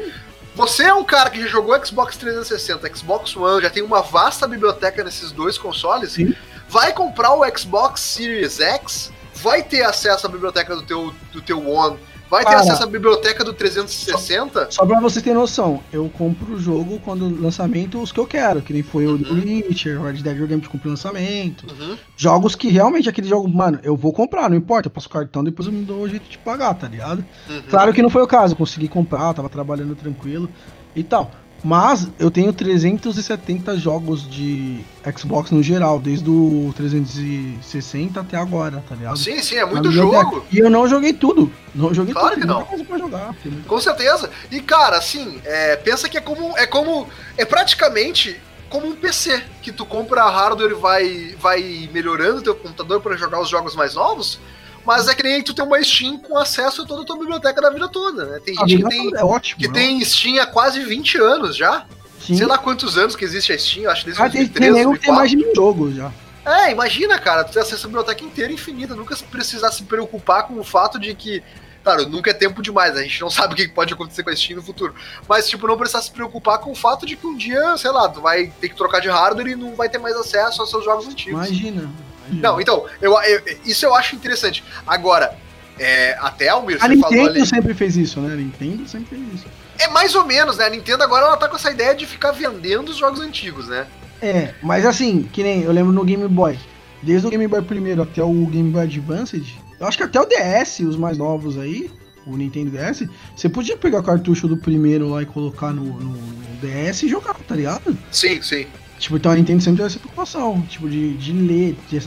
você 0.55 0.85
é 0.85 0.95
um 0.95 1.05
cara 1.05 1.29
que 1.29 1.41
já 1.41 1.49
jogou 1.49 1.85
Xbox 1.85 2.17
360, 2.17 2.97
Xbox 2.97 3.37
One, 3.37 3.63
já 3.63 3.69
tem 3.69 3.83
uma 3.83 4.01
vasta 4.01 4.49
biblioteca 4.49 5.05
nesses 5.05 5.31
dois 5.31 5.59
consoles, 5.59 6.13
Sim. 6.13 6.35
vai 6.67 6.95
comprar 6.95 7.35
o 7.35 7.45
Xbox 7.59 8.01
Series 8.01 8.59
X, 8.59 9.13
vai 9.35 9.63
ter 9.63 9.83
acesso 9.83 10.27
à 10.27 10.31
biblioteca 10.31 10.75
do 10.75 10.81
teu, 10.83 11.15
do 11.31 11.43
teu 11.43 11.69
One, 11.69 11.99
vai 12.31 12.45
ter 12.45 12.51
Cara. 12.51 12.61
acesso 12.61 12.83
à 12.83 12.87
biblioteca 12.87 13.45
do 13.45 13.53
360. 13.53 14.71
Só 14.71 14.85
pra 14.85 15.01
você 15.01 15.21
ter 15.21 15.35
noção, 15.35 15.83
eu 15.93 16.09
compro 16.09 16.55
o 16.55 16.59
jogo 16.59 17.01
quando 17.05 17.29
lançamento 17.41 18.01
os 18.01 18.13
que 18.13 18.19
eu 18.21 18.27
quero, 18.27 18.61
que 18.63 18.73
nem 18.73 18.83
foi 18.83 19.07
o 19.07 19.13
Uhum. 19.13 19.23
The 19.23 19.69
Witcher, 19.69 20.01
o 20.01 20.05
Red 20.05 20.23
Dead 20.23 20.39
Redemption 20.39 20.71
comprei 20.71 20.91
lançamento. 20.91 21.67
Uhum. 21.71 21.97
Jogos 22.17 22.55
que 22.55 22.69
realmente 22.69 23.09
aquele 23.09 23.29
jogo, 23.29 23.49
mano, 23.49 23.79
eu 23.83 23.97
vou 23.97 24.13
comprar, 24.13 24.49
não 24.51 24.57
importa, 24.57 24.89
eu 24.89 24.91
passo 24.91 25.09
o 25.09 25.11
cartão, 25.11 25.43
depois 25.45 25.67
eu 25.67 25.73
me 25.73 25.85
dou 25.85 26.03
o 26.03 26.09
jeito 26.09 26.29
de 26.29 26.39
pagar, 26.39 26.75
tá 26.75 26.89
ligado? 26.89 27.25
Uhum. 27.49 27.63
Claro 27.69 27.93
que 27.93 28.03
não 28.03 28.11
foi 28.11 28.23
o 28.23 28.27
caso, 28.27 28.53
eu 28.55 28.57
consegui 28.59 28.89
comprar, 28.89 29.33
tava 29.35 29.49
trabalhando 29.49 29.95
tranquilo 29.95 30.49
e 30.95 31.03
tal. 31.03 31.31
Mas 31.65 32.09
eu 32.19 32.31
tenho 32.31 32.53
370 32.53 33.77
jogos 33.79 34.29
de 34.29 34.81
Xbox 35.17 35.51
no 35.51 35.63
geral, 35.63 35.99
desde 35.99 36.29
o 36.31 36.73
360 36.77 38.21
até 38.21 38.37
agora, 38.37 38.83
tá 38.89 38.95
ligado? 38.95 39.17
Sim, 39.19 39.43
sim, 39.43 39.57
é 39.57 39.65
muito 39.65 39.91
jogo. 39.91 40.45
E 40.53 40.59
eu 40.59 40.71
não 40.71 40.87
joguei 40.89 41.13
tudo. 41.13 41.51
Não 41.75 41.93
joguei 41.93 42.15
Claro 42.15 42.31
tudo. 42.35 42.41
que 42.41 42.47
não. 42.47 42.65
coisa 42.65 42.85
pra 42.85 42.99
jogar. 42.99 43.35
Com 43.67 43.81
certeza. 43.81 44.31
E 44.51 44.61
cara, 44.61 44.99
assim, 44.99 45.41
é, 45.45 45.77
pensa 45.77 46.09
que 46.09 46.17
é 46.17 46.21
como. 46.21 46.57
É 46.57 46.67
como. 46.67 47.09
É 47.37 47.45
praticamente 47.45 48.37
como 48.69 48.87
um 48.87 48.95
PC. 48.97 49.43
Que 49.63 49.73
tu 49.73 49.85
compra 49.85 50.29
hardware 50.31 50.71
e 50.71 50.75
vai, 50.75 51.35
vai 51.41 51.91
melhorando 51.93 52.43
teu 52.43 52.55
computador 52.55 53.01
para 53.01 53.17
jogar 53.17 53.41
os 53.41 53.49
jogos 53.49 53.75
mais 53.75 53.95
novos. 53.95 54.39
Mas 54.87 55.09
é 55.09 55.15
que 55.15 55.23
nem 55.25 55.43
tu 55.43 55.53
tem 55.53 55.65
uma 55.65 55.83
Steam 55.83 56.17
com 56.19 56.39
acesso 56.39 56.83
a 56.83 56.87
toda 56.87 57.03
a 57.03 57.05
tua 57.05 57.19
biblioteca 57.19 57.61
da 57.61 57.71
vida 57.71 57.89
toda, 57.89 58.25
né? 58.25 58.41
Tem 58.45 58.55
gente 58.55 58.77
que 58.77 58.89
tem, 58.89 59.11
é 59.17 59.25
ótimo. 59.25 59.61
que 59.61 59.67
é 59.67 59.73
tem 59.73 60.05
Steam 60.05 60.41
há 60.41 60.47
quase 60.47 60.79
20 60.85 61.19
anos 61.19 61.57
já. 61.57 61.85
Sim. 62.25 62.37
Sei 62.37 62.47
lá 62.47 62.57
quantos 62.57 62.97
anos 62.97 63.15
que 63.17 63.25
existe 63.25 63.53
a 63.53 63.59
Steam, 63.59 63.91
acho 63.91 64.05
desde 64.05 64.23
Ah, 64.23 64.31
tem, 64.31 64.43
2013, 64.43 64.73
tem 64.73 64.83
nego 64.83 64.93
que 64.95 65.01
tem 65.01 65.15
2004. 65.15 65.15
mais 65.15 65.31
de 65.31 65.37
mil 65.37 65.55
jogos 65.55 65.95
já. 65.95 66.13
É, 66.45 66.71
imagina, 66.71 67.19
cara, 67.19 67.43
tu 67.43 67.53
ter 67.53 67.59
acesso 67.61 67.87
à 67.87 67.89
biblioteca 67.89 68.25
inteira 68.25 68.53
infinita, 68.53 68.95
nunca 68.95 69.17
precisar 69.31 69.73
se 69.73 69.83
preocupar 69.83 70.45
com 70.47 70.59
o 70.59 70.65
fato 70.65 70.99
de 70.99 71.13
que. 71.15 71.43
Claro, 71.83 72.09
nunca 72.09 72.31
é 72.31 72.35
tempo 72.35 72.63
demais, 72.63 72.97
a 72.97 73.03
gente 73.03 73.21
não 73.21 73.31
sabe 73.31 73.55
o 73.55 73.57
que 73.57 73.69
pode 73.69 73.93
acontecer 73.93 74.23
com 74.23 74.31
a 74.31 74.37
Steam 74.37 74.57
no 74.57 74.63
futuro. 74.63 74.95
Mas, 75.29 75.49
tipo, 75.49 75.67
não 75.67 75.77
precisar 75.77 76.03
se 76.03 76.11
preocupar 76.13 76.59
com 76.59 76.71
o 76.71 76.75
fato 76.77 77.05
de 77.07 77.17
que 77.17 77.27
um 77.27 77.37
dia, 77.37 77.77
sei 77.77 77.91
lá, 77.91 78.09
tu 78.09 78.21
vai 78.21 78.53
ter 78.61 78.69
que 78.69 78.77
trocar 78.77 79.01
de 79.01 79.09
hardware 79.09 79.49
e 79.49 79.57
não 79.57 79.75
vai 79.75 79.89
ter 79.89 79.99
mais 79.99 80.15
acesso 80.17 80.61
aos 80.63 80.71
seus 80.71 80.85
jogos 80.85 81.07
antigos. 81.09 81.49
Imagina. 81.49 81.91
Não, 82.31 82.61
então, 82.61 82.85
eu, 83.01 83.13
eu- 83.23 83.43
isso 83.65 83.85
eu 83.85 83.95
acho 83.95 84.15
interessante. 84.17 84.63
Agora, 84.87 85.37
é, 85.79 86.17
até 86.21 86.49
Almir, 86.49 86.77
A 86.81 86.87
você 86.89 86.97
falou 86.97 87.11
Nintendo 87.17 87.39
ali. 87.39 87.47
sempre 87.47 87.75
fez 87.75 87.97
isso, 87.97 88.21
né? 88.21 88.33
A 88.33 88.37
Nintendo 88.37 88.89
sempre 88.89 89.17
fez 89.17 89.35
isso. 89.35 89.47
É 89.79 89.89
mais 89.89 90.15
ou 90.15 90.25
menos, 90.25 90.57
né? 90.57 90.65
A 90.67 90.71
Nintendo 90.71 91.03
agora 91.05 91.27
ela 91.27 91.37
tá 91.37 91.49
com 91.49 91.57
essa 91.57 91.71
ideia 91.71 91.95
de 91.95 92.07
ficar 92.07 92.33
vendendo 92.33 92.89
os 92.89 92.97
jogos 92.97 93.21
antigos, 93.21 93.69
né? 93.69 93.87
É, 94.23 94.55
mas 94.63 94.87
assim, 94.87 95.23
que 95.33 95.43
nem 95.43 95.63
eu 95.63 95.73
lembro 95.73 95.93
no 95.93 96.03
Game 96.05 96.27
Boy. 96.29 96.59
Desde 97.03 97.27
o 97.27 97.31
Game 97.31 97.47
Boy 97.47 97.61
primeiro 97.63 98.03
até 98.03 98.23
o 98.23 98.33
Game 98.47 98.71
Boy 98.71 98.85
Advanced, 98.85 99.45
eu 99.79 99.87
acho 99.87 99.99
que 99.99 100.03
até 100.03 100.19
o 100.19 100.25
DS, 100.25 100.81
os 100.81 100.97
mais 100.97 101.19
novos 101.19 101.59
aí, 101.59 101.91
o 102.27 102.35
Nintendo 102.37 102.71
DS, 102.71 103.07
você 103.37 103.49
podia 103.49 103.77
pegar 103.77 103.99
o 103.99 104.03
cartucho 104.03 104.49
do 104.49 104.57
primeiro 104.57 105.11
lá 105.11 105.23
e 105.23 105.27
colocar 105.27 105.73
no, 105.73 105.85
no- 105.85 106.11
no 106.17 106.57
DS 106.63 107.03
e 107.03 107.09
jogar, 107.09 107.35
tá 107.47 107.55
ligado? 107.55 107.97
Sim, 108.11 108.41
sim. 108.41 108.67
Tipo, 108.99 109.17
então 109.17 109.31
a 109.33 109.35
Nintendo 109.35 109.63
sempre 109.63 109.79
teve 109.79 109.89
essa 109.89 109.99
preocupação, 109.99 110.63
tipo, 110.63 110.89
de, 110.89 111.15
de 111.15 111.33
ler. 111.33 111.77
De 111.89 112.01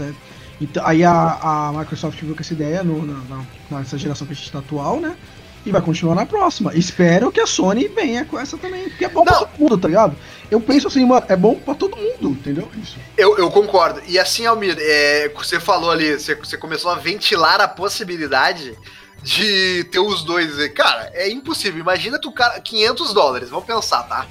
então, 0.61 0.85
aí 0.85 1.03
a, 1.03 1.11
a 1.41 1.71
Microsoft 1.73 2.19
veio 2.21 2.35
com 2.35 2.41
essa 2.41 2.53
ideia 2.53 2.83
no, 2.83 3.05
na, 3.05 3.13
na- 3.69 3.79
nessa 3.79 3.97
geração 3.97 4.25
que 4.27 4.33
a 4.33 4.35
gente 4.35 4.51
tá 4.51 4.59
atual, 4.59 4.99
né? 4.99 5.15
E 5.65 5.71
vai 5.71 5.81
continuar 5.81 6.15
na 6.15 6.25
próxima. 6.25 6.73
Espero 6.73 7.31
que 7.31 7.39
a 7.39 7.45
Sony 7.45 7.87
venha 7.89 8.25
com 8.25 8.39
essa 8.39 8.57
também, 8.57 8.89
porque 8.89 9.05
é 9.05 9.09
bom 9.09 9.23
pra 9.23 9.33
Não. 9.33 9.39
todo 9.41 9.59
mundo, 9.59 9.77
tá 9.77 9.87
ligado? 9.87 10.15
Eu 10.49 10.59
penso 10.59 10.87
assim, 10.87 11.05
mano, 11.05 11.25
é 11.29 11.35
bom 11.35 11.55
pra 11.55 11.75
todo 11.75 11.95
mundo, 11.97 12.29
entendeu? 12.31 12.67
Isso. 12.81 12.97
Eu, 13.17 13.37
eu 13.37 13.49
concordo. 13.51 14.01
E 14.07 14.17
assim, 14.17 14.45
Almir, 14.45 14.75
é, 14.79 15.29
você 15.35 15.59
falou 15.59 15.91
ali, 15.91 16.17
você, 16.17 16.33
você 16.35 16.57
começou 16.57 16.89
a 16.91 16.95
ventilar 16.95 17.59
a 17.61 17.67
possibilidade 17.67 18.75
de 19.21 19.83
ter 19.91 19.99
os 19.99 20.23
dois. 20.23 20.55
Cara, 20.69 21.11
é 21.13 21.29
impossível. 21.29 21.79
Imagina 21.79 22.19
tu, 22.19 22.31
cara, 22.31 22.59
500 22.59 23.13
dólares, 23.13 23.49
vamos 23.49 23.65
pensar, 23.65 24.03
tá? 24.03 24.25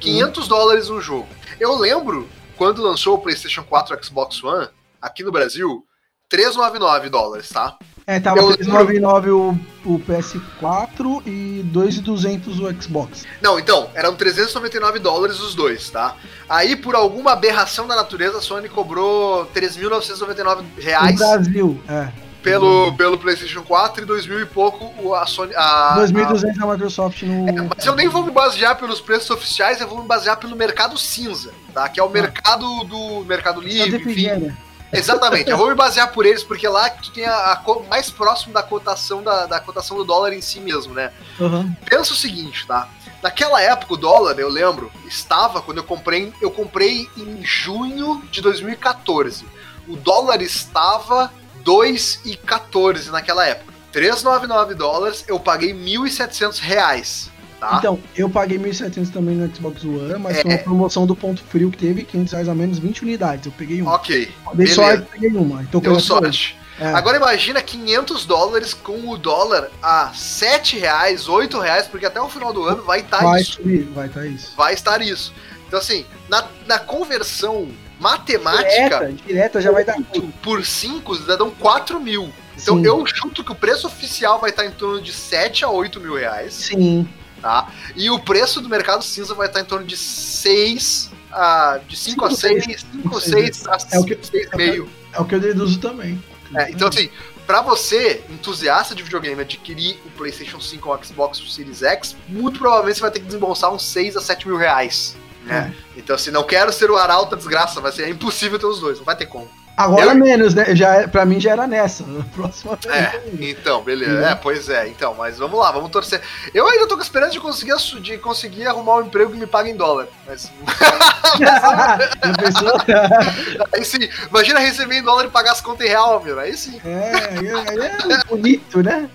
500 0.00 0.46
dólares 0.48 0.90
um 0.90 1.00
jogo. 1.00 1.26
Eu 1.58 1.76
lembro 1.76 2.28
quando 2.56 2.82
lançou 2.82 3.14
o 3.14 3.18
PlayStation 3.18 3.62
4 3.64 3.96
e 3.98 4.04
Xbox 4.04 4.42
One, 4.42 4.68
aqui 5.00 5.22
no 5.22 5.32
Brasil, 5.32 5.84
399 6.28 7.08
dólares, 7.08 7.48
tá? 7.48 7.76
É, 8.06 8.20
tava 8.20 8.38
Eu- 8.38 8.48
399 8.56 9.30
o, 9.30 9.58
o 9.84 9.98
PS4 9.98 11.22
e 11.26 11.62
2,200 11.64 12.60
o 12.60 12.82
Xbox. 12.82 13.24
Não, 13.40 13.58
então, 13.58 13.88
eram 13.94 14.14
399 14.14 14.98
dólares 14.98 15.40
os 15.40 15.54
dois, 15.54 15.88
tá? 15.90 16.16
Aí, 16.48 16.76
por 16.76 16.94
alguma 16.94 17.32
aberração 17.32 17.86
da 17.86 17.96
natureza, 17.96 18.38
a 18.38 18.42
Sony 18.42 18.68
cobrou 18.68 19.46
3.999 19.54 20.62
No 20.76 20.82
reais 20.82 21.16
Brasil, 21.18 21.80
é. 21.88 22.08
Pelo, 22.44 22.92
pelo 22.94 23.18
PlayStation 23.18 23.62
4 23.62 24.02
e 24.02 24.06
2 24.06 24.26
mil 24.26 24.40
e 24.40 24.46
pouco 24.46 25.14
a 25.14 25.26
Sony. 25.26 25.52
A, 25.56 25.96
2.200 25.98 26.62
a 26.62 26.66
Microsoft 26.72 27.22
no. 27.22 27.48
a- 27.48 27.68
mas 27.76 27.86
eu 27.86 27.96
nem 27.96 28.06
vou 28.08 28.22
me 28.22 28.30
basear 28.30 28.76
pelos 28.76 29.00
preços 29.00 29.30
oficiais, 29.30 29.80
eu 29.80 29.88
vou 29.88 30.00
me 30.02 30.06
basear 30.06 30.36
pelo 30.36 30.54
mercado 30.54 30.96
cinza, 30.98 31.52
tá? 31.72 31.88
Que 31.88 31.98
é 31.98 32.02
o 32.04 32.08
mercado 32.10 32.84
do 32.84 33.24
Mercado 33.24 33.60
Só 33.62 33.66
Livre, 33.66 34.10
enfim. 34.12 34.54
Exatamente, 34.92 35.50
eu 35.50 35.56
vou 35.56 35.68
me 35.68 35.74
basear 35.74 36.12
por 36.12 36.24
eles, 36.24 36.44
porque 36.44 36.68
lá 36.68 36.88
que 36.88 37.02
tu 37.02 37.10
tem 37.10 37.24
a, 37.24 37.34
a 37.34 37.62
mais 37.90 38.10
próximo 38.10 38.52
da 38.52 38.62
cotação 38.62 39.24
da, 39.24 39.46
da 39.46 39.58
cotação 39.58 39.96
do 39.96 40.04
dólar 40.04 40.32
em 40.32 40.40
si 40.40 40.60
mesmo, 40.60 40.94
né? 40.94 41.10
Aham. 41.40 41.74
Pensa 41.84 42.12
o 42.12 42.16
seguinte, 42.16 42.64
tá? 42.64 42.86
Naquela 43.20 43.60
época 43.60 43.94
o 43.94 43.96
dólar, 43.96 44.38
eu 44.38 44.48
lembro, 44.48 44.92
estava 45.06 45.60
quando 45.62 45.78
eu 45.78 45.84
comprei, 45.84 46.32
eu 46.40 46.50
comprei 46.50 47.08
em 47.16 47.42
junho 47.42 48.22
de 48.30 48.40
2014. 48.40 49.44
O 49.88 49.96
dólar 49.96 50.40
estava 50.42 51.32
2,14 51.64 53.10
naquela 53.10 53.46
época. 53.46 53.72
399 53.92 54.74
dólares, 54.74 55.24
eu 55.28 55.38
paguei 55.38 55.72
1.700 55.72 56.58
reais, 56.58 57.30
tá? 57.60 57.76
Então, 57.78 57.98
eu 58.16 58.28
paguei 58.28 58.58
1.700 58.58 59.12
também 59.12 59.36
no 59.36 59.54
Xbox 59.54 59.84
One, 59.84 60.18
mas 60.18 60.38
É. 60.38 60.42
foi 60.42 60.50
uma 60.50 60.58
promoção 60.58 61.06
do 61.06 61.14
ponto 61.14 61.40
frio 61.44 61.70
que 61.70 61.78
teve 61.78 62.02
500 62.02 62.32
reais 62.32 62.48
a 62.48 62.54
menos, 62.54 62.78
20 62.80 63.02
unidades. 63.02 63.46
Eu 63.46 63.52
peguei 63.52 63.80
uma. 63.80 63.94
ok, 63.94 64.32
Dei 64.54 64.66
sorte, 64.66 65.06
peguei 65.12 65.30
uma. 65.30 65.62
Então, 65.62 65.80
deu 65.80 66.00
sorte. 66.00 66.58
É. 66.80 66.88
Agora 66.88 67.16
imagina 67.18 67.62
500 67.62 68.26
dólares 68.26 68.74
com 68.74 69.08
o 69.08 69.16
dólar 69.16 69.70
a 69.80 70.10
7 70.12 70.76
reais, 70.76 71.28
8 71.28 71.56
reais, 71.60 71.86
porque 71.86 72.04
até 72.04 72.20
o 72.20 72.28
final 72.28 72.52
do 72.52 72.64
ano 72.64 72.82
vai 72.82 72.98
estar 72.98 73.22
vai 73.22 73.40
isso. 73.42 73.52
subir, 73.52 73.84
vai 73.94 74.08
estar 74.08 74.26
isso. 74.26 74.52
Vai 74.56 74.74
estar 74.74 75.00
isso. 75.00 75.32
Então 75.68 75.78
assim, 75.78 76.04
na, 76.28 76.44
na 76.66 76.80
conversão 76.80 77.68
matemática, 78.00 78.98
Direta, 79.06 79.12
direta 79.26 79.60
já 79.60 79.70
vai 79.70 79.84
dar. 79.84 79.96
por 80.42 80.64
5 80.64 81.16
dão 81.36 81.50
4 81.50 82.00
mil. 82.00 82.32
Então 82.60 82.76
Sim. 82.78 82.86
eu 82.86 83.04
chuto 83.06 83.42
que 83.42 83.52
o 83.52 83.54
preço 83.54 83.86
oficial 83.86 84.40
vai 84.40 84.50
estar 84.50 84.64
em 84.64 84.70
torno 84.70 85.00
de 85.00 85.12
7 85.12 85.64
a 85.64 85.68
8 85.70 86.00
mil 86.00 86.14
reais, 86.14 86.54
Sim. 86.54 87.08
tá? 87.42 87.68
E 87.96 88.10
o 88.10 88.18
preço 88.20 88.60
do 88.60 88.68
mercado 88.68 89.02
cinza 89.02 89.34
vai 89.34 89.48
estar 89.48 89.60
em 89.60 89.64
torno 89.64 89.86
de 89.86 89.96
6 89.96 91.10
a. 91.32 91.80
de 91.88 91.96
5 91.96 92.24
a 92.24 92.30
Cinco, 92.30 92.40
6, 92.40 92.64
seis. 92.64 92.80
5 92.92 93.16
a 93.16 93.20
Cinco, 93.20 93.20
6 93.20 93.66
a 93.66 93.78
É 93.96 93.98
o 93.98 94.04
que- 94.04 94.14
6,5. 94.16 94.88
É 95.12 95.20
o 95.20 95.24
que 95.24 95.34
eu 95.34 95.40
deduzo 95.40 95.78
também. 95.80 96.22
É, 96.54 96.70
então, 96.70 96.86
assim, 96.86 97.08
pra 97.46 97.60
você, 97.60 98.22
entusiasta 98.30 98.94
de 98.94 99.02
videogame, 99.02 99.40
adquirir 99.42 99.98
o 100.06 100.10
PlayStation 100.10 100.60
5 100.60 100.88
ou 100.88 100.94
o 100.96 101.04
Xbox 101.04 101.42
Series 101.52 101.82
X, 101.82 102.14
muito 102.28 102.60
provavelmente 102.60 102.96
você 102.96 103.00
vai 103.02 103.10
ter 103.10 103.18
que 103.20 103.26
desembolsar 103.26 103.72
uns 103.72 103.84
6 103.84 104.16
a 104.16 104.20
7 104.20 104.46
mil 104.46 104.56
reais. 104.56 105.16
Né? 105.44 105.72
Então, 105.96 106.16
assim, 106.16 106.30
não 106.30 106.42
quero 106.42 106.72
ser 106.72 106.90
o 106.90 106.96
arauto 106.96 107.36
desgraça, 107.36 107.80
mas 107.80 107.94
assim, 107.94 108.02
é 108.02 108.08
impossível 108.08 108.58
ter 108.58 108.66
os 108.66 108.80
dois, 108.80 108.98
não 108.98 109.04
vai 109.04 109.16
ter 109.16 109.26
como. 109.26 109.48
Agora 109.76 110.12
Eu- 110.12 110.14
menos, 110.14 110.54
né? 110.54 110.72
Já, 110.76 110.94
é- 111.02 111.06
pra 111.08 111.24
mim 111.24 111.40
já 111.40 111.50
era 111.50 111.66
nessa. 111.66 112.04
Na 112.06 112.22
próxima 112.32 112.78
É, 112.86 113.20
então, 113.40 113.82
beleza. 113.82 114.24
É, 114.24 114.32
pois 114.36 114.68
é, 114.68 114.86
então, 114.86 115.14
mas 115.14 115.36
vamos 115.36 115.58
lá, 115.58 115.72
vamos 115.72 115.90
torcer. 115.90 116.20
Eu 116.54 116.68
ainda 116.68 116.86
tô 116.86 116.94
com 116.96 117.02
esperança 117.02 117.32
de 117.32 117.40
conseguir, 117.40 117.74
de 118.00 118.16
conseguir 118.18 118.68
arrumar 118.68 118.98
um 118.98 119.02
emprego 119.02 119.32
que 119.32 119.36
me 119.36 119.48
pague 119.48 119.70
em 119.70 119.76
dólar. 119.76 120.06
Mas 120.28 120.48
aí 123.74 123.84
sim, 123.84 124.08
imagina 124.30 124.60
receber 124.60 124.96
em 124.98 125.02
dólar 125.02 125.24
e 125.24 125.28
pagar 125.30 125.52
as 125.52 125.60
contas 125.60 125.86
em 125.86 125.90
real, 125.90 126.22
meu. 126.22 126.38
Aí 126.38 126.56
sim. 126.56 126.80
É, 126.84 126.90
é, 126.90 128.14
é 128.14 128.24
bonito, 128.28 128.80
né? 128.82 129.08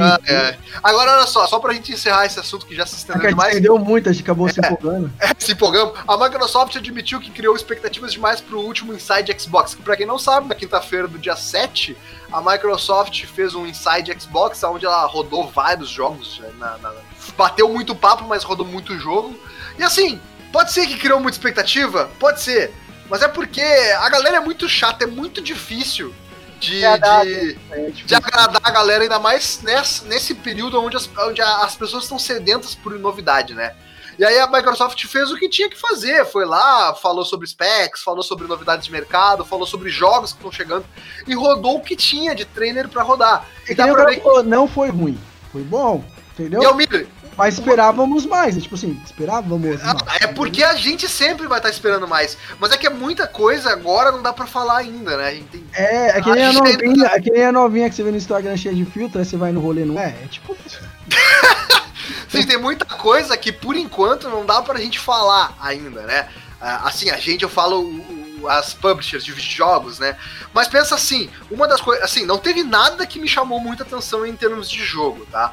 Ah, 0.00 0.18
é. 0.26 0.56
Agora, 0.82 1.12
olha 1.18 1.26
só, 1.26 1.46
só 1.46 1.58
pra 1.58 1.72
gente 1.72 1.92
encerrar 1.92 2.26
esse 2.26 2.38
assunto 2.38 2.66
que 2.66 2.74
já 2.74 2.86
se 2.86 2.94
A 2.94 2.98
estendeu 2.98 3.20
gente 3.22 3.30
demais. 3.30 3.52
entendeu 3.52 3.78
muito, 3.78 4.08
a 4.08 4.12
gente 4.12 4.22
acabou 4.22 4.48
se 4.48 4.60
empolgando. 4.60 5.12
se 5.38 5.52
empolgamos. 5.52 5.98
A 6.06 6.16
Microsoft 6.16 6.76
admitiu 6.76 7.20
que 7.20 7.30
criou 7.30 7.54
expectativas 7.56 8.12
demais 8.12 8.40
pro 8.40 8.60
último 8.60 8.92
Inside 8.94 9.34
Xbox. 9.38 9.74
Que 9.74 9.82
pra 9.82 9.96
quem 9.96 10.06
não 10.06 10.18
sabe, 10.18 10.48
na 10.48 10.54
quinta-feira 10.54 11.08
do 11.08 11.18
dia 11.18 11.36
7, 11.36 11.96
a 12.32 12.40
Microsoft 12.40 13.24
fez 13.26 13.54
um 13.54 13.66
Inside 13.66 14.16
Xbox, 14.20 14.62
onde 14.64 14.84
ela 14.86 15.04
rodou 15.06 15.48
vários 15.50 15.88
jogos. 15.90 16.38
né, 16.40 16.50
na- 16.58 16.78
na- 16.78 16.92
bateu 17.36 17.68
muito 17.68 17.94
papo, 17.94 18.24
mas 18.24 18.42
rodou 18.44 18.66
muito 18.66 18.98
jogo. 18.98 19.38
E 19.78 19.82
assim, 19.82 20.20
pode 20.52 20.72
ser 20.72 20.86
que 20.86 20.96
criou 20.98 21.18
muita 21.20 21.36
expectativa? 21.36 22.10
Pode 22.18 22.40
ser. 22.40 22.72
Mas 23.10 23.22
é 23.22 23.28
porque 23.28 23.60
a 23.60 24.08
galera 24.08 24.38
é 24.38 24.40
muito 24.40 24.66
chata, 24.68 25.04
é 25.04 25.06
muito 25.06 25.42
difícil 25.42 26.14
de, 26.64 26.84
Agradar, 26.84 27.24
de, 27.24 27.58
É, 27.70 27.90
tipo, 27.90 28.08
de 28.08 28.14
agradar 28.14 28.60
a 28.62 28.70
galera, 28.70 29.02
ainda 29.02 29.18
mais 29.18 29.60
nesse, 29.62 30.04
nesse 30.06 30.34
período 30.34 30.80
onde 30.80 30.96
as, 30.96 31.08
onde 31.18 31.40
as 31.40 31.74
pessoas 31.76 32.04
estão 32.04 32.18
sedentas 32.18 32.74
por 32.74 32.98
novidade, 32.98 33.54
né? 33.54 33.74
E 34.18 34.24
aí 34.24 34.38
a 34.38 34.46
Microsoft 34.46 35.04
fez 35.06 35.30
o 35.30 35.36
que 35.36 35.48
tinha 35.48 35.68
que 35.68 35.78
fazer, 35.78 36.24
foi 36.24 36.44
lá, 36.44 36.94
falou 36.94 37.24
sobre 37.24 37.46
specs, 37.48 38.02
falou 38.02 38.22
sobre 38.22 38.46
novidades 38.46 38.86
de 38.86 38.92
mercado, 38.92 39.44
falou 39.44 39.66
sobre 39.66 39.90
jogos 39.90 40.32
que 40.32 40.38
estão 40.38 40.52
chegando 40.52 40.84
e 41.26 41.34
rodou 41.34 41.78
o 41.78 41.80
que 41.80 41.96
tinha 41.96 42.34
de 42.34 42.44
trailer 42.44 42.88
pra 42.88 43.02
rodar. 43.02 43.46
é 43.64 43.66
que 43.68 43.74
dá 43.74 43.88
pra 43.88 44.04
ver 44.04 44.22
falou, 44.22 44.42
não 44.42 44.68
foi 44.68 44.88
ruim. 44.88 45.18
Foi 45.50 45.62
bom, 45.62 46.04
entendeu? 46.32 46.62
E 46.62 46.66
Almir, 46.66 47.08
Mas 47.36 47.54
esperávamos 47.54 48.26
mais. 48.26 48.56
é 48.56 48.60
Tipo 48.60 48.74
assim, 48.74 49.00
esperávamos 49.04 49.82
mais. 49.82 50.20
é 50.20 50.26
porque 50.28 50.62
a 50.62 50.74
gente 50.74 51.08
sempre 51.08 51.46
vai 51.46 51.58
estar 51.58 51.70
esperando 51.70 52.06
mais, 52.06 52.36
mas 52.58 52.72
é 52.72 52.76
que 52.76 52.86
é 52.86 52.90
muita 52.90 53.26
coisa 53.26 53.70
agora, 53.70 54.12
não 54.12 54.22
dá 54.22 54.32
pra 54.32 54.46
falar 54.46 54.78
ainda, 54.78 55.16
né? 55.16 55.28
A 55.28 55.34
gente 55.34 55.46
tem 55.48 55.64
É, 55.72 56.18
é 56.18 56.22
que 56.22 56.30
nem 56.30 56.44
a 56.44 56.50
A 56.50 56.52
novinha, 56.52 57.06
é 57.06 57.20
que 57.20 57.30
nem 57.30 57.44
a 57.44 57.52
novinha 57.52 57.90
que 57.90 57.96
você 57.96 58.02
vê 58.02 58.10
no 58.10 58.16
Instagram 58.16 58.56
cheia 58.56 58.74
de 58.74 58.84
filtro, 58.84 59.18
aí 59.18 59.24
você 59.24 59.36
vai 59.36 59.52
no 59.52 59.60
rolê, 59.60 59.84
não 59.84 59.98
é? 59.98 60.08
É 60.22 60.26
tipo 60.28 60.56
isso. 60.66 60.80
Assim, 62.28 62.46
tem 62.46 62.58
muita 62.58 62.84
coisa 62.84 63.36
que 63.36 63.52
por 63.52 63.76
enquanto 63.76 64.28
não 64.28 64.44
dá 64.44 64.60
pra 64.60 64.78
gente 64.78 64.98
falar 64.98 65.56
ainda, 65.60 66.02
né? 66.02 66.28
Ah, 66.60 66.88
Assim, 66.88 67.10
a 67.10 67.16
gente, 67.16 67.42
eu 67.42 67.48
falo 67.48 68.02
as 68.48 68.74
publishers 68.74 69.24
de 69.24 69.32
jogos, 69.40 69.98
né? 69.98 70.16
Mas 70.52 70.68
pensa 70.68 70.94
assim, 70.94 71.30
uma 71.50 71.66
das 71.66 71.80
coisas. 71.80 72.04
Assim, 72.04 72.26
não 72.26 72.38
teve 72.38 72.62
nada 72.62 73.06
que 73.06 73.18
me 73.18 73.28
chamou 73.28 73.60
muita 73.60 73.82
atenção 73.82 74.26
em 74.26 74.34
termos 74.34 74.70
de 74.70 74.82
jogo, 74.84 75.26
tá? 75.30 75.52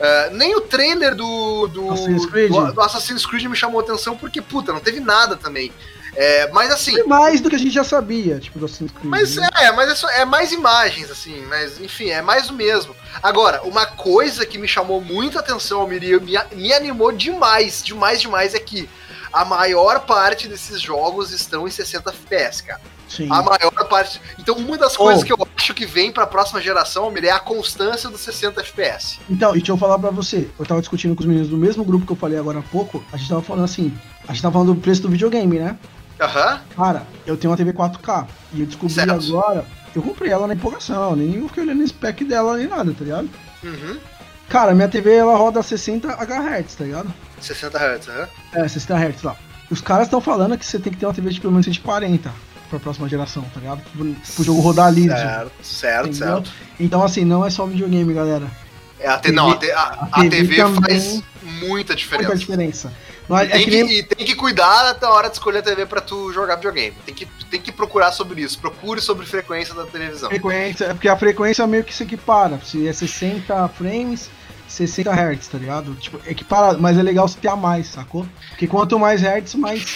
Ah, 0.00 0.28
nem 0.32 0.56
o 0.56 0.60
trailer 0.60 1.14
do, 1.14 1.68
do, 1.68 1.90
Assassin's 1.92 2.26
Creed? 2.26 2.50
do, 2.50 2.72
do 2.72 2.80
Assassin's 2.80 3.24
Creed 3.26 3.44
me 3.44 3.56
chamou 3.56 3.80
atenção, 3.80 4.16
porque, 4.16 4.42
puta, 4.42 4.72
não 4.72 4.80
teve 4.80 5.00
nada 5.00 5.36
também. 5.36 5.72
É, 6.16 6.48
mas 6.52 6.70
assim, 6.70 6.96
É 6.98 7.02
mais 7.04 7.40
do 7.40 7.50
que 7.50 7.56
a 7.56 7.58
gente 7.58 7.72
já 7.74 7.82
sabia, 7.82 8.38
tipo, 8.38 8.58
do 8.58 8.66
Assassin's 8.66 8.92
Creed. 8.92 9.06
mas 9.06 9.34
né? 9.36 9.48
é, 9.56 9.72
mas 9.72 9.90
é, 9.90 9.94
só- 9.96 10.10
é 10.10 10.24
mais 10.24 10.52
imagens, 10.52 11.10
assim, 11.10 11.44
mas 11.46 11.80
enfim, 11.80 12.10
é 12.10 12.22
mais 12.22 12.48
o 12.50 12.54
mesmo. 12.54 12.94
Agora, 13.20 13.62
uma 13.64 13.84
coisa 13.84 14.46
que 14.46 14.56
me 14.56 14.68
chamou 14.68 15.00
muita 15.00 15.40
atenção, 15.40 15.80
Almir, 15.80 16.04
e 16.04 16.20
me, 16.20 16.38
me 16.52 16.72
animou 16.72 17.10
demais, 17.10 17.82
demais, 17.82 18.20
demais, 18.20 18.54
é 18.54 18.60
que 18.60 18.88
a 19.32 19.44
maior 19.44 20.00
parte 20.06 20.46
desses 20.46 20.80
jogos 20.80 21.32
estão 21.32 21.66
em 21.66 21.70
60 21.70 22.10
FPS, 22.10 22.62
cara. 22.62 22.80
Sim. 23.08 23.28
A 23.30 23.42
maior 23.42 23.70
parte. 23.88 24.20
Então, 24.38 24.56
uma 24.56 24.76
das 24.78 24.94
Oh. 24.94 24.98
coisas 24.98 25.22
que 25.22 25.32
eu 25.32 25.48
acho 25.56 25.74
que 25.74 25.86
vem 25.86 26.10
pra 26.12 26.26
próxima 26.26 26.60
geração, 26.60 27.12
é 27.16 27.30
a 27.30 27.38
constância 27.38 28.08
dos 28.10 28.20
60 28.20 28.60
FPS. 28.60 29.18
Então, 29.30 29.50
e 29.50 29.58
deixa 29.58 29.72
eu 29.72 29.76
falar 29.76 29.98
pra 29.98 30.10
você. 30.10 30.50
Eu 30.58 30.66
tava 30.66 30.80
discutindo 30.80 31.14
com 31.14 31.20
os 31.20 31.26
meninos 31.26 31.48
do 31.48 31.56
mesmo 31.56 31.84
grupo 31.84 32.06
que 32.06 32.12
eu 32.12 32.16
falei 32.16 32.38
agora 32.38 32.58
há 32.58 32.62
pouco. 32.62 33.04
A 33.12 33.16
gente 33.16 33.28
tava 33.28 33.42
falando 33.42 33.64
assim. 33.64 33.92
A 34.26 34.32
gente 34.32 34.42
tava 34.42 34.52
falando 34.52 34.74
do 34.74 34.80
preço 34.80 35.02
do 35.02 35.08
videogame, 35.08 35.58
né? 35.58 35.76
Aham. 36.20 36.60
Cara, 36.76 37.06
eu 37.26 37.36
tenho 37.36 37.50
uma 37.50 37.56
TV 37.56 37.72
4K. 37.72 38.26
E 38.52 38.60
eu 38.60 38.66
descobri 38.66 38.94
Certo. 38.94 39.10
agora. 39.12 39.64
Eu 39.94 40.02
comprei 40.02 40.30
ela 40.32 40.46
na 40.46 40.54
empolgação. 40.54 41.14
Nem 41.14 41.46
fiquei 41.48 41.62
olhando 41.62 41.82
o 41.82 41.86
spec 41.88 42.24
dela 42.24 42.56
nem 42.56 42.66
nada, 42.66 42.92
tá 42.92 43.04
ligado? 43.04 43.30
Uhum. 43.62 43.98
Cara, 44.48 44.74
minha 44.74 44.88
TV 44.88 45.14
ela 45.14 45.36
roda 45.36 45.62
60 45.62 46.08
HZ, 46.08 46.74
tá 46.76 46.84
ligado? 46.84 47.12
60 47.40 47.78
Hz, 47.78 48.08
aham. 48.08 48.28
É, 48.52 48.68
60 48.68 48.94
Hz 48.96 49.22
lá. 49.22 49.36
Os 49.70 49.80
caras 49.80 50.06
estão 50.06 50.20
falando 50.20 50.56
que 50.58 50.64
você 50.66 50.78
tem 50.78 50.92
que 50.92 50.98
ter 50.98 51.06
uma 51.06 51.14
TV 51.14 51.30
de 51.30 51.40
pelo 51.40 51.52
menos 51.52 51.64
140 51.66 52.30
pra 52.70 52.78
próxima 52.78 53.08
geração, 53.08 53.42
tá 53.54 53.60
ligado? 53.60 53.82
Pro, 53.92 54.44
jogo 54.44 54.60
rodar 54.60 54.92
liso. 54.92 55.08
Certo, 55.08 55.52
certo, 55.62 56.08
Entendeu? 56.08 56.34
certo. 56.36 56.50
Então, 56.80 57.02
assim, 57.02 57.24
não 57.24 57.44
é 57.44 57.50
só 57.50 57.66
videogame, 57.66 58.12
galera. 58.14 58.50
É, 58.98 59.08
a, 59.08 59.18
te- 59.18 59.32
não, 59.32 59.50
a, 59.50 59.56
te- 59.56 59.70
a- 59.70 60.08
a 60.12 60.20
TV 60.22 60.30
TV 60.46 60.56
faz 60.80 61.22
muita 61.42 61.94
diferença. 61.94 62.28
Muita 62.28 62.38
diferença. 62.38 62.92
Não 63.28 63.38
é, 63.38 63.44
é 63.44 63.48
Tem 63.48 63.58
que 63.64 63.70
que, 63.70 63.82
nem- 63.82 63.92
E 63.98 64.02
tem 64.02 64.26
que 64.26 64.34
cuidar 64.34 64.96
na 65.00 65.10
hora 65.10 65.28
de 65.28 65.34
escolher 65.34 65.58
a 65.58 65.62
TV 65.62 65.86
pra 65.86 66.00
tu 66.00 66.32
jogar 66.32 66.56
videogame. 66.56 66.94
Tem 67.06 67.14
que, 67.14 67.26
tem 67.50 67.60
que 67.60 67.72
procurar 67.72 68.12
sobre 68.12 68.40
isso. 68.42 68.58
Procure 68.58 69.00
sobre 69.00 69.26
frequência 69.26 69.74
da 69.74 69.84
televisão. 69.84 70.28
frequência, 70.30 70.86
é 70.86 70.94
porque 70.94 71.08
a 71.08 71.16
frequência 71.16 71.66
meio 71.66 71.84
que 71.84 71.94
se 71.94 72.02
equipara. 72.02 72.58
Se 72.64 72.86
é 72.86 72.92
60 72.92 73.68
frames, 73.68 74.30
60 74.68 75.10
Hz, 75.10 75.48
tá 75.48 75.58
ligado? 75.58 75.94
Tipo, 75.96 76.18
equipara, 76.26 76.76
mas 76.78 76.96
é 76.98 77.02
legal 77.02 77.26
se 77.28 77.36
ter 77.36 77.48
a 77.48 77.56
mais, 77.56 77.88
sacou? 77.88 78.26
Porque 78.50 78.66
quanto 78.66 78.98
mais 78.98 79.22
Hz, 79.22 79.54
mais, 79.54 79.86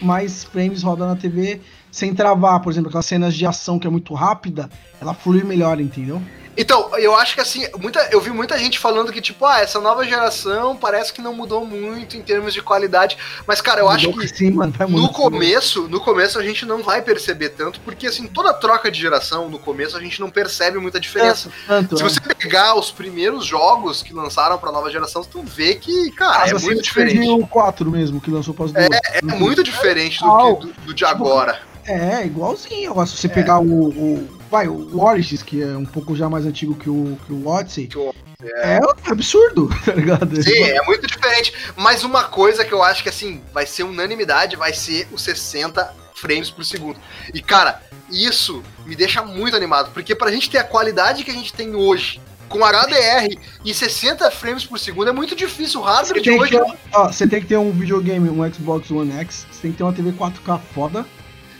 mais 0.00 0.44
frames 0.44 0.82
roda 0.82 1.06
na 1.06 1.16
TV 1.16 1.60
sem 1.96 2.14
travar. 2.14 2.60
Por 2.60 2.70
exemplo, 2.70 2.88
aquelas 2.88 3.06
cenas 3.06 3.34
de 3.34 3.46
ação 3.46 3.78
que 3.78 3.86
é 3.86 3.90
muito 3.90 4.12
rápida, 4.14 4.68
ela 5.00 5.14
flui 5.14 5.42
melhor, 5.42 5.80
entendeu? 5.80 6.20
Então, 6.58 6.96
eu 6.96 7.14
acho 7.14 7.34
que 7.34 7.40
assim, 7.40 7.66
muita, 7.78 8.08
eu 8.10 8.20
vi 8.20 8.30
muita 8.30 8.58
gente 8.58 8.78
falando 8.78 9.12
que, 9.12 9.20
tipo, 9.20 9.44
ah, 9.44 9.60
essa 9.60 9.78
nova 9.78 10.04
geração 10.04 10.74
parece 10.74 11.12
que 11.12 11.20
não 11.20 11.34
mudou 11.34 11.66
muito 11.66 12.16
em 12.16 12.22
termos 12.22 12.54
de 12.54 12.62
qualidade. 12.62 13.18
Mas, 13.46 13.60
cara, 13.60 13.80
eu 13.80 13.88
acho 13.90 14.06
Mudou 14.06 14.22
que 14.22 14.28
sim, 14.28 14.50
mano, 14.50 14.72
no 14.88 15.10
começo, 15.10 15.86
no 15.86 16.00
começo 16.00 16.38
a 16.38 16.42
gente 16.42 16.64
não 16.64 16.82
vai 16.82 17.02
perceber 17.02 17.50
tanto, 17.50 17.78
porque 17.80 18.06
assim, 18.06 18.26
toda 18.26 18.54
troca 18.54 18.90
de 18.90 18.98
geração, 18.98 19.50
no 19.50 19.58
começo 19.58 19.96
a 19.98 20.00
gente 20.00 20.18
não 20.18 20.30
percebe 20.30 20.78
muita 20.78 20.98
diferença. 20.98 21.50
Tanto, 21.66 21.98
Se 21.98 22.02
é. 22.02 22.08
você 22.08 22.20
pegar 22.20 22.74
os 22.74 22.90
primeiros 22.90 23.44
jogos 23.44 24.02
que 24.02 24.14
lançaram 24.14 24.56
pra 24.56 24.72
nova 24.72 24.90
geração, 24.90 25.22
tu 25.22 25.42
vê 25.42 25.74
que, 25.74 26.10
cara, 26.12 26.38
é 26.38 26.42
Assassin's 26.44 26.64
muito 26.64 26.82
diferente. 26.82 27.28
o 27.28 27.46
4 27.46 27.90
mesmo, 27.90 28.18
que 28.18 28.30
lançou 28.30 28.54
pras 28.54 28.72
duas. 28.72 28.86
É 29.12 29.22
muito 29.22 29.62
diferente 29.62 30.20
do, 30.20 30.26
Total. 30.26 30.56
que, 30.56 30.66
do, 30.66 30.72
do 30.86 30.94
de 30.94 31.04
agora. 31.04 31.60
É, 31.86 32.24
igualzinho. 32.26 32.90
Agora, 32.90 33.06
se 33.06 33.16
você 33.16 33.28
pegar 33.28 33.60
o, 33.60 33.88
o. 33.88 34.28
Vai, 34.50 34.68
o 34.68 35.02
Origins, 35.02 35.42
que 35.42 35.62
é 35.62 35.76
um 35.76 35.84
pouco 35.84 36.14
já 36.14 36.28
mais 36.28 36.46
antigo 36.46 36.74
que 36.74 36.88
o, 36.88 37.18
que 37.26 37.32
o 37.32 37.46
Odyssey, 37.48 37.86
Que 37.88 37.98
o- 37.98 38.14
é, 38.42 38.78
absurdo, 39.06 39.68
tá 39.84 39.92
ligado? 39.92 40.40
Sim, 40.42 40.62
é 40.62 40.82
muito 40.82 41.06
diferente. 41.06 41.52
Mas 41.76 42.04
uma 42.04 42.24
coisa 42.24 42.64
que 42.64 42.72
eu 42.72 42.82
acho 42.82 43.02
que 43.02 43.08
assim, 43.08 43.40
vai 43.52 43.66
ser 43.66 43.82
unanimidade, 43.82 44.54
vai 44.56 44.72
ser 44.72 45.08
os 45.12 45.22
60 45.22 45.92
frames 46.14 46.50
por 46.50 46.64
segundo. 46.64 46.98
E 47.34 47.40
cara, 47.42 47.82
isso 48.10 48.62
me 48.84 48.94
deixa 48.94 49.22
muito 49.22 49.56
animado, 49.56 49.90
porque 49.92 50.14
pra 50.14 50.30
gente 50.30 50.48
ter 50.50 50.58
a 50.58 50.64
qualidade 50.64 51.24
que 51.24 51.30
a 51.30 51.34
gente 51.34 51.52
tem 51.52 51.74
hoje, 51.74 52.20
com 52.48 52.60
HDR 52.64 53.36
e 53.64 53.74
60 53.74 54.30
frames 54.30 54.64
por 54.64 54.78
segundo, 54.78 55.08
é 55.08 55.12
muito 55.12 55.34
difícil. 55.34 55.80
O 55.80 55.82
hardware 55.82 56.22
de 56.22 56.30
hoje. 56.30 56.52
ter, 56.52 56.62
ó, 56.92 57.08
você 57.10 57.26
tem 57.26 57.40
que 57.40 57.46
ter 57.48 57.56
um 57.56 57.72
videogame, 57.72 58.28
um 58.30 58.52
Xbox 58.52 58.90
One 58.90 59.12
X, 59.12 59.46
você 59.50 59.62
tem 59.62 59.72
que 59.72 59.78
ter 59.78 59.82
uma 59.82 59.92
TV 59.92 60.12
4K 60.12 60.60
foda, 60.72 61.04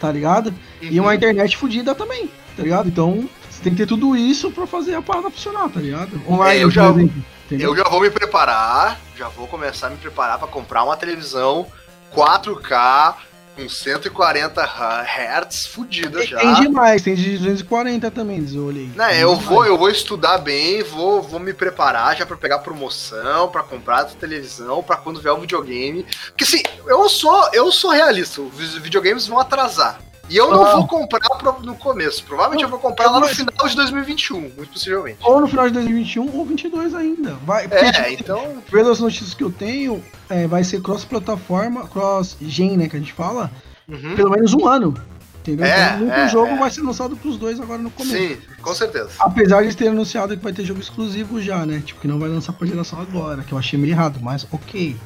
tá 0.00 0.10
ligado? 0.10 0.52
E 0.80 0.98
uma 1.00 1.14
internet 1.14 1.56
fodida 1.56 1.94
também, 1.94 2.30
tá 2.56 2.62
ligado? 2.62 2.88
Então, 2.88 3.28
você 3.50 3.62
tem 3.62 3.72
que 3.72 3.78
ter 3.78 3.86
tudo 3.86 4.16
isso 4.16 4.50
pra 4.50 4.66
fazer 4.66 4.94
a 4.94 5.02
parada 5.02 5.30
funcionar, 5.30 5.68
tá 5.68 5.80
ligado? 5.80 6.20
Online, 6.28 6.60
É, 6.60 6.64
eu 6.64 6.70
já- 6.70 6.88
exemplo? 6.90 7.24
Eu 7.50 7.76
já 7.76 7.84
vou 7.84 8.00
me 8.00 8.10
preparar, 8.10 8.98
já 9.16 9.28
vou 9.28 9.46
começar 9.46 9.86
a 9.86 9.90
me 9.90 9.96
preparar 9.96 10.38
pra 10.38 10.48
comprar 10.48 10.82
uma 10.84 10.96
televisão 10.96 11.66
4K 12.14 13.14
com 13.56 13.68
140 13.68 14.62
Hz 14.62 15.66
fudida 15.66 16.24
já. 16.24 16.38
Tem 16.38 16.54
demais, 16.54 17.02
tem 17.02 17.14
de 17.14 17.38
240 17.38 18.10
também, 18.10 18.46
eu 18.54 18.64
olhei. 18.64 18.90
Né, 18.94 19.22
eu 19.22 19.34
vou, 19.34 19.64
eu 19.64 19.78
vou 19.78 19.88
estudar 19.88 20.38
bem, 20.38 20.82
vou, 20.82 21.22
vou 21.22 21.40
me 21.40 21.54
preparar 21.54 22.16
já 22.16 22.26
pra 22.26 22.36
pegar 22.36 22.58
promoção, 22.58 23.48
pra 23.48 23.62
comprar 23.62 24.00
a 24.00 24.04
televisão, 24.04 24.82
pra 24.82 24.96
quando 24.96 25.20
vier 25.20 25.32
o 25.32 25.40
videogame. 25.40 26.04
Porque 26.26 26.44
assim, 26.44 26.62
eu 26.86 27.08
sou, 27.08 27.48
eu 27.54 27.72
sou 27.72 27.90
realista, 27.90 28.42
os 28.42 28.74
videogames 28.76 29.26
vão 29.26 29.38
atrasar. 29.38 29.98
E 30.28 30.36
eu 30.36 30.50
não 30.50 30.64
Ah. 30.64 30.76
vou 30.76 30.86
comprar 30.86 31.20
no 31.62 31.74
começo. 31.76 32.24
Provavelmente 32.24 32.64
eu 32.64 32.68
vou 32.68 32.78
comprar 32.78 33.10
lá 33.10 33.20
no 33.20 33.28
final 33.28 33.68
de 33.68 33.76
2021, 33.76 34.40
muito 34.40 34.68
possivelmente. 34.72 35.18
Ou 35.22 35.40
no 35.40 35.46
final 35.46 35.66
de 35.68 35.74
2021 35.74 36.36
ou 36.36 36.44
22 36.44 36.94
ainda. 36.94 37.34
Vai, 37.44 37.68
porque, 37.68 37.84
É, 37.84 37.92
tipo, 37.92 38.22
então. 38.22 38.62
pelas 38.70 38.98
notícias 39.00 39.34
que 39.34 39.44
eu 39.44 39.50
tenho, 39.50 40.02
é, 40.28 40.46
vai 40.46 40.64
ser 40.64 40.80
cross-plataforma, 40.82 41.86
cross-gen, 41.88 42.76
né, 42.76 42.88
que 42.88 42.96
a 42.96 42.98
gente 42.98 43.12
fala, 43.12 43.50
uhum. 43.88 44.14
pelo 44.16 44.30
menos 44.30 44.52
um 44.54 44.66
ano. 44.66 44.94
Entendeu? 45.40 45.64
É, 45.64 45.94
então, 45.94 46.12
é, 46.12 46.28
jogo 46.28 46.48
é. 46.54 46.58
vai 46.58 46.68
ser 46.72 46.82
lançado 46.82 47.16
pros 47.16 47.36
dois 47.36 47.60
agora 47.60 47.80
no 47.80 47.88
começo. 47.88 48.16
Sim, 48.16 48.36
com 48.60 48.74
certeza. 48.74 49.10
Apesar 49.20 49.62
de 49.64 49.76
terem 49.76 49.92
anunciado 49.92 50.36
que 50.36 50.42
vai 50.42 50.52
ter 50.52 50.64
jogo 50.64 50.80
exclusivo 50.80 51.40
já, 51.40 51.64
né? 51.64 51.80
Tipo, 51.86 52.00
que 52.00 52.08
não 52.08 52.18
vai 52.18 52.28
lançar 52.28 52.52
pra 52.52 52.66
geração 52.66 53.00
agora, 53.00 53.44
que 53.44 53.52
eu 53.52 53.58
achei 53.58 53.78
meio 53.78 53.92
errado, 53.92 54.18
mas 54.20 54.44
ok. 54.50 54.96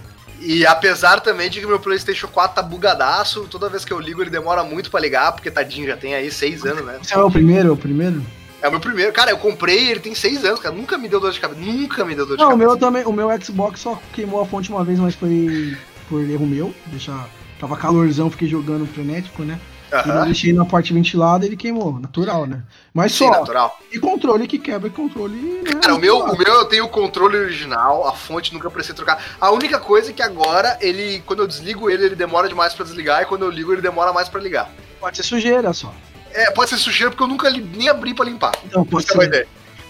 E 0.40 0.64
apesar 0.66 1.20
também 1.20 1.50
de 1.50 1.60
que 1.60 1.66
meu 1.66 1.78
PlayStation 1.78 2.26
4 2.26 2.54
tá 2.56 2.62
bugadaço, 2.62 3.46
toda 3.50 3.68
vez 3.68 3.84
que 3.84 3.92
eu 3.92 4.00
ligo 4.00 4.22
ele 4.22 4.30
demora 4.30 4.64
muito 4.64 4.90
pra 4.90 4.98
ligar, 4.98 5.32
porque 5.32 5.50
tadinho 5.50 5.86
já 5.86 5.96
tem 5.96 6.14
aí 6.14 6.30
seis 6.30 6.64
anos, 6.64 6.84
né? 6.84 6.98
Esse 7.02 7.12
é 7.14 7.18
o 7.18 7.30
primeiro, 7.30 7.68
é 7.68 7.72
o 7.72 7.76
primeiro? 7.76 8.24
É 8.62 8.68
o 8.68 8.70
meu 8.70 8.80
primeiro. 8.80 9.12
Cara, 9.12 9.30
eu 9.30 9.38
comprei, 9.38 9.90
ele 9.90 10.00
tem 10.00 10.14
seis 10.14 10.44
anos, 10.44 10.60
cara. 10.60 10.74
Nunca 10.74 10.96
me 10.98 11.08
deu 11.08 11.20
dor 11.20 11.32
de 11.32 11.40
cabeça. 11.40 11.60
Nunca 11.60 12.04
me 12.04 12.14
deu 12.14 12.26
dor 12.26 12.36
de 12.36 12.42
Não, 12.42 12.48
o 12.48 12.52
cabeça. 12.52 12.68
meu 12.70 12.78
também, 12.78 13.04
o 13.04 13.12
meu 13.12 13.28
Xbox 13.42 13.80
só 13.80 14.00
queimou 14.12 14.40
a 14.40 14.46
fonte 14.46 14.70
uma 14.70 14.84
vez, 14.84 14.98
mas 14.98 15.14
foi 15.14 15.76
por 16.08 16.20
erro 16.28 16.46
meu. 16.46 16.74
Deixa, 16.86 17.12
tava 17.58 17.76
calorzão, 17.76 18.30
fiquei 18.30 18.48
jogando 18.48 18.86
frenético, 18.86 19.42
né? 19.44 19.58
E 19.92 20.08
eu 20.08 20.14
Aham. 20.14 20.24
deixei 20.26 20.52
na 20.52 20.64
parte 20.64 20.92
ventilada 20.92 21.44
ele 21.44 21.56
queimou, 21.56 21.98
natural, 21.98 22.46
né? 22.46 22.62
Mas 22.94 23.12
Sim, 23.12 23.26
só, 23.26 23.30
natural. 23.30 23.78
e 23.92 23.98
controle 23.98 24.46
que 24.46 24.58
quebra 24.58 24.88
e 24.88 24.90
controle, 24.90 25.34
né? 25.34 25.72
Cara, 25.80 25.94
o 25.94 25.98
meu, 25.98 26.18
o 26.18 26.36
meu 26.38 26.46
eu 26.54 26.64
tenho 26.66 26.84
o 26.84 26.88
controle 26.88 27.36
original, 27.36 28.06
a 28.06 28.12
fonte 28.12 28.52
nunca 28.54 28.70
precisei 28.70 28.94
trocar. 28.96 29.22
A 29.40 29.50
única 29.50 29.78
coisa 29.80 30.10
é 30.10 30.12
que 30.12 30.22
agora 30.22 30.78
ele, 30.80 31.22
quando 31.26 31.40
eu 31.40 31.46
desligo 31.48 31.90
ele, 31.90 32.04
ele 32.06 32.14
demora 32.16 32.48
demais 32.48 32.72
pra 32.74 32.84
desligar, 32.84 33.22
e 33.22 33.26
quando 33.26 33.42
eu 33.44 33.50
ligo 33.50 33.72
ele 33.72 33.82
demora 33.82 34.12
mais 34.12 34.28
pra 34.28 34.40
ligar. 34.40 34.70
Pode 35.00 35.16
ser 35.16 35.22
sujeira 35.24 35.72
só. 35.72 35.92
É, 36.32 36.50
pode 36.52 36.70
ser 36.70 36.76
sujeira 36.76 37.10
porque 37.10 37.22
eu 37.24 37.28
nunca 37.28 37.48
li- 37.48 37.60
nem 37.76 37.88
abri 37.88 38.14
pra 38.14 38.24
limpar. 38.24 38.52
Então, 38.64 38.84
pode 38.84 39.04
Essa 39.06 39.14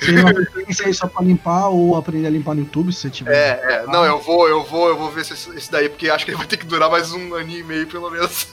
é 0.08 0.20
uma 0.20 0.30
aprende 0.30 0.82
aí 0.84 0.94
só 0.94 1.06
pra 1.06 1.22
limpar 1.22 1.68
ou 1.68 1.96
aprender 1.96 2.26
a 2.26 2.30
limpar 2.30 2.54
no 2.54 2.60
YouTube, 2.60 2.92
se 2.92 3.00
você 3.00 3.10
tiver. 3.10 3.34
É, 3.34 3.74
é, 3.74 3.86
não, 3.86 4.04
eu 4.04 4.18
vou, 4.20 4.48
eu 4.48 4.62
vou, 4.64 4.88
eu 4.88 4.96
vou 4.96 5.10
ver 5.10 5.24
se 5.24 5.34
esse 5.34 5.50
esse 5.56 5.70
daí, 5.70 5.88
porque 5.88 6.08
acho 6.08 6.24
que 6.24 6.30
ele 6.30 6.38
vai 6.38 6.46
ter 6.46 6.56
que 6.56 6.66
durar 6.66 6.90
mais 6.90 7.12
um 7.12 7.34
aninho 7.34 7.60
e 7.60 7.64
meio, 7.64 7.86
pelo 7.86 8.10
menos. 8.10 8.46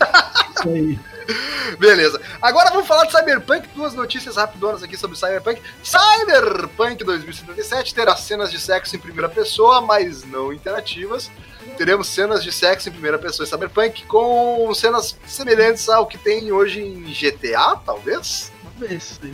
Isso 0.57 0.69
aí. 0.69 0.99
Beleza. 1.79 2.21
Agora 2.41 2.69
vamos 2.69 2.87
falar 2.87 3.05
de 3.05 3.11
Cyberpunk, 3.11 3.67
duas 3.75 3.93
notícias 3.93 4.35
rapidonas 4.35 4.83
aqui 4.83 4.97
sobre 4.97 5.17
Cyberpunk. 5.17 5.61
Cyberpunk 5.83 7.03
2077 7.03 7.93
terá 7.93 8.15
cenas 8.15 8.51
de 8.51 8.59
sexo 8.59 8.95
em 8.95 8.99
primeira 8.99 9.29
pessoa, 9.29 9.81
mas 9.81 10.23
não 10.23 10.53
interativas. 10.53 11.29
Teremos 11.77 12.07
cenas 12.07 12.43
de 12.43 12.51
sexo 12.51 12.89
em 12.89 12.91
primeira 12.91 13.19
pessoa 13.19 13.45
em 13.45 13.49
Cyberpunk 13.49 14.05
com 14.05 14.73
cenas 14.73 15.17
semelhantes 15.25 15.89
ao 15.89 16.07
que 16.07 16.17
tem 16.17 16.51
hoje 16.51 16.81
em 16.81 17.03
GTA, 17.03 17.75
talvez? 17.85 18.51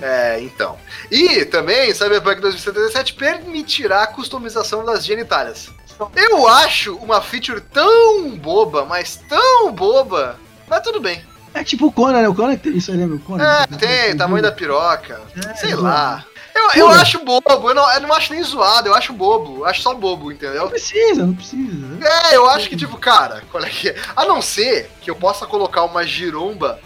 É, 0.02 0.40
então. 0.42 0.78
E 1.12 1.46
também 1.46 1.94
Cyberpunk 1.94 2.42
2077 2.42 3.14
permitirá 3.14 4.04
a 4.04 4.08
customização 4.08 4.86
das 4.86 5.06
genitálias. 5.06 5.70
Eu 6.16 6.48
acho 6.48 6.96
uma 6.98 7.22
feature 7.22 7.62
tão 7.62 8.32
boba, 8.38 8.86
mas 8.86 9.18
tão 9.30 9.72
boba, 9.72 10.40
mas 10.68 10.82
tudo 10.82 11.00
bem. 11.00 11.24
É 11.54 11.64
tipo 11.64 11.88
o 11.88 11.92
Conan, 11.92 12.22
né? 12.22 12.28
O 12.28 12.34
Conan 12.34 12.56
que 12.58 12.64
tem 12.64 12.78
isso 12.78 12.92
aí, 12.92 12.98
lembra? 12.98 13.18
O 13.18 13.20
Conan. 13.20 13.44
É, 13.44 13.68
tem, 13.78 14.18
tamanho 14.18 14.42
da 14.42 14.52
piroca. 14.52 15.22
É, 15.48 15.54
Sei 15.56 15.72
é 15.72 15.76
lá. 15.76 16.26
Eu, 16.56 16.64
eu 16.76 16.88
Pura. 16.88 17.02
acho 17.02 17.20
bobo, 17.26 17.70
eu 17.70 17.74
não, 17.74 17.94
eu 17.94 18.02
não 18.02 18.14
acho 18.14 18.32
nem 18.32 18.44
zoado, 18.44 18.88
eu 18.88 18.94
acho 18.94 19.12
bobo. 19.12 19.60
Eu 19.60 19.66
acho 19.66 19.82
só 19.82 19.94
bobo, 19.94 20.26
Não 20.26 20.32
entendeu? 20.32 20.70
precisa, 20.70 21.26
não 21.26 21.34
precisa. 21.34 21.98
É, 22.32 22.36
eu 22.36 22.48
acho 22.50 22.70
que, 22.70 22.76
tipo, 22.76 22.96
cara, 22.98 23.44
qual 23.52 23.64
é 23.64 23.70
que 23.70 23.90
é? 23.90 23.96
A 24.16 24.26
não 24.26 24.42
ser 24.42 24.90
que 25.02 25.10
eu 25.10 25.16
possa 25.16 25.48
colocar 25.48 25.84
uma 25.84 26.06
giromba 26.06 26.80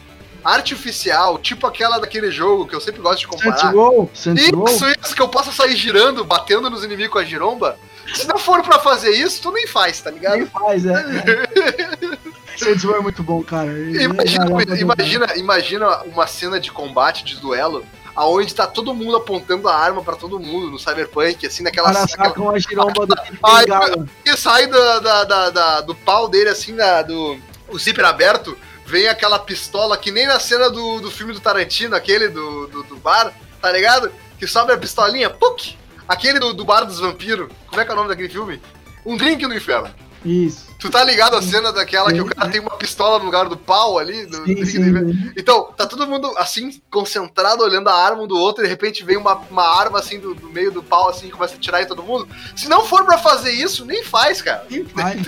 artificial, 0.48 1.38
tipo 1.38 1.68
aquela 1.68 2.00
daquele 2.00 2.32
jogo 2.32 2.66
que 2.68 2.74
eu 2.76 2.80
sempre 2.82 3.02
gosto 3.02 3.20
de 3.20 3.28
Saints 3.28 3.44
comparar. 3.62 3.74
Row, 3.74 4.10
Saints 4.14 4.50
Row. 4.52 4.66
Isso, 4.68 4.86
isso, 5.04 5.16
que 5.16 5.22
eu 5.22 5.28
possa 5.28 5.52
sair 5.52 5.76
girando, 5.76 6.24
batendo 6.24 6.70
nos 6.70 6.84
inimigos 6.84 7.12
com 7.14 7.20
a 7.20 7.24
giromba. 7.26 7.78
Se 8.14 8.26
não 8.28 8.38
for 8.38 8.64
pra 8.64 8.80
fazer 8.80 9.12
isso, 9.12 9.42
tu 9.42 9.52
nem 9.52 9.68
faz, 9.68 10.00
tá 10.00 10.10
ligado? 10.10 10.38
Quem 10.38 10.46
faz, 10.46 10.86
é. 10.86 10.92
é. 10.94 12.58
Saints 12.58 12.84
Row 12.84 12.96
é 12.96 13.02
muito 13.02 13.22
bom, 13.22 13.44
cara. 13.44 13.68
Imagina, 13.72 14.46
ele- 14.62 14.82
imagina, 14.82 15.28
imagina 15.36 16.02
uma 16.06 16.26
cena 16.26 16.60
de 16.60 16.72
combate, 16.72 17.24
de 17.26 17.36
duelo, 17.36 17.86
aonde 18.16 18.56
tá 18.56 18.66
todo 18.66 18.94
mundo 18.96 19.18
apontando 19.18 19.68
a 19.68 19.76
arma 19.76 20.02
pra 20.02 20.16
todo 20.16 20.40
mundo 20.40 20.72
no 20.72 20.80
Cyberpunk, 20.80 21.46
assim, 21.46 21.62
naquela 21.64 21.92
cara 21.94 22.02
naquela- 22.02 22.30
saca 22.30 22.42
uma 22.42 22.60
giromba 22.60 23.06
bengala. 23.66 24.08
que 24.24 24.38
sai 24.38 24.66
da- 24.68 25.00
da- 25.24 25.50
da- 25.50 25.82
do 25.82 25.94
pau 25.94 26.28
dele, 26.28 26.50
assim, 26.50 26.76
da, 26.76 27.02
do 27.04 27.38
o 27.70 27.78
zíper 27.78 28.06
aberto, 28.06 28.58
vem 28.88 29.10
aquela 29.10 29.38
pistola 29.38 29.98
que 29.98 30.12
nem 30.12 30.26
na 30.26 30.40
cena 30.40 30.70
do, 30.70 31.02
do 31.02 31.12
filme 31.12 31.34
do 31.34 31.42
Tarantino, 31.42 31.94
aquele 31.94 32.30
do, 32.30 32.68
do, 32.68 32.84
do 32.84 32.96
bar, 32.96 33.34
tá 33.62 33.70
ligado? 33.70 34.10
Que 34.40 34.48
sobe 34.48 34.72
a 34.72 34.78
pistolinha, 34.78 35.30
puk! 35.30 35.78
Aquele 36.08 36.40
do, 36.40 36.54
do 36.54 36.64
bar 36.64 36.86
dos 36.86 37.00
vampiros, 37.02 37.50
como 37.68 37.82
é 37.82 37.86
que 37.86 37.92
é 37.92 37.94
o 37.94 37.98
nome 37.98 38.08
daquele 38.08 38.30
filme? 38.30 38.62
Um 39.06 39.18
drink 39.18 39.46
no 39.46 39.54
inferno. 39.54 39.94
Isso. 40.24 40.68
Tu 40.80 40.90
tá 40.90 41.04
ligado 41.04 41.36
a 41.36 41.42
cena 41.42 41.74
daquela 41.74 42.14
que 42.14 42.22
o 42.22 42.26
cara 42.26 42.50
tem 42.50 42.62
uma 42.62 42.78
pistola 42.78 43.20
no 43.20 43.26
lugar 43.26 43.50
do 43.50 43.58
pau 43.58 44.00
ali? 44.00 44.26
Do 44.26 44.38
Sim, 44.38 44.44
drink 44.44 44.66
sim. 44.66 45.34
Então, 45.36 45.66
tá 45.76 45.86
todo 45.86 46.08
mundo 46.08 46.34
assim, 46.38 46.82
concentrado, 46.90 47.64
olhando 47.64 47.90
a 47.90 47.94
arma 47.94 48.24
um 48.24 48.28
do 48.28 48.38
outro, 48.38 48.64
e 48.64 48.68
de 48.68 48.70
repente 48.70 49.04
vem 49.04 49.18
uma, 49.18 49.36
uma 49.36 49.68
arma 49.68 50.00
assim 50.00 50.18
do, 50.18 50.34
do 50.34 50.50
meio 50.50 50.72
do 50.72 50.82
pau, 50.82 51.10
assim, 51.10 51.28
e 51.28 51.32
começa 51.32 51.56
a 51.56 51.60
tirar 51.60 51.82
em 51.82 51.88
todo 51.88 52.04
mundo. 52.04 52.26
Se 52.56 52.70
não 52.70 52.86
for 52.86 53.04
pra 53.04 53.18
fazer 53.18 53.52
isso, 53.52 53.86
nem 53.86 54.02
faz, 54.02 54.42
cara. 54.42 54.66
Quem 54.70 54.86
faz? 54.86 55.20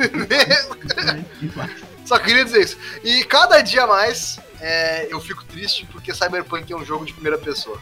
Quem 1.40 1.50
faz? 1.50 1.89
Só 2.10 2.18
queria 2.18 2.44
dizer 2.44 2.62
isso. 2.62 2.78
E 3.04 3.24
cada 3.24 3.62
dia 3.62 3.86
mais 3.86 4.40
é, 4.60 5.14
eu 5.14 5.22
fico 5.22 5.44
triste 5.46 5.88
porque 5.92 6.12
Cyberpunk 6.12 6.74
é 6.74 6.76
um 6.76 6.84
jogo 6.84 7.06
de 7.06 7.14
primeira 7.14 7.38
pessoa. 7.38 7.80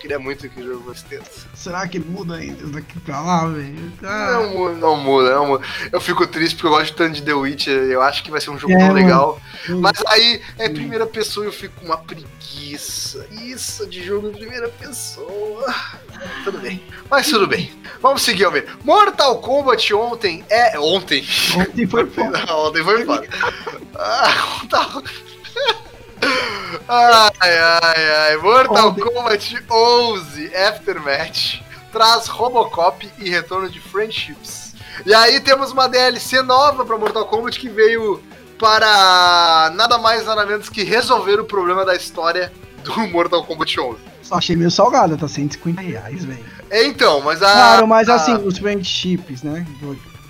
Eu 0.00 0.02
queria 0.02 0.18
muito 0.18 0.48
que 0.48 0.62
o 0.62 0.64
jogo 0.66 0.84
fosse 0.84 1.04
tenso. 1.04 1.46
Será 1.54 1.86
que 1.86 1.98
muda 1.98 2.36
ainda 2.36 2.66
daqui 2.68 2.98
pra 3.00 3.20
lá, 3.20 3.46
velho? 3.46 3.92
Ah, 4.02 4.30
Não, 4.32 4.48
mu- 4.54 4.72
não 4.76 4.96
muda, 4.96 5.34
não 5.34 5.46
muda. 5.46 5.66
Eu 5.92 6.00
fico 6.00 6.26
triste 6.26 6.54
porque 6.56 6.68
eu 6.68 6.70
gosto 6.70 6.94
tanto 6.96 7.16
de 7.16 7.22
The 7.22 7.34
Witcher. 7.34 7.82
Eu 7.82 8.00
acho 8.00 8.22
que 8.24 8.30
vai 8.30 8.40
ser 8.40 8.48
um 8.48 8.58
jogo 8.58 8.72
É, 8.72 8.78
tão 8.78 8.94
legal. 8.94 9.38
Mas 9.68 10.02
aí 10.06 10.40
é 10.56 10.70
primeira 10.70 11.06
pessoa 11.06 11.44
e 11.44 11.48
eu 11.48 11.52
fico 11.52 11.78
com 11.78 11.84
uma 11.84 11.98
preguiça. 11.98 13.26
Isso 13.30 13.86
de 13.86 14.02
jogo 14.02 14.28
em 14.30 14.32
primeira 14.32 14.70
pessoa. 14.70 15.66
Tudo 16.44 16.58
bem. 16.60 16.82
Mas 17.10 17.28
tudo 17.28 17.46
bem. 17.46 17.70
Vamos 18.00 18.22
seguir, 18.22 18.44
Almir. 18.46 18.74
Mortal 18.82 19.38
Kombat 19.42 19.92
ontem 19.92 20.42
é. 20.48 20.78
Ontem. 20.80 21.22
Ontem 21.58 21.86
foi 21.86 22.06
foda. 22.06 22.38
Ontem 22.56 22.82
foi 22.82 23.04
foda. 23.04 23.28
Ah, 23.96 24.62
tá. 24.70 25.02
Ai, 26.88 27.30
ai, 27.58 28.10
ai. 28.28 28.36
Mortal 28.38 28.88
Ontem. 28.88 29.00
Kombat 29.04 29.64
11 29.70 30.54
Aftermath 30.56 31.60
traz 31.92 32.26
Robocop 32.28 33.08
e 33.18 33.28
retorno 33.30 33.68
de 33.68 33.80
Friendships. 33.80 34.74
E 35.06 35.14
aí 35.14 35.40
temos 35.40 35.72
uma 35.72 35.88
DLC 35.88 36.42
nova 36.42 36.84
para 36.84 36.96
Mortal 36.98 37.26
Kombat 37.26 37.58
que 37.58 37.68
veio 37.68 38.22
para 38.58 39.72
nada 39.74 39.98
mais 39.98 40.26
nada 40.26 40.44
menos 40.44 40.68
que 40.68 40.82
resolver 40.84 41.40
o 41.40 41.44
problema 41.44 41.84
da 41.84 41.94
história 41.94 42.52
do 42.84 42.94
Mortal 43.08 43.44
Kombat 43.44 43.78
11. 43.80 43.98
Só 44.22 44.34
achei 44.36 44.54
meio 44.54 44.70
salgada, 44.70 45.16
tá 45.16 45.26
150 45.26 45.80
reais, 45.80 46.24
velho. 46.24 46.44
É, 46.70 46.84
Então, 46.84 47.20
mas 47.20 47.42
a. 47.42 47.50
Claro, 47.52 47.88
mas 47.88 48.08
a- 48.08 48.14
assim, 48.14 48.34
os 48.46 48.58
friendships, 48.58 49.42
né? 49.42 49.66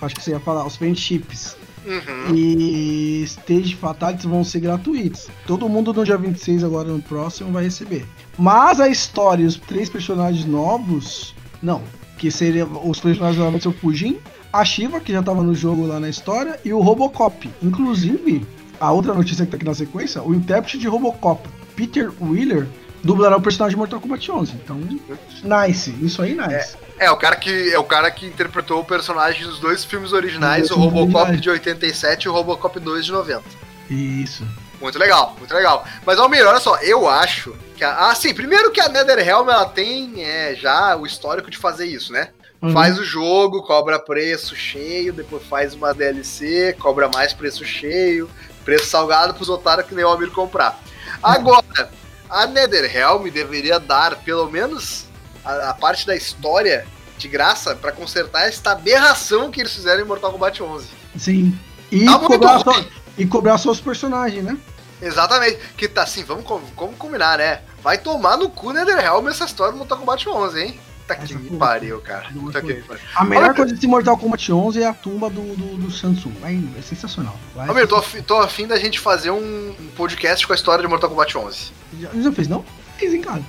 Acho 0.01 0.15
que 0.15 0.23
você 0.23 0.31
ia 0.31 0.39
falar, 0.39 0.65
os 0.65 0.75
friendships 0.77 1.55
Uhum. 1.85 2.35
e 2.35 3.23
Stage 3.23 3.75
Fatalities 3.75 4.25
vão 4.25 4.43
ser 4.43 4.59
gratuitos. 4.59 5.27
Todo 5.47 5.67
mundo 5.67 5.93
no 5.93 6.05
dia 6.05 6.17
26, 6.17 6.63
agora 6.63 6.89
no 6.89 7.01
próximo, 7.01 7.51
vai 7.51 7.63
receber. 7.63 8.05
Mas 8.37 8.79
a 8.79 8.87
história 8.87 9.43
e 9.43 9.45
os 9.45 9.55
três 9.55 9.89
personagens 9.89 10.45
novos, 10.45 11.35
não. 11.61 11.81
Que 12.17 12.29
seria 12.29 12.65
os 12.65 12.99
personagens 12.99 13.43
novos 13.43 13.63
são 13.63 13.71
o 13.71 13.75
Fujin, 13.75 14.17
a 14.53 14.63
Shiva, 14.65 14.99
que 14.99 15.11
já 15.11 15.23
tava 15.23 15.41
no 15.41 15.55
jogo 15.55 15.87
lá 15.87 15.99
na 15.99 16.09
história, 16.09 16.59
e 16.63 16.73
o 16.73 16.79
Robocop. 16.79 17.49
Inclusive, 17.63 18.45
a 18.79 18.91
outra 18.91 19.13
notícia 19.13 19.45
que 19.45 19.51
tá 19.51 19.57
aqui 19.57 19.65
na 19.65 19.73
sequência, 19.73 20.21
o 20.21 20.33
intérprete 20.33 20.77
de 20.77 20.87
Robocop, 20.87 21.47
Peter 21.75 22.11
Wheeler, 22.21 22.67
dublará 23.03 23.37
o 23.37 23.41
personagem 23.41 23.75
de 23.75 23.77
Mortal 23.77 23.99
Kombat 23.99 24.31
11. 24.31 24.53
Então, 24.63 24.77
nice. 25.43 25.95
Isso 26.01 26.21
aí, 26.21 26.35
nice. 26.35 26.53
É, 26.53 26.77
o 27.09 27.17
cara 27.17 27.35
que 27.35 27.73
é 27.73 27.79
o 27.79 27.83
cara 27.83 28.11
que 28.11 28.27
interpretou 28.27 28.79
o 28.79 28.85
personagem 28.85 29.43
dos 29.43 29.59
dois 29.59 29.83
filmes 29.83 30.13
originais, 30.13 30.69
o 30.69 30.75
Robocop 30.75 31.31
originais. 31.31 31.41
de 31.41 31.49
87 31.49 32.23
e 32.25 32.29
o 32.29 32.33
Robocop 32.33 32.79
2 32.79 33.05
de 33.05 33.11
90. 33.11 33.43
Isso. 33.89 34.47
Muito 34.79 34.97
legal, 34.97 35.35
muito 35.37 35.53
legal. 35.53 35.85
Mas 36.05 36.19
Almir, 36.19 36.45
olha 36.45 36.59
só, 36.59 36.77
eu 36.77 37.07
acho 37.07 37.55
que 37.75 37.83
a, 37.83 38.09
ah, 38.09 38.15
sim, 38.15 38.33
primeiro 38.33 38.71
que 38.71 38.81
a 38.81 38.89
NetherRealm 38.89 39.49
ela 39.49 39.65
tem 39.65 40.23
é, 40.23 40.55
já 40.55 40.95
o 40.95 41.05
histórico 41.05 41.49
de 41.51 41.57
fazer 41.57 41.85
isso, 41.85 42.11
né? 42.11 42.29
Uhum. 42.61 42.73
Faz 42.73 42.99
o 42.99 43.03
jogo, 43.03 43.63
cobra 43.63 43.99
preço 43.99 44.55
cheio, 44.55 45.13
depois 45.13 45.43
faz 45.43 45.73
uma 45.73 45.93
DLC, 45.93 46.75
cobra 46.79 47.09
mais 47.09 47.33
preço 47.33 47.65
cheio, 47.65 48.29
preço 48.63 48.85
salgado 48.85 49.33
pros 49.33 49.49
otários 49.49 49.87
que 49.87 49.95
nem 49.95 50.05
o 50.05 50.07
Almir 50.07 50.31
comprar. 50.31 50.79
Agora, 51.21 51.89
a 52.29 52.47
NetherRealm 52.47 53.27
deveria 53.29 53.79
dar 53.79 54.15
pelo 54.17 54.49
menos 54.49 55.10
a, 55.43 55.69
a 55.69 55.73
parte 55.73 56.05
da 56.05 56.15
história 56.15 56.85
de 57.17 57.27
graça 57.27 57.75
pra 57.75 57.91
consertar 57.91 58.47
esta 58.47 58.71
aberração 58.71 59.51
que 59.51 59.59
eles 59.61 59.73
fizeram 59.73 60.01
em 60.01 60.05
Mortal 60.07 60.31
Kombat 60.31 60.61
11. 60.63 60.87
Sim. 61.17 61.57
E, 61.91 62.05
Tá 62.05 62.19
cobrar 62.19 62.59
só, 62.59 62.85
e 63.17 63.25
cobrar 63.27 63.57
só 63.57 63.71
os 63.71 63.81
personagens, 63.81 64.43
né? 64.43 64.57
Exatamente. 65.01 65.57
Que 65.77 65.87
tá 65.87 66.03
assim, 66.03 66.23
vamos, 66.23 66.43
vamos 66.75 66.95
combinar, 66.97 67.37
né? 67.37 67.61
Vai 67.83 67.97
tomar 67.97 68.37
no 68.37 68.49
cu 68.49 68.71
NetherRealm 68.71 69.27
essa 69.27 69.45
história 69.45 69.71
do 69.73 69.77
Mortal 69.79 69.97
Kombat 69.97 70.27
11, 70.29 70.61
hein? 70.61 70.79
Tá 71.07 71.15
que 71.15 71.35
me 71.35 71.57
pariu, 71.57 71.99
cara. 71.99 72.29
Tá 72.53 72.61
pariu. 72.61 72.83
A 73.15 73.23
melhor 73.25 73.45
Olha- 73.45 73.53
coisa 73.53 73.73
desse 73.73 73.87
Mortal 73.87 74.17
Kombat 74.17 74.51
11 74.53 74.81
é 74.81 74.87
a 74.87 74.93
tumba 74.93 75.29
do, 75.29 75.41
do, 75.55 75.77
do 75.77 75.91
Samsung. 75.91 76.33
Vai, 76.39 76.63
é 76.77 76.81
sensacional. 76.81 77.35
Vai, 77.53 77.73
meu, 77.73 77.87
tô, 77.87 77.97
afi- 77.97 78.21
tô 78.21 78.37
afim 78.37 78.65
da 78.67 78.77
gente 78.79 78.99
fazer 78.99 79.31
um, 79.31 79.75
um 79.79 79.87
podcast 79.97 80.45
com 80.47 80.53
a 80.53 80.55
história 80.55 80.81
de 80.81 80.87
Mortal 80.87 81.09
Kombat 81.09 81.37
11. 81.37 81.71
Já, 81.99 82.09
já 82.13 82.31
fez, 82.31 82.47
não? 82.47 82.63
Fez, 82.97 83.13
hein, 83.13 83.21
cara? 83.21 83.41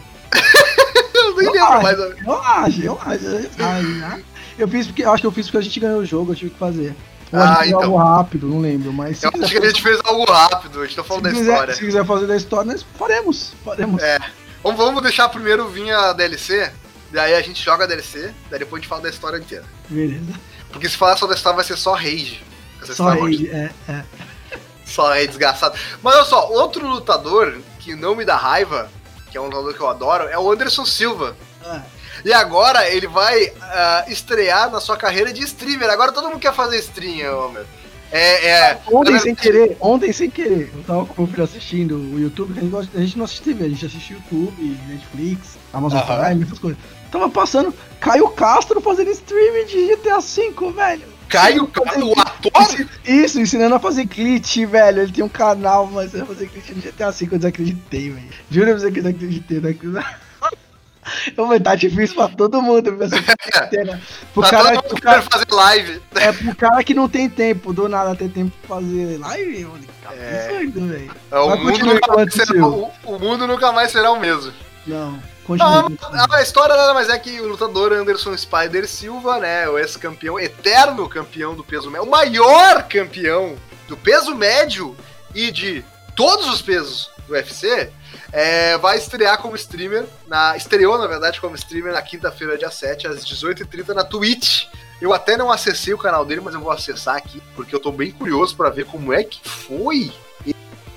Eu 1.22 1.36
nem 1.36 1.46
Eu 1.46 1.52
lembro 1.52 1.68
acho, 1.68 1.82
mais. 1.82 1.98
Eu 1.98 2.38
acho, 2.42 2.82
eu 2.82 2.98
acho. 3.00 4.24
Eu 4.58 4.68
fiz 4.68 4.86
porque, 4.86 5.02
eu 5.04 5.12
acho 5.12 5.20
que 5.20 5.26
eu 5.26 5.32
fiz 5.32 5.46
porque 5.46 5.58
a 5.58 5.60
gente 5.62 5.80
ganhou 5.80 6.00
o 6.00 6.06
jogo, 6.06 6.32
eu 6.32 6.36
tive 6.36 6.50
que 6.50 6.58
fazer. 6.58 6.94
Ou 7.32 7.38
a 7.40 7.42
Ah, 7.42 7.46
gente 7.48 7.58
fez 7.58 7.68
então. 7.68 7.82
algo 7.82 7.96
rápido, 7.96 8.46
não 8.46 8.60
lembro, 8.60 8.92
mas 8.92 9.22
Eu 9.22 9.30
acho 9.30 9.50
que 9.50 9.58
a 9.58 9.66
gente 9.66 9.82
fez 9.82 9.98
algo 10.04 10.24
rápido, 10.30 10.80
a 10.80 10.86
gente 10.86 10.96
tá 10.96 11.02
falando 11.04 11.24
da 11.24 11.30
quiser- 11.30 11.50
história. 11.52 11.74
se 11.74 11.80
quiser 11.80 12.04
fazer 12.04 12.26
da 12.26 12.36
história, 12.36 12.72
nós 12.72 12.84
faremos. 12.98 13.54
Faremos. 13.64 14.02
É. 14.02 14.18
Vamos, 14.62 14.78
vamos 14.78 15.02
deixar 15.02 15.28
primeiro 15.30 15.66
vir 15.68 15.90
a 15.92 16.12
DLC, 16.12 16.70
daí 17.10 17.34
a 17.34 17.40
gente 17.42 17.62
joga 17.64 17.84
a 17.84 17.86
DLC, 17.86 18.30
daí 18.50 18.58
depois 18.58 18.78
a 18.78 18.82
gente 18.82 18.88
fala 18.88 19.00
da 19.02 19.08
história 19.08 19.38
inteira. 19.38 19.64
Beleza. 19.88 20.32
Porque 20.70 20.88
se 20.88 20.96
falar 20.96 21.16
só 21.16 21.26
da 21.26 21.34
história 21.34 21.56
vai 21.56 21.64
ser 21.64 21.76
só 21.76 21.94
rage. 21.94 22.42
Essa 22.82 22.94
Só 22.94 23.12
história 23.14 23.34
ele, 23.34 23.48
é, 23.48 23.70
é. 23.88 24.02
Só 24.84 25.08
rage 25.08 25.28
desgraçado. 25.28 25.74
Mas 26.02 26.14
olha 26.14 26.24
só, 26.24 26.48
outro 26.50 26.86
lutador 26.86 27.56
que 27.80 27.94
não 27.96 28.14
me 28.14 28.24
dá 28.24 28.36
raiva, 28.36 28.90
que 29.32 29.38
é 29.38 29.40
um 29.40 29.46
lutador 29.46 29.74
que 29.74 29.80
eu 29.80 29.88
adoro, 29.88 30.28
é 30.28 30.38
o 30.38 30.52
Anderson 30.52 30.84
Silva. 30.84 31.34
É. 31.64 31.80
E 32.24 32.32
agora 32.32 32.88
ele 32.88 33.08
vai 33.08 33.50
ah, 33.60 34.04
estrear 34.06 34.70
na 34.70 34.78
sua 34.78 34.96
carreira 34.96 35.32
de 35.32 35.42
streamer. 35.42 35.90
Agora 35.90 36.12
todo 36.12 36.28
mundo 36.28 36.38
quer 36.38 36.54
fazer 36.54 36.78
stream, 36.78 37.46
homem. 37.46 37.64
É, 38.12 38.46
é. 38.46 38.80
Ontem 38.92 39.18
sem 39.18 39.34
querer, 39.34 39.74
ontem 39.80 40.12
sem 40.12 40.28
querer, 40.28 40.70
eu 40.76 40.84
tava 40.84 41.06
com 41.06 41.22
o 41.22 41.26
filho 41.26 41.42
assistindo 41.42 41.96
o 41.96 42.20
YouTube, 42.20 42.52
que 42.52 42.60
a 42.94 43.00
gente, 43.00 43.16
não 43.16 43.24
assiste 43.24 43.42
TV, 43.42 43.64
a 43.64 43.68
gente 43.70 43.86
assiste 43.86 44.12
YouTube, 44.12 44.78
Netflix, 44.86 45.56
Amazon. 45.72 46.02
Prime, 46.02 46.44
essas 46.44 46.58
coisas. 46.58 46.78
Tava 47.10 47.30
passando 47.30 47.74
Caio 47.98 48.28
Castro 48.28 48.82
fazendo 48.82 49.10
streaming 49.10 49.64
de 49.64 49.96
GTA 49.96 50.20
V, 50.20 50.72
velho. 50.72 51.11
Caio, 51.32 51.66
Caio, 51.66 52.08
o 52.08 52.20
ator? 52.20 52.86
Isso, 53.04 53.40
ensinando 53.40 53.74
a 53.74 53.80
fazer 53.80 54.04
glitch, 54.04 54.58
velho. 54.66 55.02
Ele 55.02 55.12
tem 55.12 55.24
um 55.24 55.28
canal, 55.28 55.86
mas 55.86 56.14
a 56.14 56.24
fazer 56.26 56.46
glitch 56.46 56.70
no 56.70 56.82
GTA 56.82 57.10
V, 57.10 57.28
eu 57.32 57.38
desacreditei, 57.38 58.10
velho. 58.10 58.28
Juro 58.50 58.66
pra 58.66 58.74
você 58.78 58.92
que 58.92 58.98
eu 59.00 59.02
desacreditei. 59.02 59.60
Né? 59.60 60.04
Eu 61.36 61.48
vou 61.48 61.58
tá 61.58 61.74
difícil 61.74 62.14
pra 62.14 62.28
todo 62.28 62.62
mundo 62.62 62.96
essa 63.02 63.16
quarentena. 63.52 64.00
Pro 64.32 64.42
Tá 64.42 64.50
cara, 64.50 64.74
todo 64.80 64.92
mundo 64.92 65.00
cara, 65.02 65.22
fazer 65.22 65.46
live. 65.50 66.00
é 66.14 66.32
pro 66.32 66.54
cara 66.54 66.84
que 66.84 66.94
não 66.94 67.08
tem 67.08 67.28
tempo, 67.28 67.72
do 67.72 67.88
nada 67.88 68.14
ter 68.14 68.28
tempo 68.28 68.52
pra 68.64 68.76
fazer 68.76 69.18
live, 69.18 69.64
mano. 69.64 69.84
Tá 70.00 70.14
É. 70.14 70.48
pensando. 70.60 70.94
É, 71.32 71.38
o, 71.38 71.56
mundo 71.58 72.30
será, 72.30 72.66
o, 72.66 72.90
o 73.04 73.18
mundo 73.18 73.46
nunca 73.48 73.72
mais 73.72 73.90
será 73.90 74.12
o 74.12 74.20
mesmo. 74.20 74.52
Não, 74.86 75.20
Não, 75.58 76.26
a 76.30 76.42
história 76.42 76.76
nada 76.76 76.94
mais 76.94 77.08
é 77.08 77.18
que 77.18 77.40
o 77.40 77.48
lutador 77.48 77.92
Anderson 77.92 78.36
Spider 78.36 78.86
Silva, 78.88 79.38
né, 79.38 79.68
o 79.68 79.78
ex-campeão, 79.78 80.38
eterno 80.38 81.08
campeão 81.08 81.54
do 81.54 81.64
peso 81.64 81.90
médio, 81.90 82.06
o 82.06 82.10
maior 82.10 82.82
campeão 82.88 83.56
do 83.88 83.96
peso 83.96 84.34
médio 84.34 84.96
e 85.34 85.50
de 85.50 85.84
todos 86.14 86.48
os 86.48 86.62
pesos 86.62 87.10
do 87.26 87.32
UFC, 87.32 87.90
é, 88.32 88.78
vai 88.78 88.96
estrear 88.96 89.38
como 89.38 89.56
streamer, 89.56 90.06
na, 90.26 90.56
estreou 90.56 90.98
na 90.98 91.06
verdade 91.06 91.40
como 91.40 91.54
streamer 91.54 91.92
na 91.92 92.02
quinta-feira, 92.02 92.58
dia 92.58 92.70
7, 92.70 93.06
às 93.06 93.24
18h30 93.24 93.88
na 93.94 94.04
Twitch. 94.04 94.66
Eu 95.00 95.12
até 95.12 95.36
não 95.36 95.50
acessei 95.50 95.92
o 95.92 95.98
canal 95.98 96.24
dele, 96.24 96.40
mas 96.40 96.54
eu 96.54 96.60
vou 96.60 96.70
acessar 96.70 97.16
aqui, 97.16 97.42
porque 97.56 97.74
eu 97.74 97.80
tô 97.80 97.90
bem 97.90 98.12
curioso 98.12 98.56
pra 98.56 98.70
ver 98.70 98.86
como 98.86 99.12
é 99.12 99.24
que 99.24 99.40
foi 99.48 100.12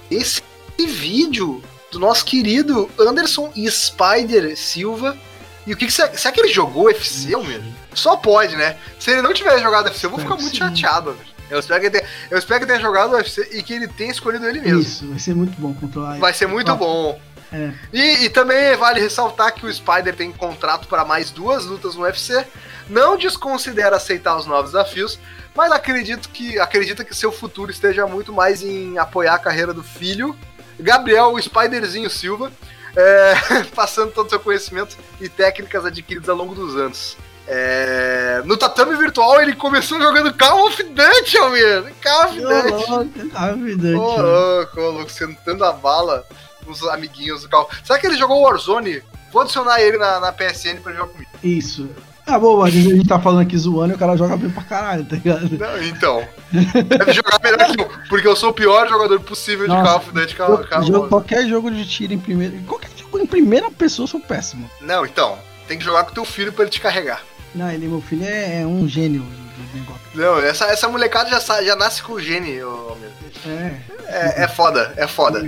esse 0.09 0.41
vídeo 0.77 1.63
do 1.95 1.99
nosso 1.99 2.25
querido 2.25 2.91
Anderson 2.99 3.51
Spider 3.69 4.55
Silva. 4.57 5.17
E 5.65 5.73
o 5.73 5.77
que, 5.77 5.85
que 5.85 5.91
será, 5.91 6.15
será 6.15 6.31
que 6.31 6.41
ele 6.41 6.53
jogou 6.53 6.85
UFC, 6.85 7.29
meu? 7.29 7.63
Só 7.93 8.17
pode, 8.17 8.55
né? 8.55 8.77
Se 8.99 9.11
ele 9.11 9.21
não 9.21 9.33
tiver 9.33 9.57
jogado 9.59 9.85
UFC, 9.85 10.05
eu 10.05 10.09
vou 10.11 10.19
ficar 10.19 10.35
muito 10.35 10.55
chateado. 10.55 11.17
Eu 11.49 11.59
espero, 11.59 11.79
que 11.79 11.87
ele 11.87 11.99
tenha, 11.99 12.09
eu 12.29 12.37
espero 12.37 12.59
que 12.59 12.65
tenha 12.65 12.79
jogado 12.79 13.13
UFC 13.13 13.49
e 13.53 13.63
que 13.63 13.73
ele 13.73 13.87
tenha 13.87 14.11
escolhido 14.11 14.45
ele 14.45 14.59
mesmo. 14.59 14.81
Isso, 14.81 15.07
vai 15.07 15.19
ser 15.19 15.33
muito 15.33 15.59
bom 15.59 15.73
controlar. 15.73 16.19
Vai 16.19 16.33
ser 16.33 16.47
muito 16.47 16.75
bom. 16.75 17.19
É. 17.51 17.71
E, 17.93 18.25
e 18.25 18.29
também 18.29 18.75
vale 18.75 18.99
ressaltar 18.99 19.53
que 19.53 19.65
o 19.65 19.73
Spider 19.73 20.15
tem 20.15 20.31
contrato 20.31 20.87
para 20.87 21.05
mais 21.05 21.31
duas 21.31 21.65
lutas 21.65 21.95
no 21.95 22.01
UFC. 22.01 22.45
Não 22.89 23.17
desconsidera 23.17 23.95
aceitar 23.95 24.37
os 24.37 24.45
novos 24.45 24.71
desafios, 24.71 25.17
mas 25.55 25.71
acredito 25.71 26.29
que 26.29 26.59
acredita 26.59 27.05
que 27.05 27.15
seu 27.15 27.31
futuro 27.31 27.71
esteja 27.71 28.05
muito 28.05 28.33
mais 28.33 28.61
em 28.61 28.97
apoiar 28.97 29.35
a 29.35 29.39
carreira 29.39 29.73
do 29.73 29.83
filho, 29.83 30.35
Gabriel 30.79 31.33
o 31.33 31.41
Spiderzinho 31.41 32.09
Silva, 32.09 32.51
é, 32.95 33.63
passando 33.75 34.11
todo 34.11 34.27
o 34.27 34.29
seu 34.29 34.39
conhecimento 34.39 34.97
e 35.19 35.27
técnicas 35.29 35.85
adquiridas 35.85 36.29
ao 36.29 36.35
longo 36.35 36.55
dos 36.55 36.75
anos. 36.75 37.17
É, 37.47 38.41
no 38.43 38.57
tatame 38.57 38.95
virtual 38.95 39.39
ele 39.39 39.53
começou 39.53 40.01
jogando 40.01 40.33
Call 40.33 40.67
of 40.67 40.81
Duty, 40.81 41.37
Almir! 41.37 41.93
Call 42.01 42.25
of 42.25 42.41
Duty! 42.41 42.89
louco, 42.89 43.29
tá 43.29 43.51
vidante, 43.51 43.95
Ô, 43.95 44.17
louco, 44.17 44.81
ô, 44.81 44.89
louco, 44.91 45.11
sentando 45.11 45.63
a 45.63 45.71
bala 45.71 46.25
nos 46.65 46.81
amiguinhos 46.87 47.43
do 47.43 47.49
carro. 47.49 47.69
Será 47.83 47.99
que 47.99 48.07
ele 48.07 48.17
jogou 48.17 48.41
Warzone? 48.41 49.03
Vou 49.31 49.43
adicionar 49.43 49.79
ele 49.81 49.97
na, 49.97 50.19
na 50.19 50.31
PSN 50.31 50.81
pra 50.81 50.91
ele 50.91 50.99
jogar 50.99 51.11
comigo. 51.11 51.29
Isso. 51.43 51.89
Ah, 52.27 52.39
bom, 52.39 52.63
vezes 52.63 52.91
a 52.91 52.95
gente 52.95 53.07
tá 53.07 53.19
falando 53.19 53.41
aqui 53.41 53.57
zoando 53.57 53.93
e 53.93 53.95
o 53.95 53.99
cara 53.99 54.17
joga 54.17 54.35
bem 54.35 54.49
pra 54.49 54.63
caralho, 54.63 55.05
tá 55.05 55.15
ligado? 55.15 55.49
Não, 55.57 55.83
então. 55.83 56.27
Deve 56.51 57.13
jogar 57.13 57.39
melhor 57.43 57.71
que 57.75 57.81
eu, 57.81 57.89
porque 58.09 58.27
eu 58.27 58.35
sou 58.35 58.49
o 58.49 58.53
pior 58.53 58.87
jogador 58.89 59.19
possível 59.19 59.65
de 59.67 59.73
Nossa, 59.73 59.83
Call 59.83 59.97
of 59.97 60.11
Duty. 60.11 60.35
Call, 60.35 60.57
Call- 60.65 60.83
jogo- 60.83 61.07
qualquer 61.07 61.47
jogo 61.47 61.69
de 61.69 61.85
tiro 61.87 62.13
em 62.13 62.19
primeiro. 62.19 62.57
Qualquer 62.67 62.89
jogo 62.97 63.19
em 63.19 63.25
primeira 63.27 63.69
pessoa 63.69 64.03
eu 64.05 64.07
sou 64.07 64.19
péssimo. 64.19 64.69
Não, 64.81 65.05
então. 65.05 65.37
Tem 65.67 65.77
que 65.77 65.83
jogar 65.85 66.03
com 66.03 66.13
teu 66.13 66.25
filho 66.25 66.51
pra 66.51 66.63
ele 66.63 66.71
te 66.71 66.81
carregar. 66.81 67.21
Não, 67.53 67.69
ele, 67.69 67.87
meu 67.87 68.01
filho, 68.01 68.23
é, 68.25 68.61
é 68.61 68.65
um 68.65 68.87
gênio 68.87 69.21
do, 69.21 69.77
negócio. 69.77 70.01
Não, 70.13 70.39
essa, 70.39 70.65
essa 70.65 70.87
molecada 70.87 71.29
já, 71.29 71.63
já 71.63 71.75
nasce 71.75 72.01
com 72.01 72.13
o 72.13 72.15
ô, 72.15 72.89
Almir. 72.89 73.09
É. 73.47 73.75
É, 74.07 74.43
é 74.43 74.47
foda, 74.47 74.93
é 74.97 75.07
foda. 75.07 75.43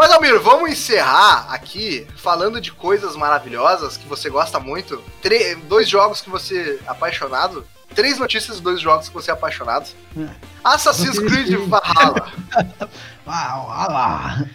Mas, 0.00 0.10
Almir, 0.12 0.40
vamos 0.40 0.70
encerrar 0.70 1.46
aqui 1.52 2.06
falando 2.16 2.58
de 2.58 2.72
coisas 2.72 3.14
maravilhosas 3.16 3.98
que 3.98 4.08
você 4.08 4.30
gosta 4.30 4.58
muito. 4.58 4.96
Tre- 5.20 5.56
dois 5.56 5.86
jogos 5.86 6.22
que 6.22 6.30
você 6.30 6.80
é 6.86 6.90
apaixonado. 6.90 7.66
Três 7.94 8.18
notícias 8.18 8.56
de 8.56 8.62
dois 8.62 8.80
jogos 8.80 9.08
que 9.08 9.14
você 9.14 9.30
é 9.30 9.34
apaixonado. 9.34 9.90
É. 10.16 10.26
Assassin's 10.64 11.18
Creed. 11.18 11.54
Valhalla. 11.68 12.32
Valhalla! 13.26 14.48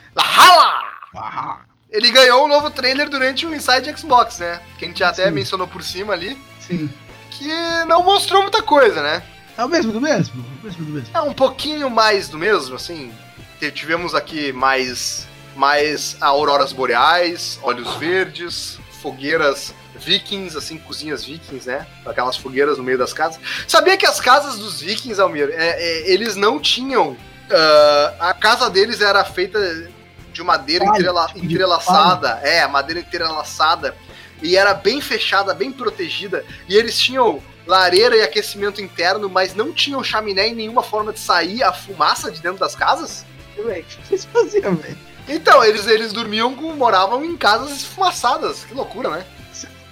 Ah, 1.15 1.57
Ele 1.91 2.09
ganhou 2.11 2.45
um 2.45 2.47
novo 2.47 2.71
trailer 2.71 3.07
durante 3.07 3.45
o 3.45 3.53
Inside 3.53 3.95
Xbox, 3.95 4.39
né? 4.39 4.59
Que 4.79 4.85
a 4.85 4.87
gente 4.87 5.03
até 5.03 5.25
Sim. 5.25 5.31
mencionou 5.31 5.67
por 5.67 5.83
cima 5.83 6.13
ali. 6.13 6.35
sim. 6.59 6.89
Que 7.29 7.47
não 7.85 8.01
mostrou 8.01 8.41
muita 8.41 8.63
coisa, 8.63 8.99
né? 9.03 9.21
É 9.55 9.63
o 9.63 9.69
mesmo 9.69 9.91
do 9.91 10.01
mesmo? 10.01 10.43
O 10.61 10.65
mesmo 10.65 10.85
do 10.85 10.91
mesmo. 10.91 11.09
É 11.13 11.21
um 11.21 11.33
pouquinho 11.33 11.87
mais 11.89 12.29
do 12.29 12.37
mesmo, 12.39 12.75
assim. 12.77 13.13
Tivemos 13.73 14.15
aqui 14.15 14.51
mais, 14.53 15.27
mais 15.56 16.18
auroras 16.22 16.72
boreais, 16.74 17.60
olhos 17.64 17.95
verdes, 17.95 18.78
fogueiras 19.01 19.74
vikings, 19.95 20.58
assim, 20.58 20.78
cozinhas 20.78 21.24
vikings, 21.24 21.68
né? 21.68 21.88
Aquelas 22.06 22.36
fogueiras 22.36 22.78
no 22.78 22.84
meio 22.84 22.97
das 22.97 23.14
casas. 23.14 23.39
Sabia 23.68 23.95
que 23.97 24.06
as 24.06 24.20
casas 24.20 24.58
dos 24.58 24.82
vikings, 24.82 25.20
Almir, 25.22 25.49
é, 25.53 25.82
é, 25.82 26.12
eles 26.12 26.36
não 26.36 26.60
tinham. 26.60 27.16
ah, 27.51 28.16
a 28.30 28.34
casa 28.34 28.70
deles 28.70 28.99
era 29.01 29.24
feita 29.24 29.89
de 30.34 30.43
madeira 30.43 30.84
Palha, 30.86 30.97
entrela- 30.97 31.28
tipo 31.28 31.45
entrelaçada. 31.45 32.30
É, 32.43 32.68
madeira 32.68 32.99
entrelaçada. 32.99 33.95
E 34.41 34.58
era 34.58 34.74
bem 34.74 34.99
fechada, 34.99 35.53
bem 35.53 35.72
protegida. 35.72 36.43
E 36.68 36.76
eles 36.76 36.99
tinham 36.99 37.41
lareira 37.66 38.18
e 38.18 38.22
aquecimento 38.22 38.82
interno, 38.82 39.30
mas 39.30 39.56
não 39.56 39.72
tinham 39.72 40.03
chaminé 40.03 40.49
e 40.49 40.53
nenhuma 40.53 40.84
forma 40.84 41.14
de 41.14 41.20
sair 41.20 41.64
a 41.64 41.72
fumaça 41.72 42.30
de 42.30 42.41
dentro 42.41 42.60
das 42.60 42.76
casas? 42.76 43.26
Velho, 43.56 43.82
o 43.82 43.86
que 43.86 44.08
vocês 44.08 44.26
faziam, 44.26 44.76
velho? 44.76 44.97
Então, 45.28 45.63
eles, 45.63 45.88
eles 45.88 46.13
dormiam 46.13 46.51
moravam 46.51 47.23
em 47.26 47.36
casas 47.36 47.71
esfumaçadas. 47.71 48.63
Que 48.63 48.73
loucura, 48.73 49.09
né? 49.09 49.26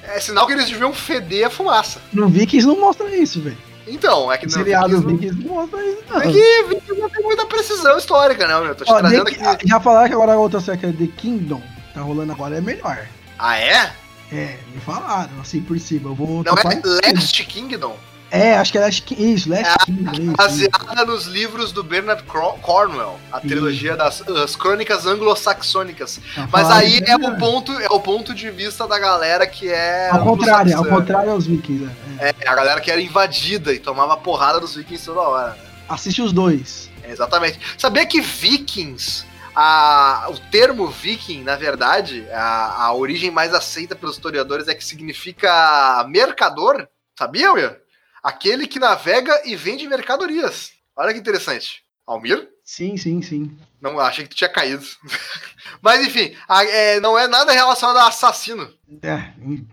É 0.03 0.19
sinal 0.19 0.45
que 0.45 0.53
eles 0.53 0.67
deviam 0.67 0.93
feder 0.93 1.47
a 1.47 1.49
fumaça. 1.49 2.01
No 2.11 2.27
Vikings 2.27 2.67
não 2.67 2.79
mostra 2.79 3.13
isso, 3.15 3.41
velho. 3.41 3.57
Então, 3.87 4.31
é 4.31 4.37
que 4.37 4.45
não. 4.45 4.53
seriado 4.53 4.99
Vikings 5.01 5.07
não- 5.07 5.17
Vikings 5.17 5.47
não 5.47 5.55
mostra 5.55 5.85
isso, 5.85 6.03
não. 6.09 6.21
É 6.21 6.31
que 6.31 6.63
Vikings 6.69 7.01
não 7.01 7.09
tem 7.09 7.23
muita 7.23 7.45
precisão 7.45 7.97
histórica, 7.97 8.47
não, 8.47 8.63
meu. 8.65 8.75
Tô 8.75 8.83
te 8.83 8.91
Ó, 8.91 8.97
trazendo 8.99 9.27
aqui. 9.29 9.67
Já 9.67 9.79
falaram 9.79 10.07
que 10.09 10.13
agora 10.13 10.33
a 10.33 10.37
outra 10.37 10.59
série 10.59 10.77
que 10.77 10.85
é 10.85 10.91
The 10.91 11.07
Kingdom, 11.17 11.61
tá 11.93 12.01
rolando 12.01 12.33
agora, 12.33 12.57
é 12.57 12.61
melhor. 12.61 13.07
Ah, 13.39 13.57
é? 13.57 13.93
É, 14.31 14.57
me 14.73 14.81
falaram, 14.81 15.39
assim 15.41 15.61
por 15.61 15.79
cima. 15.79 16.09
Eu 16.09 16.15
vou. 16.15 16.43
Não 16.43 16.53
é 16.53 17.11
Last 17.13 17.43
Kingdom? 17.45 17.95
É, 18.35 18.57
acho 18.57 18.71
que 18.71 18.77
é 18.79 18.81
Last 18.81 19.01
Ki- 19.03 19.33
Isso, 19.33 19.47
Last 19.47 19.85
Kingdom. 19.85 20.31
é. 20.33 20.35
Baseada 20.35 21.05
nos 21.05 21.25
livros 21.27 21.71
do 21.71 21.83
Bernard 21.83 22.23
Cornwell, 22.23 23.19
a 23.31 23.39
trilogia 23.39 23.95
das 23.95 24.21
as 24.27 24.55
crônicas 24.55 25.05
anglo-saxônicas. 25.05 26.19
Tá 26.33 26.49
Mas 26.51 26.67
aí 26.71 26.99
é 27.05 27.15
o 27.15 27.37
ponto, 27.37 27.71
é 27.79 27.87
o 27.91 27.99
ponto 27.99 28.33
de 28.33 28.49
vista 28.49 28.87
da 28.87 28.97
galera 28.97 29.45
que 29.45 29.69
é. 29.69 30.09
Ao 30.09 30.23
contrário, 30.23 30.75
ao 30.75 30.83
contrário 30.83 31.31
aos 31.31 31.45
Vikings. 31.45 31.87
É. 32.19 32.29
É, 32.39 32.47
a 32.47 32.55
galera 32.55 32.81
que 32.81 32.89
era 32.89 32.99
invadida 32.99 33.71
e 33.71 33.77
tomava 33.77 34.17
porrada 34.17 34.59
dos 34.59 34.75
vikings 34.75 35.05
toda 35.05 35.21
hora. 35.21 35.49
né? 35.51 35.55
Assiste 35.87 36.21
os 36.21 36.33
dois. 36.33 36.89
É, 37.03 37.11
exatamente. 37.11 37.59
Sabia 37.77 38.05
que 38.05 38.19
vikings, 38.19 39.25
a, 39.55 40.25
o 40.29 40.39
termo 40.49 40.87
viking, 40.87 41.43
na 41.43 41.55
verdade, 41.55 42.25
a, 42.31 42.85
a 42.85 42.93
origem 42.95 43.29
mais 43.29 43.53
aceita 43.53 43.95
pelos 43.95 44.15
historiadores 44.15 44.67
é 44.67 44.73
que 44.73 44.83
significa 44.83 46.03
mercador? 46.09 46.87
Sabia, 47.17 47.53
meu? 47.53 47.82
Aquele 48.23 48.65
que 48.67 48.79
navega 48.79 49.41
e 49.45 49.55
vende 49.55 49.87
mercadorias. 49.87 50.71
Olha 50.95 51.13
que 51.13 51.19
interessante. 51.19 51.83
Almir? 52.07 52.49
Sim, 52.63 52.95
sim, 52.97 53.21
sim. 53.21 53.57
Não, 53.81 53.99
achei 53.99 54.23
que 54.23 54.29
tu 54.29 54.35
tinha 54.37 54.49
caído. 54.49 54.85
Mas 55.81 56.05
enfim, 56.05 56.35
a- 56.47 56.63
é, 56.65 56.99
não 56.99 57.17
é 57.19 57.27
nada 57.27 57.51
relacionado 57.51 57.97
a 57.97 58.07
assassino. 58.07 58.71
É, 59.01 59.31
en- 59.41 59.67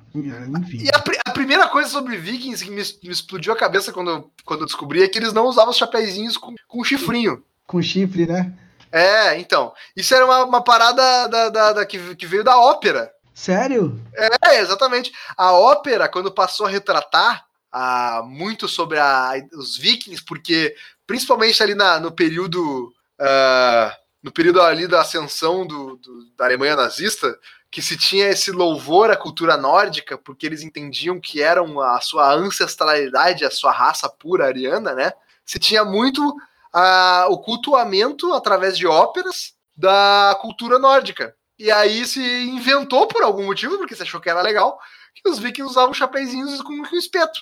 enfim. 0.59 0.78
E 0.82 0.88
a, 0.90 1.03
a 1.26 1.30
primeira 1.32 1.68
coisa 1.68 1.88
sobre 1.88 2.16
vikings 2.16 2.64
que 2.64 2.70
me, 2.70 2.82
me 3.05 3.12
explodiu 3.12 3.53
a 3.53 3.57
cabeça 3.57 3.92
quando, 3.92 4.11
eu- 4.11 4.32
quando 4.44 4.61
eu 4.61 4.66
descobri 4.66 5.03
é 5.03 5.09
que 5.09 5.18
eles 5.18 5.32
não 5.32 5.44
usavam 5.46 5.70
os 5.70 5.76
chapéuzinhos 5.76 6.36
com, 6.36 6.55
com 6.66 6.82
chifrinho. 6.84 7.44
Com 7.66 7.80
chifre, 7.80 8.26
né? 8.26 8.53
É, 8.90 9.38
então. 9.38 9.72
Isso 9.94 10.12
era 10.14 10.24
uma, 10.24 10.44
uma 10.44 10.64
parada 10.64 11.28
da, 11.28 11.48
da- 11.48 11.72
da- 11.74 11.86
que, 11.86 12.16
que 12.16 12.26
veio 12.26 12.42
da 12.42 12.59
ópera. 12.59 13.12
Sério? 13.34 14.01
É, 14.44 14.59
exatamente. 14.61 15.12
A 15.36 15.53
ópera, 15.53 16.09
quando 16.09 16.32
passou 16.32 16.66
a 16.66 16.70
retratar 16.70 17.44
muito 18.26 18.66
sobre 18.68 18.98
a- 18.98 19.34
os 19.54 19.76
vikings, 19.76 20.22
porque 20.24 20.74
principalmente 21.06 21.62
ali 21.62 21.74
na- 21.74 21.98
no 22.00 22.12
período. 22.12 22.92
ah, 23.22 23.94
no 24.22 24.32
período 24.32 24.60
ali 24.62 24.86
da 24.86 25.02
ascensão 25.02 25.66
do- 25.66 25.96
do- 25.96 26.24
da 26.36 26.46
Alemanha 26.46 26.74
nazista, 26.76 27.38
que 27.70 27.82
se 27.82 27.96
tinha 27.96 28.28
esse 28.30 28.50
louvor 28.50 29.10
à 29.10 29.16
cultura 29.16 29.56
nórdica, 29.58 30.16
porque 30.18 30.46
eles 30.46 30.62
entendiam 30.62 31.20
que 31.20 31.42
eram 31.42 31.80
a 31.80 32.00
sua 32.00 32.32
ancestralidade, 32.32 33.44
a 33.44 33.50
sua 33.50 33.72
raça 33.72 34.08
pura 34.08 34.46
ariana, 34.46 34.94
né? 34.94 35.12
Se 35.44 35.58
tinha 35.58 35.84
muito 35.84 36.22
ah, 36.72 37.26
o 37.28 37.38
cultuamento 37.38 38.32
através 38.32 38.78
de 38.78 38.86
óperas 38.86 39.52
da 39.76 40.38
cultura 40.40 40.78
nórdica. 40.78 41.34
E 41.58 41.70
aí 41.70 42.06
se 42.06 42.20
inventou 42.44 43.06
por 43.08 43.22
algum 43.22 43.44
motivo, 43.44 43.76
porque 43.76 43.94
se 43.94 44.02
achou 44.02 44.20
que 44.20 44.30
era 44.30 44.40
legal, 44.40 44.78
que 45.14 45.28
os 45.28 45.38
vikings 45.38 45.68
usavam 45.70 45.92
chapéuzinhos 45.92 46.62
com, 46.62 46.82
com 46.84 46.96
espeto. 46.96 47.38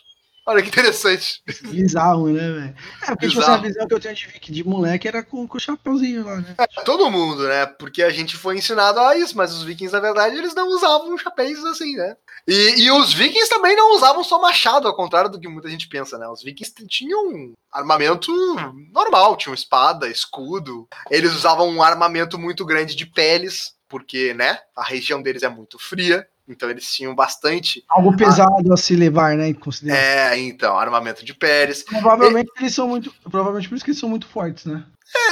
Olha 0.49 0.63
que 0.63 0.69
interessante. 0.69 1.43
Bizarro, 1.65 2.29
né, 2.31 2.41
velho? 2.41 2.75
É, 3.03 3.07
porque 3.09 3.29
tipo, 3.29 3.43
a 3.43 3.59
visão 3.59 3.87
que 3.87 3.93
eu 3.93 4.01
tenho 4.01 4.15
de 4.15 4.27
Viking 4.29 4.53
de 4.55 4.65
moleque 4.65 5.07
era 5.07 5.23
com, 5.23 5.47
com 5.47 5.59
o 5.59 5.61
chapeuzinho 5.61 6.25
lá, 6.25 6.37
né? 6.37 6.57
Todo 6.87 7.11
mundo, 7.11 7.47
né? 7.47 7.67
Porque 7.67 8.03
a 8.03 8.09
gente 8.09 8.35
foi 8.35 8.57
ensinado 8.57 8.99
a 8.99 9.15
isso, 9.15 9.37
mas 9.37 9.53
os 9.53 9.63
vikings, 9.63 9.93
na 9.93 10.01
verdade, 10.01 10.39
eles 10.39 10.55
não 10.55 10.69
usavam 10.69 11.19
chapéus 11.19 11.63
assim, 11.67 11.95
né? 11.97 12.17
E, 12.47 12.83
e 12.83 12.91
os 12.91 13.13
vikings 13.13 13.51
também 13.51 13.77
não 13.77 13.95
usavam 13.95 14.25
só 14.25 14.41
machado, 14.41 14.89
ao 14.89 14.97
contrário 14.97 15.31
do 15.31 15.39
que 15.39 15.47
muita 15.47 15.69
gente 15.69 15.87
pensa, 15.87 16.17
né? 16.17 16.27
Os 16.27 16.43
vikings 16.43 16.73
tinham 16.87 17.29
um 17.29 17.53
armamento 17.71 18.33
normal, 18.91 19.37
tinham 19.37 19.53
espada, 19.53 20.09
escudo. 20.09 20.89
Eles 21.11 21.35
usavam 21.35 21.69
um 21.69 21.83
armamento 21.83 22.39
muito 22.39 22.65
grande 22.65 22.97
de 22.97 23.05
peles, 23.05 23.75
porque, 23.87 24.33
né? 24.33 24.59
A 24.75 24.83
região 24.83 25.21
deles 25.21 25.43
é 25.43 25.49
muito 25.51 25.79
fria. 25.79 26.27
Então 26.49 26.69
eles 26.71 26.91
tinham 26.91 27.15
bastante. 27.15 27.85
Algo 27.89 28.17
pesado 28.17 28.73
a 28.73 28.77
se 28.77 28.97
levar, 28.97 29.37
né? 29.37 29.49
É, 29.95 30.39
então, 30.39 30.79
armamento 30.79 31.25
de 31.25 31.35
peles. 31.35 31.83
Provavelmente 31.83 32.51
eles 32.59 32.75
são 32.75 32.89
muito. 32.89 33.13
Provavelmente 33.31 33.69
por 33.69 33.75
isso 33.77 33.85
que 33.85 33.91
eles 33.91 34.01
são 34.01 34.09
muito 34.09 34.27
fortes, 34.27 34.65
né? 34.65 34.85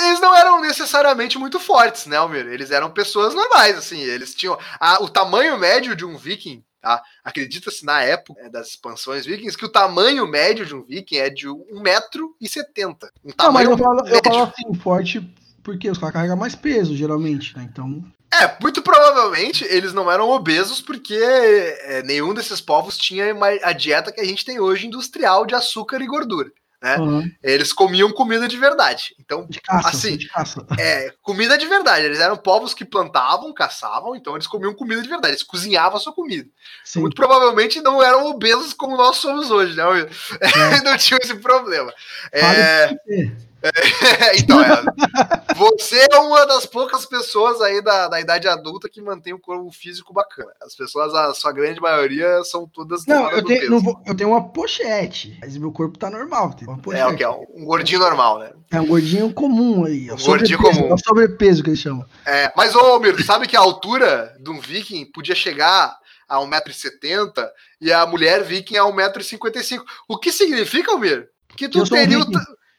Eles 0.07 0.21
não 0.21 0.35
eram 0.35 0.61
necessariamente 0.61 1.39
muito 1.39 1.61
fortes, 1.61 2.07
né, 2.07 2.17
Almir? 2.17 2.47
Eles 2.47 2.71
eram 2.71 2.91
pessoas 2.91 3.35
normais, 3.35 3.77
assim. 3.77 3.99
Eles 4.01 4.35
tinham. 4.35 4.59
a- 4.81 5.03
o 5.03 5.09
tamanho 5.09 5.59
médio 5.59 5.95
de 5.95 6.05
um 6.05 6.17
viking, 6.17 6.63
tá? 6.81 7.03
Acredita-se 7.23 7.85
na 7.85 8.01
época 8.03 8.41
é, 8.41 8.49
das 8.49 8.69
expansões 8.69 9.27
vikings 9.27 9.57
que 9.57 9.67
o 9.67 9.71
tamanho 9.73 10.27
médio 10.27 10.65
de 10.65 10.75
um 10.75 10.83
viking 10.83 11.17
é 11.17 11.29
de 11.29 11.47
1,70m. 11.47 13.09
Um 13.25 13.33
Não, 13.39 13.53
mas 13.53 13.69
eu 13.69 13.77
falo, 13.77 14.07
eu 14.09 14.21
falo 14.25 14.43
assim, 14.45 14.75
forte 14.81 15.35
porque 15.63 15.91
os 15.91 15.99
caras 15.99 16.13
carregam 16.15 16.37
mais 16.37 16.55
peso, 16.55 16.97
geralmente, 16.97 17.57
né? 17.57 17.67
Então. 17.71 18.03
É, 18.43 18.57
muito 18.61 18.83
provavelmente 18.83 19.65
eles 19.65 19.93
não 19.93 20.11
eram 20.11 20.29
obesos 20.31 20.81
porque 20.81 21.15
é, 21.15 22.03
nenhum 22.03 22.35
desses 22.35 22.61
povos 22.61 22.99
tinha 22.99 23.35
a 23.63 23.73
dieta 23.73 24.13
que 24.13 24.21
a 24.21 24.25
gente 24.25 24.45
tem 24.45 24.61
hoje 24.61 24.87
industrial 24.87 25.47
de 25.47 25.55
açúcar 25.55 26.01
e 26.03 26.07
gordura. 26.07 26.51
Né? 26.83 26.95
aham, 26.97 27.31
Eles 27.43 27.73
comiam 27.73 28.13
comida 28.13 28.47
de 28.47 28.57
verdade. 28.57 29.15
Então, 29.19 29.47
de 29.49 29.61
caça, 29.61 29.89
Assim, 29.89 30.17
de 30.17 30.29
caça. 30.29 30.65
É, 30.79 31.13
comida 31.23 31.57
de 31.57 31.67
verdade. 31.67 32.05
Eles 32.05 32.21
eram 32.21 32.37
povos 32.37 32.75
que 32.75 32.85
plantavam, 32.85 33.53
caçavam, 33.53 34.15
então 34.15 34.35
eles 34.35 34.47
comiam 34.47 34.75
comida 34.75 35.03
de 35.03 35.09
verdade. 35.09 35.35
Eles 35.35 35.43
cozinhavam 35.43 35.97
a 35.97 36.01
sua 36.01 36.13
comida. 36.13 36.49
Sim. 36.85 37.01
Muito 37.01 37.17
provavelmente 37.17 37.81
não 37.81 38.03
eram 38.03 38.27
obesos 38.27 38.75
como 38.75 38.97
nós 38.97 39.17
somos 39.17 39.51
hoje, 39.51 39.75
né? 39.75 39.85
Will? 39.87 40.07
não 40.85 40.97
tinham 40.99 41.19
esse 41.23 41.35
problema. 41.37 41.93
Fale 42.39 42.59
É, 42.59 43.37
você. 43.63 44.37
então, 44.39 44.63
é, 44.63 45.55
você 45.55 46.07
é 46.11 46.19
uma 46.19 46.47
das 46.47 46.67
poucas 46.67 47.07
pessoas 47.07 47.61
aí 47.61 47.83
da, 47.83 48.09
da 48.09 48.21
idade 48.21 48.49
adulta 48.49 48.89
que 48.89 49.01
mantém 49.01 49.33
o 49.33 49.39
corpo 49.39 49.71
físico 49.73 50.13
bacana. 50.13 50.53
As 50.63 50.75
pessoas, 50.75 51.15
a 51.15 51.35
sua 51.35 51.53
grande 51.53 51.81
maioria, 51.81 52.43
são 52.45 52.67
todas 52.67 53.07
Não, 53.07 53.31
eu 53.31 53.43
do 53.43 53.49
tenho, 53.49 53.61
peso. 53.61 53.71
não 53.71 54.03
eu 54.07 54.17
tenho 54.17 54.31
uma 54.31 54.49
pochete, 54.49 55.39
mas 55.41 55.57
meu 55.57 55.73
corpo 55.73 55.99
tá 55.99 56.11
normal. 56.11 56.55
É 56.93 57.07
o 57.07 57.17
que? 57.17 57.25
É 57.25 57.29
um, 57.29 57.65
gordinho 57.65 58.01
normal, 58.01 58.39
né? 58.39 58.53
É 58.71 58.81
um 58.81 58.87
gordinho 58.87 59.33
comum 59.33 59.85
aí. 59.85 60.09
É 60.09 60.15
Um 60.15 60.19
gordinho 60.19 60.59
comum. 60.59 60.93
É 60.93 60.97
sobrepeso 60.99 61.63
que 61.63 61.71
eles 61.71 61.81
chamam. 61.81 62.05
É, 62.25 62.53
mas, 62.57 62.75
ô, 62.75 62.99
Mir, 62.99 63.23
sabe 63.25 63.47
que 63.47 63.57
a 63.57 63.61
altura 63.61 64.37
de 64.41 64.51
um 64.51 64.61
viking 64.61 65.05
podia 65.07 65.35
chegar 65.35 65.97
a 66.29 66.39
1,70m 66.39 67.49
e 67.81 67.93
a 67.93 68.05
mulher 68.07 68.43
viking 68.43 68.77
a 68.77 68.83
1,55m. 68.83 69.83
O 70.09 70.19
que 70.19 70.33
significa, 70.33 70.93
Almir? 70.93 71.29
Que 71.57 71.69
tu, 71.69 71.89
teria 71.89 72.19
o 72.19 72.27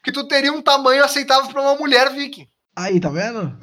que 0.08 0.12
tu 0.14 0.24
teria 0.26 0.53
um 0.53 0.62
tamanho 0.62 1.03
aceitável 1.03 1.51
para 1.51 1.62
uma 1.62 1.76
mulher 1.76 2.10
viking. 2.14 2.47
Aí, 2.74 2.97
tá 2.97 3.10
vendo? 3.10 3.58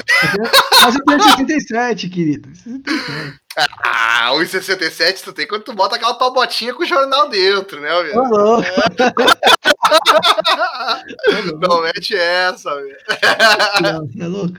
Mas 0.82 0.95
eu 0.95 1.05
tenho 1.07 1.22
67, 1.22 2.11
querido. 2.11 2.55
67. 2.55 3.40
Ah, 3.82 4.28
1,67 4.32 5.22
tu 5.22 5.32
tem 5.32 5.47
quando 5.47 5.62
tu 5.62 5.72
bota 5.72 5.97
aquela 5.97 6.12
tua 6.14 6.30
botinha 6.32 6.74
com 6.74 6.82
o 6.82 6.86
jornal 6.86 7.28
dentro, 7.30 7.80
né, 7.80 7.95
Ô, 7.95 7.99
Almir? 7.99 8.14
louco. 8.30 8.68
Não 11.66 11.82
mete 11.82 12.14
essa. 12.16 12.70
Não, 13.80 14.07
você 14.07 14.22
é 14.22 14.26
louco? 14.26 14.55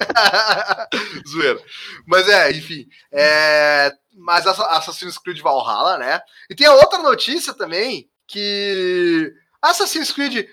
Zoeira. 1.28 1.60
Mas 2.06 2.28
é, 2.28 2.50
enfim. 2.50 2.86
É... 3.12 3.92
Mas 4.16 4.46
Assa- 4.46 4.66
Assassin's 4.78 5.18
Creed 5.18 5.40
Valhalla, 5.40 5.96
né? 5.98 6.20
E 6.50 6.54
tem 6.56 6.66
a 6.66 6.74
outra 6.74 6.98
notícia 6.98 7.52
também 7.54 8.08
que 8.26 9.32
Assassin's 9.62 10.10
Creed 10.10 10.46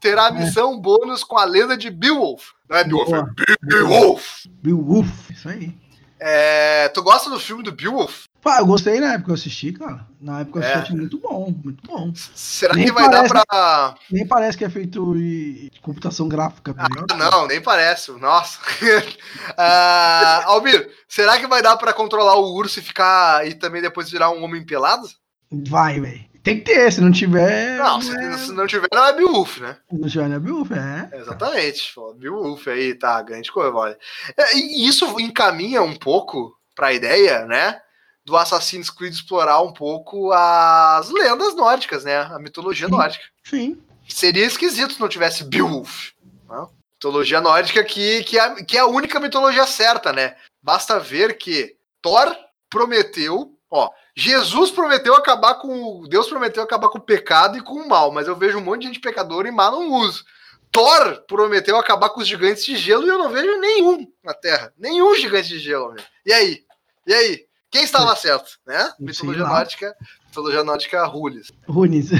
Terá 0.00 0.28
É. 0.28 0.30
missão 0.32 0.78
bônus 0.78 1.24
com 1.24 1.38
a 1.38 1.44
lenda 1.44 1.76
de 1.76 1.90
Beowulf. 1.90 2.50
Não 2.68 2.76
é 2.76 2.84
Beowulf, 2.84 3.08
Boa. 3.10 3.30
é 3.48 3.66
Beowulf. 3.66 4.46
Beowulf, 4.62 5.30
isso 5.30 5.48
aí. 5.48 5.74
É, 6.20 6.88
tu 6.88 7.02
gosta 7.02 7.28
do 7.28 7.38
filme 7.40 7.62
do 7.62 7.72
Beowulf? 7.72 8.24
Pá, 8.40 8.58
eu 8.58 8.66
gostei 8.66 9.00
na 9.00 9.08
época 9.14 9.24
que 9.24 9.30
eu 9.30 9.34
assisti, 9.34 9.72
cara. 9.72 10.06
Na 10.20 10.40
época 10.40 10.58
eu 10.58 10.62
É. 10.62 10.74
assisti, 10.74 10.94
muito 10.94 11.18
bom, 11.18 11.54
muito 11.64 11.82
bom. 11.86 12.12
Será 12.14 12.74
Nem 12.74 12.84
que 12.86 12.92
vai 12.92 13.08
dar 13.10 13.26
parece. 13.26 13.32
pra. 13.46 13.94
Nem 14.10 14.26
parece 14.26 14.56
que 14.58 14.64
é 14.64 14.70
feito 14.70 15.16
em 15.16 15.70
computação 15.82 16.28
gráfica, 16.28 16.72
tá? 16.74 16.86
Ah, 17.10 17.14
não, 17.16 17.46
nem 17.46 17.60
parece. 17.62 18.12
Nossa. 18.12 18.58
Ah, 19.56 20.42
Almir, 20.46 20.90
será 21.08 21.38
que 21.38 21.46
vai 21.46 21.62
dar 21.62 21.76
pra 21.76 21.92
controlar 21.92 22.34
o 22.36 22.54
urso 22.54 22.78
e 22.78 22.82
ficar. 22.82 23.46
e 23.46 23.54
também 23.54 23.80
depois 23.82 24.10
virar 24.10 24.30
um 24.30 24.42
homem 24.44 24.64
pelado? 24.64 25.06
Vai, 25.50 26.00
velho. 26.00 26.24
Tem 26.44 26.58
que 26.58 26.64
ter, 26.66 26.92
se 26.92 27.00
não 27.00 27.10
tiver. 27.10 27.78
Não, 27.78 28.00
se, 28.02 28.14
é- 28.16 28.36
se 28.38 28.52
não 28.52 28.66
tiver, 28.66 28.86
não 28.92 29.04
é 29.06 29.12
Beowulf, 29.14 29.58
né? 29.60 29.78
Se 29.90 29.96
não 29.98 30.08
tiver, 30.08 30.28
não 30.28 30.36
é 30.36 30.38
Beowulf, 30.38 30.70
é. 30.72 31.16
Exatamente. 31.16 31.92
Pô, 31.94 32.12
Beowulf 32.14 32.68
aí, 32.68 32.94
tá, 32.94 33.20
grande 33.22 33.50
coisa. 33.50 33.98
É, 34.36 34.54
E 34.56 34.86
isso 34.86 35.18
encaminha 35.18 35.82
um 35.82 35.96
pouco 35.96 36.54
pra 36.76 36.92
ideia, 36.92 37.46
né? 37.46 37.80
Do 38.26 38.36
Assassin's 38.36 38.90
Creed 38.90 39.14
explorar 39.14 39.60
um 39.62 39.72
pouco 39.72 40.32
as 40.32 41.08
lendas 41.10 41.54
nórdicas, 41.56 42.04
né? 42.04 42.18
A 42.18 42.38
mitologia 42.38 42.86
Sim. 42.88 42.92
nórdica. 42.92 43.24
Sim. 43.42 43.82
Seria 44.06 44.44
esquisito 44.44 44.92
se 44.92 45.00
não 45.00 45.08
tivesse 45.08 45.44
Beowulf. 45.44 46.10
né? 46.48 46.66
Mitologia 46.96 47.40
nórdica 47.40 47.82
que, 47.84 48.22
que, 48.24 48.38
é, 48.38 48.62
que 48.64 48.76
é 48.76 48.80
a 48.80 48.86
única 48.86 49.18
mitologia 49.18 49.66
certa, 49.66 50.12
né? 50.12 50.36
Basta 50.62 50.98
ver 51.00 51.36
que 51.38 51.74
Thor 52.02 52.34
prometeu, 52.70 53.53
ó, 53.74 53.90
Jesus 54.14 54.70
prometeu 54.70 55.14
acabar 55.14 55.56
com. 55.56 56.04
Deus 56.08 56.28
prometeu 56.28 56.62
acabar 56.62 56.88
com 56.88 56.98
o 56.98 57.04
pecado 57.04 57.58
e 57.58 57.60
com 57.60 57.74
o 57.74 57.88
mal, 57.88 58.12
mas 58.12 58.28
eu 58.28 58.36
vejo 58.36 58.58
um 58.58 58.62
monte 58.62 58.82
de 58.82 58.86
gente 58.86 59.00
pecadora 59.00 59.48
e 59.48 59.50
má 59.50 59.70
não 59.70 59.90
uso. 59.92 60.24
Thor 60.70 61.24
prometeu 61.26 61.76
acabar 61.76 62.10
com 62.10 62.20
os 62.20 62.28
gigantes 62.28 62.64
de 62.64 62.76
gelo 62.76 63.04
e 63.04 63.08
eu 63.08 63.18
não 63.18 63.30
vejo 63.30 63.60
nenhum 63.60 64.06
na 64.22 64.32
Terra. 64.32 64.72
Nenhum 64.78 65.14
gigante 65.16 65.48
de 65.48 65.58
gelo, 65.58 65.92
meu. 65.92 66.04
E 66.24 66.32
aí? 66.32 66.64
E 67.06 67.12
aí? 67.12 67.46
Quem 67.70 67.82
estava 67.82 68.14
certo, 68.14 68.58
né? 68.64 68.92
Mitologia 69.00 69.44
nórdica, 69.44 69.96
mitologia 70.28 70.62
nórdica 70.62 71.04
Rules. 71.06 71.50
Runes. 71.66 72.10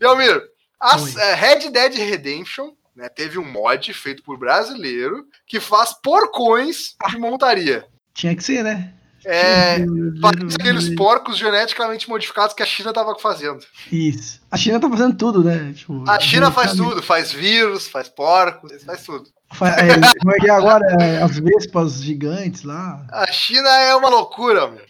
e 0.00 0.04
Almir, 0.04 0.42
a 0.80 0.96
Oi. 0.96 1.14
é, 1.16 1.34
Red 1.34 1.70
Dead 1.70 1.94
Redemption 1.94 2.72
né, 2.96 3.08
teve 3.08 3.38
um 3.38 3.48
mod 3.48 3.92
feito 3.94 4.24
por 4.24 4.36
brasileiro 4.36 5.26
que 5.46 5.60
faz 5.60 5.92
porcões 5.92 6.96
de 7.08 7.18
montaria. 7.18 7.86
Tinha 8.12 8.34
que 8.34 8.42
ser, 8.42 8.64
né? 8.64 8.92
É, 9.24 9.78
parece 10.20 10.56
aqueles 10.58 10.94
porcos 10.94 11.36
geneticamente 11.36 12.08
modificados 12.08 12.54
que 12.54 12.62
a 12.62 12.66
China 12.66 12.92
tava 12.92 13.14
fazendo. 13.18 13.64
Isso. 13.90 14.40
A 14.50 14.56
China 14.56 14.80
tá 14.80 14.88
fazendo 14.88 15.16
tudo, 15.16 15.44
né? 15.44 15.72
Tipo, 15.74 16.08
A 16.08 16.18
China 16.18 16.50
faz 16.50 16.72
tudo, 16.72 17.02
faz 17.02 17.32
vírus, 17.32 17.86
faz 17.86 18.08
porcos, 18.08 18.82
faz 18.84 19.04
tudo. 19.04 19.28
É, 19.62 20.18
como 20.18 20.32
é 20.32 20.38
que 20.38 20.50
agora? 20.50 20.86
É, 21.02 21.22
as 21.22 21.38
vespas 21.38 22.00
gigantes 22.02 22.62
lá. 22.62 23.04
A 23.10 23.26
China 23.32 23.68
é 23.68 23.94
uma 23.94 24.08
loucura, 24.08 24.62
Almir. 24.62 24.86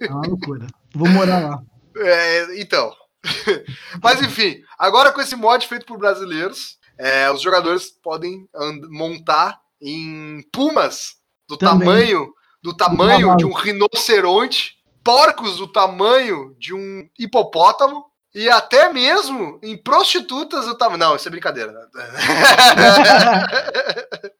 É 0.00 0.10
uma 0.10 0.26
loucura. 0.26 0.66
Vou 0.94 1.08
morar 1.08 1.38
lá. 1.38 1.62
É, 1.96 2.60
então. 2.60 2.92
Mas 4.02 4.20
enfim, 4.20 4.60
agora 4.78 5.12
com 5.12 5.20
esse 5.20 5.36
mod 5.36 5.66
feito 5.66 5.86
por 5.86 5.96
brasileiros, 5.96 6.76
é, 6.98 7.30
os 7.30 7.40
jogadores 7.40 7.90
podem 8.02 8.46
montar 8.90 9.60
em 9.80 10.44
pumas 10.52 11.14
do 11.48 11.56
Também. 11.56 11.78
tamanho 11.86 12.32
do 12.62 12.74
tamanho 12.74 13.36
de 13.36 13.44
um 13.44 13.52
rinoceronte, 13.52 14.76
porcos 15.02 15.56
do 15.56 15.66
tamanho 15.66 16.54
de 16.58 16.74
um 16.74 17.08
hipopótamo 17.18 18.04
e 18.34 18.48
até 18.48 18.92
mesmo 18.92 19.58
em 19.62 19.76
prostitutas 19.76 20.66
do 20.66 20.76
tamanho. 20.76 20.98
Não, 20.98 21.16
isso 21.16 21.28
é 21.28 21.30
brincadeira. 21.30 21.72
né? 21.72 21.86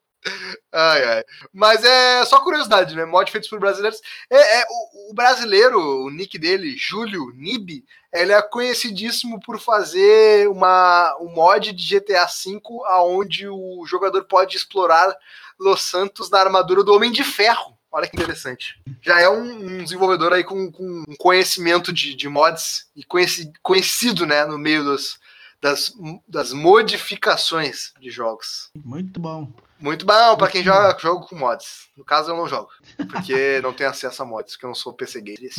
Ai, 0.75 1.05
ai. 1.05 1.25
Mas 1.53 1.85
é 1.85 2.25
só 2.25 2.41
curiosidade, 2.41 2.95
né? 2.95 3.05
Mod 3.05 3.31
feitos 3.31 3.51
por 3.51 3.59
brasileiros. 3.59 4.01
É, 4.31 4.61
é, 4.61 4.65
o, 4.71 5.11
o 5.11 5.15
brasileiro, 5.15 5.79
o 6.05 6.11
nick 6.11 6.39
dele, 6.39 6.77
Júlio 6.79 7.31
Nib, 7.35 7.85
ele 8.13 8.33
é 8.33 8.41
conhecidíssimo 8.41 9.41
por 9.41 9.59
fazer 9.59 10.49
uma, 10.49 11.15
um 11.21 11.35
mod 11.35 11.73
de 11.73 11.99
GTA 11.99 12.27
V 12.27 12.61
onde 13.03 13.49
o 13.49 13.85
jogador 13.87 14.25
pode 14.25 14.57
explorar 14.57 15.15
Los 15.59 15.83
Santos 15.83 16.31
na 16.31 16.39
armadura 16.39 16.83
do 16.83 16.95
Homem 16.95 17.11
de 17.11 17.25
Ferro. 17.25 17.77
Olha 17.93 18.09
que 18.09 18.17
interessante. 18.17 18.81
Já 19.03 19.21
é 19.21 19.29
um, 19.29 19.43
um 19.43 19.85
desenvolvedor 19.85 20.33
aí 20.33 20.43
com, 20.43 20.73
com 20.73 21.05
um 21.07 21.17
conhecimento 21.17 21.93
de, 21.93 22.15
de 22.15 22.29
mods 22.29 22.91
e 22.97 23.05
conheci, 23.05 23.53
conhecido 23.63 24.25
né, 24.25 24.47
no 24.47 24.57
meio 24.57 24.83
dos, 24.83 25.21
das, 25.61 25.93
das 26.27 26.53
modificações 26.53 27.93
de 28.01 28.11
jogos. 28.11 28.71
Muito 28.75 29.21
bom. 29.21 29.53
Muito 29.79 30.07
bom 30.07 30.37
pra 30.37 30.49
quem 30.49 30.63
joga 30.63 30.97
jogo 30.99 31.27
com 31.27 31.37
mods. 31.37 31.89
No 31.97 32.05
caso, 32.05 32.31
eu 32.31 32.37
não 32.37 32.49
jogo. 32.49 32.71
Porque 33.11 33.61
não 33.63 33.73
tenho 33.73 33.91
acesso 33.91 34.23
a 34.23 34.25
mods, 34.25 34.55
porque 34.55 34.65
eu 34.65 34.69
não 34.69 34.75
sou 34.75 34.93
PC 34.93 35.21
gamer. 35.21 35.51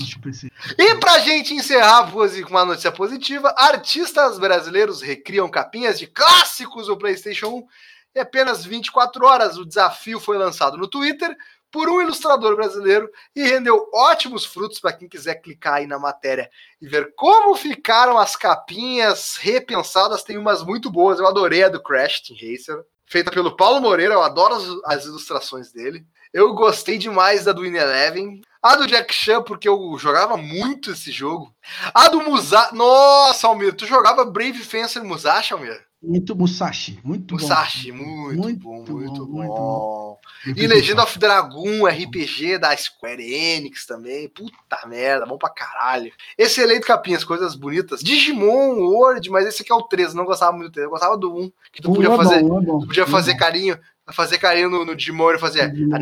E 0.77 0.95
pra 0.95 1.19
gente 1.19 1.53
encerrar 1.53 2.09
com 2.09 2.19
uma 2.49 2.65
notícia 2.65 2.91
positiva, 2.91 3.53
artistas 3.57 4.39
brasileiros 4.39 5.01
recriam 5.01 5.49
capinhas 5.49 5.99
de 5.99 6.07
clássicos 6.07 6.87
do 6.87 6.97
PlayStation 6.97 7.47
1 7.47 7.67
em 8.15 8.19
apenas 8.21 8.65
24 8.65 9.25
horas. 9.25 9.57
O 9.57 9.65
desafio 9.65 10.19
foi 10.19 10.37
lançado 10.37 10.77
no 10.77 10.87
Twitter 10.87 11.35
por 11.73 11.89
um 11.89 11.99
ilustrador 11.99 12.55
brasileiro 12.55 13.09
e 13.35 13.41
rendeu 13.41 13.89
ótimos 13.91 14.45
frutos 14.45 14.79
para 14.79 14.93
quem 14.93 15.09
quiser 15.09 15.41
clicar 15.41 15.73
aí 15.73 15.87
na 15.87 15.97
matéria 15.97 16.47
e 16.79 16.87
ver 16.87 17.15
como 17.15 17.55
ficaram 17.55 18.19
as 18.19 18.35
capinhas 18.35 19.37
repensadas. 19.37 20.23
Tem 20.23 20.37
umas 20.37 20.63
muito 20.63 20.91
boas, 20.91 21.17
eu 21.17 21.25
adorei 21.25 21.63
a 21.63 21.69
do 21.69 21.81
Crash 21.81 22.21
Team 22.21 22.37
Racer, 22.39 22.79
feita 23.07 23.31
pelo 23.31 23.57
Paulo 23.57 23.81
Moreira, 23.81 24.13
eu 24.13 24.21
adoro 24.21 24.53
as, 24.53 24.99
as 24.99 25.05
ilustrações 25.05 25.73
dele. 25.73 26.05
Eu 26.31 26.53
gostei 26.53 26.99
demais 26.99 27.45
da 27.45 27.51
do 27.51 27.65
In 27.65 27.75
Eleven. 27.75 28.41
A 28.61 28.75
do 28.75 28.87
Jack 28.87 29.13
Chan, 29.13 29.41
porque 29.41 29.67
eu 29.67 29.97
jogava 29.97 30.37
muito 30.37 30.91
esse 30.91 31.11
jogo. 31.11 31.53
A 31.93 32.07
do 32.07 32.21
Musashi. 32.21 32.75
Nossa, 32.75 33.47
Almir, 33.47 33.75
tu 33.75 33.85
jogava 33.85 34.25
Brave 34.25 34.59
Fencer 34.59 35.03
Musashi, 35.03 35.53
Almir? 35.53 35.83
Muito 36.03 36.35
Musashi. 36.35 36.99
Muito 37.01 37.35
Musashi, 37.35 37.91
bom. 37.93 38.03
muito, 38.03 38.41
Muito 38.41 38.59
bom, 38.59 38.83
bom, 38.83 38.93
muito 38.93 39.25
bom. 39.25 39.31
muito 39.31 39.53
bom. 39.53 40.19
E 40.45 40.67
Legend 40.67 40.99
of 40.99 41.17
Dragon, 41.17 41.87
RPG 41.87 42.57
da 42.57 42.75
Square 42.75 43.23
Enix 43.23 43.85
também. 43.85 44.27
Puta 44.27 44.85
merda, 44.85 45.25
bom 45.25 45.37
pra 45.37 45.49
caralho. 45.49 46.11
Excelente 46.37 46.85
capinhas, 46.85 47.23
coisas 47.23 47.55
bonitas. 47.55 48.01
Digimon, 48.01 48.79
World, 48.79 49.29
mas 49.29 49.47
esse 49.47 49.61
aqui 49.61 49.71
é 49.71 49.75
o 49.75 49.83
13, 49.83 50.13
não 50.13 50.25
gostava 50.25 50.51
muito 50.51 50.73
dele. 50.73 50.87
Eu 50.87 50.91
gostava 50.91 51.17
do 51.17 51.33
1, 51.33 51.51
que 51.71 51.81
tu 51.81 51.93
podia 51.93 52.11
é 52.11 52.17
fazer. 52.17 52.41
bom, 52.43 52.61
é 52.61 52.65
bom. 52.65 52.79
Tu 52.81 52.87
podia 52.87 53.03
é 53.03 53.07
fazer 53.07 53.35
carinho, 53.35 53.79
fazer 54.11 54.37
carinho 54.37 54.69
no, 54.69 54.83
no 54.83 54.95
Digimon 54.97 55.31
e 55.31 55.39
fazia. 55.39 55.69
Digimon. 55.69 55.97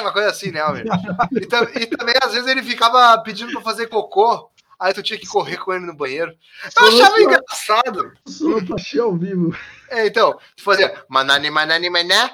Uma 0.00 0.12
coisa 0.12 0.30
assim, 0.30 0.50
né, 0.50 0.60
Almir? 0.60 0.84
E, 1.78 1.82
e 1.82 1.86
também, 1.86 2.14
às 2.22 2.32
vezes, 2.32 2.48
ele 2.48 2.62
ficava 2.62 3.16
pedindo 3.22 3.52
pra 3.52 3.60
fazer 3.60 3.86
cocô. 3.86 4.50
Aí 4.78 4.92
tu 4.92 5.02
tinha 5.02 5.18
que 5.18 5.26
correr 5.26 5.56
com 5.56 5.72
ele 5.72 5.86
no 5.86 5.94
banheiro. 5.94 6.32
Eu 6.76 6.88
achava 6.88 7.20
engraçado. 7.20 8.12
Achei 8.74 9.00
ao 9.00 9.14
vivo. 9.16 9.56
É, 9.88 10.06
então, 10.06 10.38
tu 10.56 10.62
fazia 10.62 11.04
manani, 11.08 11.50
manani, 11.50 11.88
mané. 11.90 12.30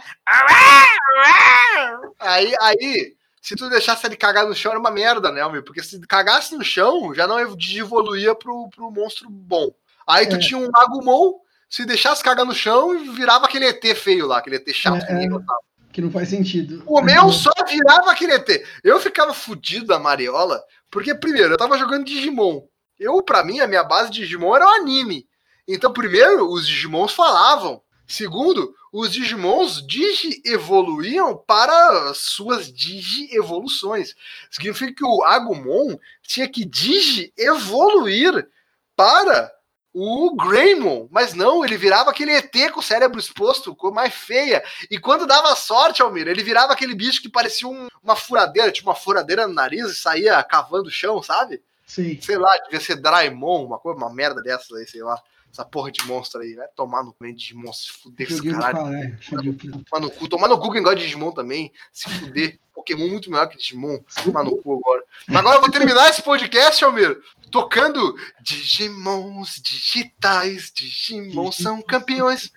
Aí, 2.19 2.55
aí, 2.61 3.15
se 3.41 3.57
tu 3.57 3.69
deixasse 3.69 4.07
ele 4.07 4.17
cagar 4.17 4.47
no 4.47 4.55
chão, 4.55 4.73
era 4.73 4.81
uma 4.81 4.91
merda, 4.91 5.31
né, 5.31 5.41
Almir? 5.41 5.63
Porque 5.63 5.83
se 5.83 6.01
cagasse 6.07 6.57
no 6.57 6.65
chão, 6.65 7.15
já 7.15 7.27
não 7.27 7.39
evoluía 7.41 8.35
pro, 8.35 8.69
pro 8.71 8.91
monstro 8.91 9.29
bom. 9.31 9.71
Aí 10.07 10.29
tu 10.29 10.37
É. 10.37 10.39
tinha 10.39 10.59
um 10.59 10.71
Agumon, 10.75 11.35
se 11.69 11.85
deixasse 11.85 12.23
cagar 12.23 12.45
no 12.45 12.55
chão, 12.55 13.13
virava 13.15 13.47
aquele 13.47 13.67
ET 13.67 13.85
feio 13.97 14.27
lá, 14.27 14.39
aquele 14.39 14.57
ET 14.57 14.69
chato 14.73 15.03
É, 15.03 15.07
que 15.07 15.13
ninguém 15.13 15.29
é. 15.29 15.31
gostava. 15.31 15.61
Que 15.93 16.01
não 16.01 16.11
faz 16.11 16.29
sentido. 16.29 16.83
O 16.87 17.01
meu 17.01 17.33
só 17.33 17.51
virava 17.69 18.13
aquele 18.13 18.35
ET. 18.35 18.49
Eu 18.85 19.01
ficava 19.01 19.35
fudido 19.35 19.87
da 19.87 19.99
Mariola, 19.99 20.63
porque, 20.91 21.15
primeiro, 21.15 21.55
eu 21.55 21.59
tava 21.59 21.79
jogando 21.79 22.05
Digimon. 22.05 22.63
Eu, 22.99 23.23
pra 23.23 23.45
mim, 23.45 23.61
a 23.61 23.67
minha 23.67 23.83
base 23.83 24.11
de 24.11 24.21
Digimon 24.21 24.55
era 24.55 24.67
o 24.67 24.75
anime. 24.75 25.27
Então, 25.67 25.93
primeiro, 25.93 26.49
os 26.51 26.67
Digimons 26.67 27.13
falavam. 27.13 27.83
Segundo, 28.07 28.75
os 28.93 29.13
Digimons 29.13 29.87
digi-evoluíam 29.87 31.37
para 31.47 32.13
suas 32.13 32.73
digi-evoluções. 32.73 34.15
Significa 34.51 34.93
que 34.93 35.05
o 35.05 35.23
Agumon 35.23 35.97
tinha 36.23 36.49
que 36.49 36.65
digi-evoluir 36.65 38.49
para 38.97 39.51
o 39.93 40.35
Greymon. 40.37 41.09
Mas 41.11 41.35
não, 41.35 41.65
ele 41.65 41.77
virava 41.77 42.11
aquele 42.11 42.33
ET 42.33 42.71
com 42.73 42.81
o 42.81 42.83
cérebro 42.83 43.19
exposto, 43.19 43.75
com 43.75 43.91
mais 43.91 44.15
feia. 44.15 44.63
E 44.91 44.99
quando 44.99 45.27
dava 45.27 45.55
sorte, 45.57 46.03
Almir, 46.03 46.29
ele 46.29 46.43
virava 46.43 46.73
aquele 46.73 46.95
bicho 46.95 47.21
que 47.21 47.29
parecia 47.29 47.67
um- 47.69 47.89
uma 48.03 48.17
furadeira, 48.17 48.71
tipo 48.71 48.89
uma 48.89 48.95
furadeira 48.97 49.47
no 49.47 49.55
nariz 49.55 49.87
e 49.87 49.95
saía 49.95 50.43
cavando 50.43 50.89
o 50.89 50.93
chão, 50.93 51.23
sabe? 51.23 51.63
Sim. 51.87 52.21
Sei 52.23 52.37
lá, 52.39 52.57
devia 52.59 52.81
ser 52.81 52.97
Draimon, 52.97 53.65
uma 53.67 53.79
coisa, 53.79 53.99
uma 53.99 54.13
merda 54.13 54.41
dessas 54.41 54.71
aí, 54.73 54.87
sei 54.87 55.03
lá. 55.03 55.21
Essa 55.53 55.65
porra 55.65 55.91
de 55.91 56.07
monstro 56.07 56.41
aí. 56.41 56.55
Vai 56.55 56.69
tomar 56.77 57.03
no 57.03 57.13
cu, 57.13 57.25
hein, 57.27 57.35
Digimon, 57.35 57.73
se 57.73 57.91
fuder 57.91 58.31
esse 58.31 58.43
caralho. 58.51 58.95
é, 58.95 59.17
Tomar 59.89 60.01
no 60.01 60.11
cu, 60.11 60.29
tomar 60.29 60.49
no 60.49 60.59
cu 60.59 60.73
quem 60.73 60.83
gosta 60.83 60.97
de 60.97 61.05
Digimon 61.05 61.33
também. 61.33 61.73
Se 61.93 62.09
fuder. 62.09 62.59
Pokémon 62.75 63.09
muito 63.09 63.31
melhor 63.31 63.49
que 63.49 63.59
Digimon. 63.59 63.99
Tomar 64.25 64.45
no 64.45 64.57
cu 64.57 64.79
agora. 64.79 65.05
Mas 65.27 65.37
agora 65.37 65.57
eu 65.57 65.61
vou 65.61 65.71
terminar 65.71 66.09
esse 66.09 66.23
podcast, 66.23 66.83
Almir, 66.85 67.21
tocando 67.51 68.17
Digimons 68.41 69.61
digitais. 69.63 70.73
Digimon 70.75 71.53
são 71.53 71.83
campeões. 71.83 72.51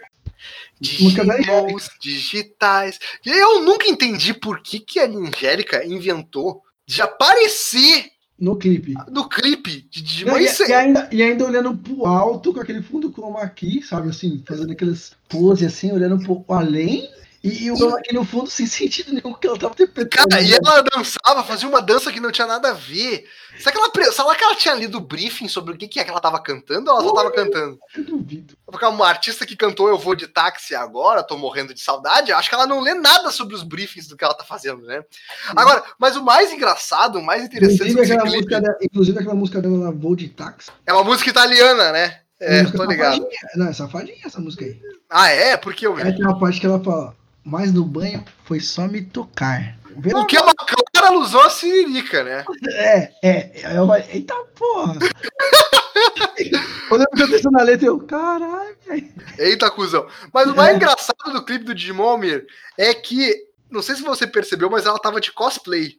Digimons 0.79 1.89
digitais. 1.99 2.99
E 3.25 3.29
eu 3.29 3.61
nunca 3.61 3.87
entendi 3.87 4.33
por 4.33 4.61
que, 4.61 4.79
que 4.79 4.99
a 4.99 5.05
Angélica 5.07 5.85
inventou 5.85 6.63
de 6.85 7.01
aparecer 7.01 8.12
No 8.43 8.57
clipe. 8.57 8.93
no 9.09 9.29
clipe 9.29 9.85
de 9.89 10.01
Digimon. 10.01 10.33
Não, 10.33 10.39
e, 10.39 10.43
Isso 10.43 10.63
é- 10.63 10.69
e 10.69 10.73
ainda, 10.73 11.07
e 11.13 11.23
ainda 11.23 11.45
olhando 11.45 11.73
pro 11.77 12.05
alto 12.05 12.53
com 12.53 12.59
aquele 12.59 12.81
fundo 12.81 13.09
chroma 13.09 13.47
key, 13.47 13.81
sabe 13.81 14.09
assim, 14.09 14.43
fazendo 14.45 14.73
aquelas 14.73 15.13
poses 15.29 15.65
assim, 15.67 15.93
olhando 15.93 16.21
pouco 16.25 16.53
além. 16.53 17.07
E, 17.43 17.69
o 17.69 18.01
key 18.01 18.15
no 18.15 18.23
fundo 18.23 18.47
sem 18.49 18.65
sentido 18.65 19.11
nenhum 19.11 19.33
que 19.33 19.45
ela 19.45 19.59
tava 19.59 19.73
interpretando. 19.73 20.29
Cara, 20.29 20.41
e 20.41 20.53
ela 20.53 20.81
dançava, 20.81 21.43
fazia 21.43 21.67
uma 21.67 21.81
dança 21.81 22.09
que 22.09 22.21
não 22.21 22.31
tinha 22.31 22.47
nada 22.47 22.69
a 22.69 22.73
ver. 22.73 23.25
Será 23.59 23.71
que 23.71 23.77
ela, 23.77 24.11
será 24.11 24.35
que 24.35 24.43
ela 24.43 24.55
tinha 24.55 24.73
lido 24.73 24.97
o 24.97 25.01
briefing 25.01 25.49
sobre 25.49 25.73
o 25.73 25.77
que, 25.77 25.89
que 25.89 25.99
é 25.99 26.05
que 26.05 26.09
ela 26.09 26.21
tava 26.21 26.39
cantando 26.41 26.89
ou 26.89 26.97
ela 26.97 27.05
só 27.05 27.13
tava 27.13 27.31
cantando? 27.31 27.77
Eu 27.95 28.05
duvido. 28.05 28.57
Porque 28.65 28.85
uma 28.85 29.07
artista 29.07 29.45
que 29.45 29.57
cantou 29.57 29.89
Eu 29.89 29.97
Vou 29.97 30.15
de 30.15 30.25
Táxi 30.25 30.73
Agora, 30.73 31.21
tô 31.21 31.37
morrendo 31.37 31.73
de 31.73 31.81
saudade, 31.81 32.31
acho 32.31 32.47
que 32.47 32.55
ela 32.55 32.65
não 32.65 32.79
lê 32.79 32.93
nada 32.93 33.29
sobre 33.29 33.55
os 33.55 33.61
briefings 33.61 34.07
do 34.07 34.15
que 34.15 34.23
ela 34.23 34.33
tá 34.33 34.45
fazendo, 34.45 34.81
né? 34.83 35.03
Agora, 35.49 35.83
mas 35.99 36.15
o 36.15 36.23
mais 36.23 36.51
engraçado, 36.51 37.19
o 37.19 37.21
mais 37.21 37.43
interessante 37.43 37.91
Inclusive 37.91 38.13
aquela, 38.13 38.21
clipe 38.21 38.37
música 38.37 38.61
dela, 38.61 38.77
inclusive 38.81 39.19
aquela 39.19 39.35
música 39.35 39.61
dela 39.61 39.91
Voo 39.91 40.15
de 40.15 40.29
Táxi. 40.29 40.71
é 40.85 40.93
uma 40.93 41.03
música 41.03 41.29
italiana, 41.29 41.91
né? 41.91 42.21
É, 42.39 42.61
música 42.61 42.77
tô 42.77 42.85
ligado. 42.85 43.17
safadinha. 43.17 43.49
Não, 43.55 43.67
é 43.67 43.73
safadinha 43.73 44.17
essa 44.25 44.39
música 44.39 44.65
aí. 44.65 44.79
Ah, 45.09 45.29
é? 45.29 45.57
Porque 45.57 45.85
eu 45.85 45.95
Aí 45.95 46.15
tem 46.15 46.25
uma 46.25 46.39
parte 46.39 46.59
que 46.59 46.65
ela 46.65 46.83
fala, 46.83 47.15
mas 47.43 47.73
no 47.73 47.83
banho 47.85 48.23
foi 48.45 48.59
só 48.59 48.87
me 48.87 49.01
tocar. 49.01 49.77
Vê 49.97 50.13
O 50.15 50.25
que 50.25 50.35
é 50.35 50.41
uma 50.41 50.55
clara 50.55 51.07
alusão 51.13 51.41
à 51.41 51.49
Siririca, 51.49 52.23
né? 52.23 52.43
É, 52.71 53.11
é. 53.21 53.77
Eu 53.77 53.85
falei, 53.85 54.05
eita 54.09 54.33
porra. 54.55 54.95
Quando 56.89 57.01
eu 57.01 57.07
prestei 57.09 57.35
atenção 57.35 57.51
na 57.51 57.63
letra, 57.63 57.87
eu, 57.87 57.99
caralho, 57.99 58.75
velho. 58.87 59.13
Eita, 59.37 59.69
cuzão. 59.69 60.07
Mas 60.33 60.49
o 60.49 60.55
mais 60.55 60.73
É. 60.73 60.75
engraçado 60.75 61.31
do 61.31 61.43
clipe 61.45 61.65
do 61.65 61.75
Digimon, 61.75 62.03
Almir, 62.09 62.45
é 62.77 62.93
que, 62.93 63.35
não 63.69 63.81
sei 63.81 63.95
se 63.95 64.01
você 64.01 64.25
percebeu, 64.25 64.69
mas 64.69 64.85
ela 64.85 64.99
tava 64.99 65.21
de 65.21 65.31
cosplay. 65.31 65.97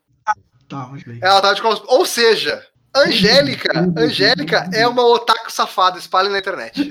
Tá, 0.69 0.89
mas 0.91 1.03
bem. 1.03 1.19
Ela 1.23 1.41
tava 1.41 1.55
de 1.55 1.63
cosplay. 1.63 1.97
Ou 1.97 2.05
seja, 2.07 2.67
Angélica. 2.97 3.93
Angélica 3.97 4.71
é 4.73 4.87
uma 4.87 5.05
otaku 5.05 5.51
safada, 5.51 5.99
espalhe 5.99 6.29
na 6.29 6.39
internet. 6.39 6.89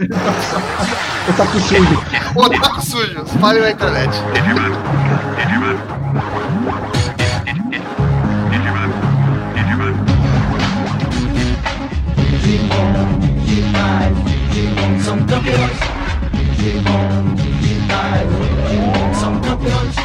Com 1.38 1.60
sujo. 1.62 2.04
Otaku 2.36 2.82
sujo, 2.86 3.24
espalhe 3.26 3.60
na 3.62 3.72
internet. 3.72 4.12
São 15.04 15.18
campeões. 15.26 15.80
Digimon 16.34 17.36
digitais. 17.36 18.30
São 19.20 19.39
campeões. 19.39 19.95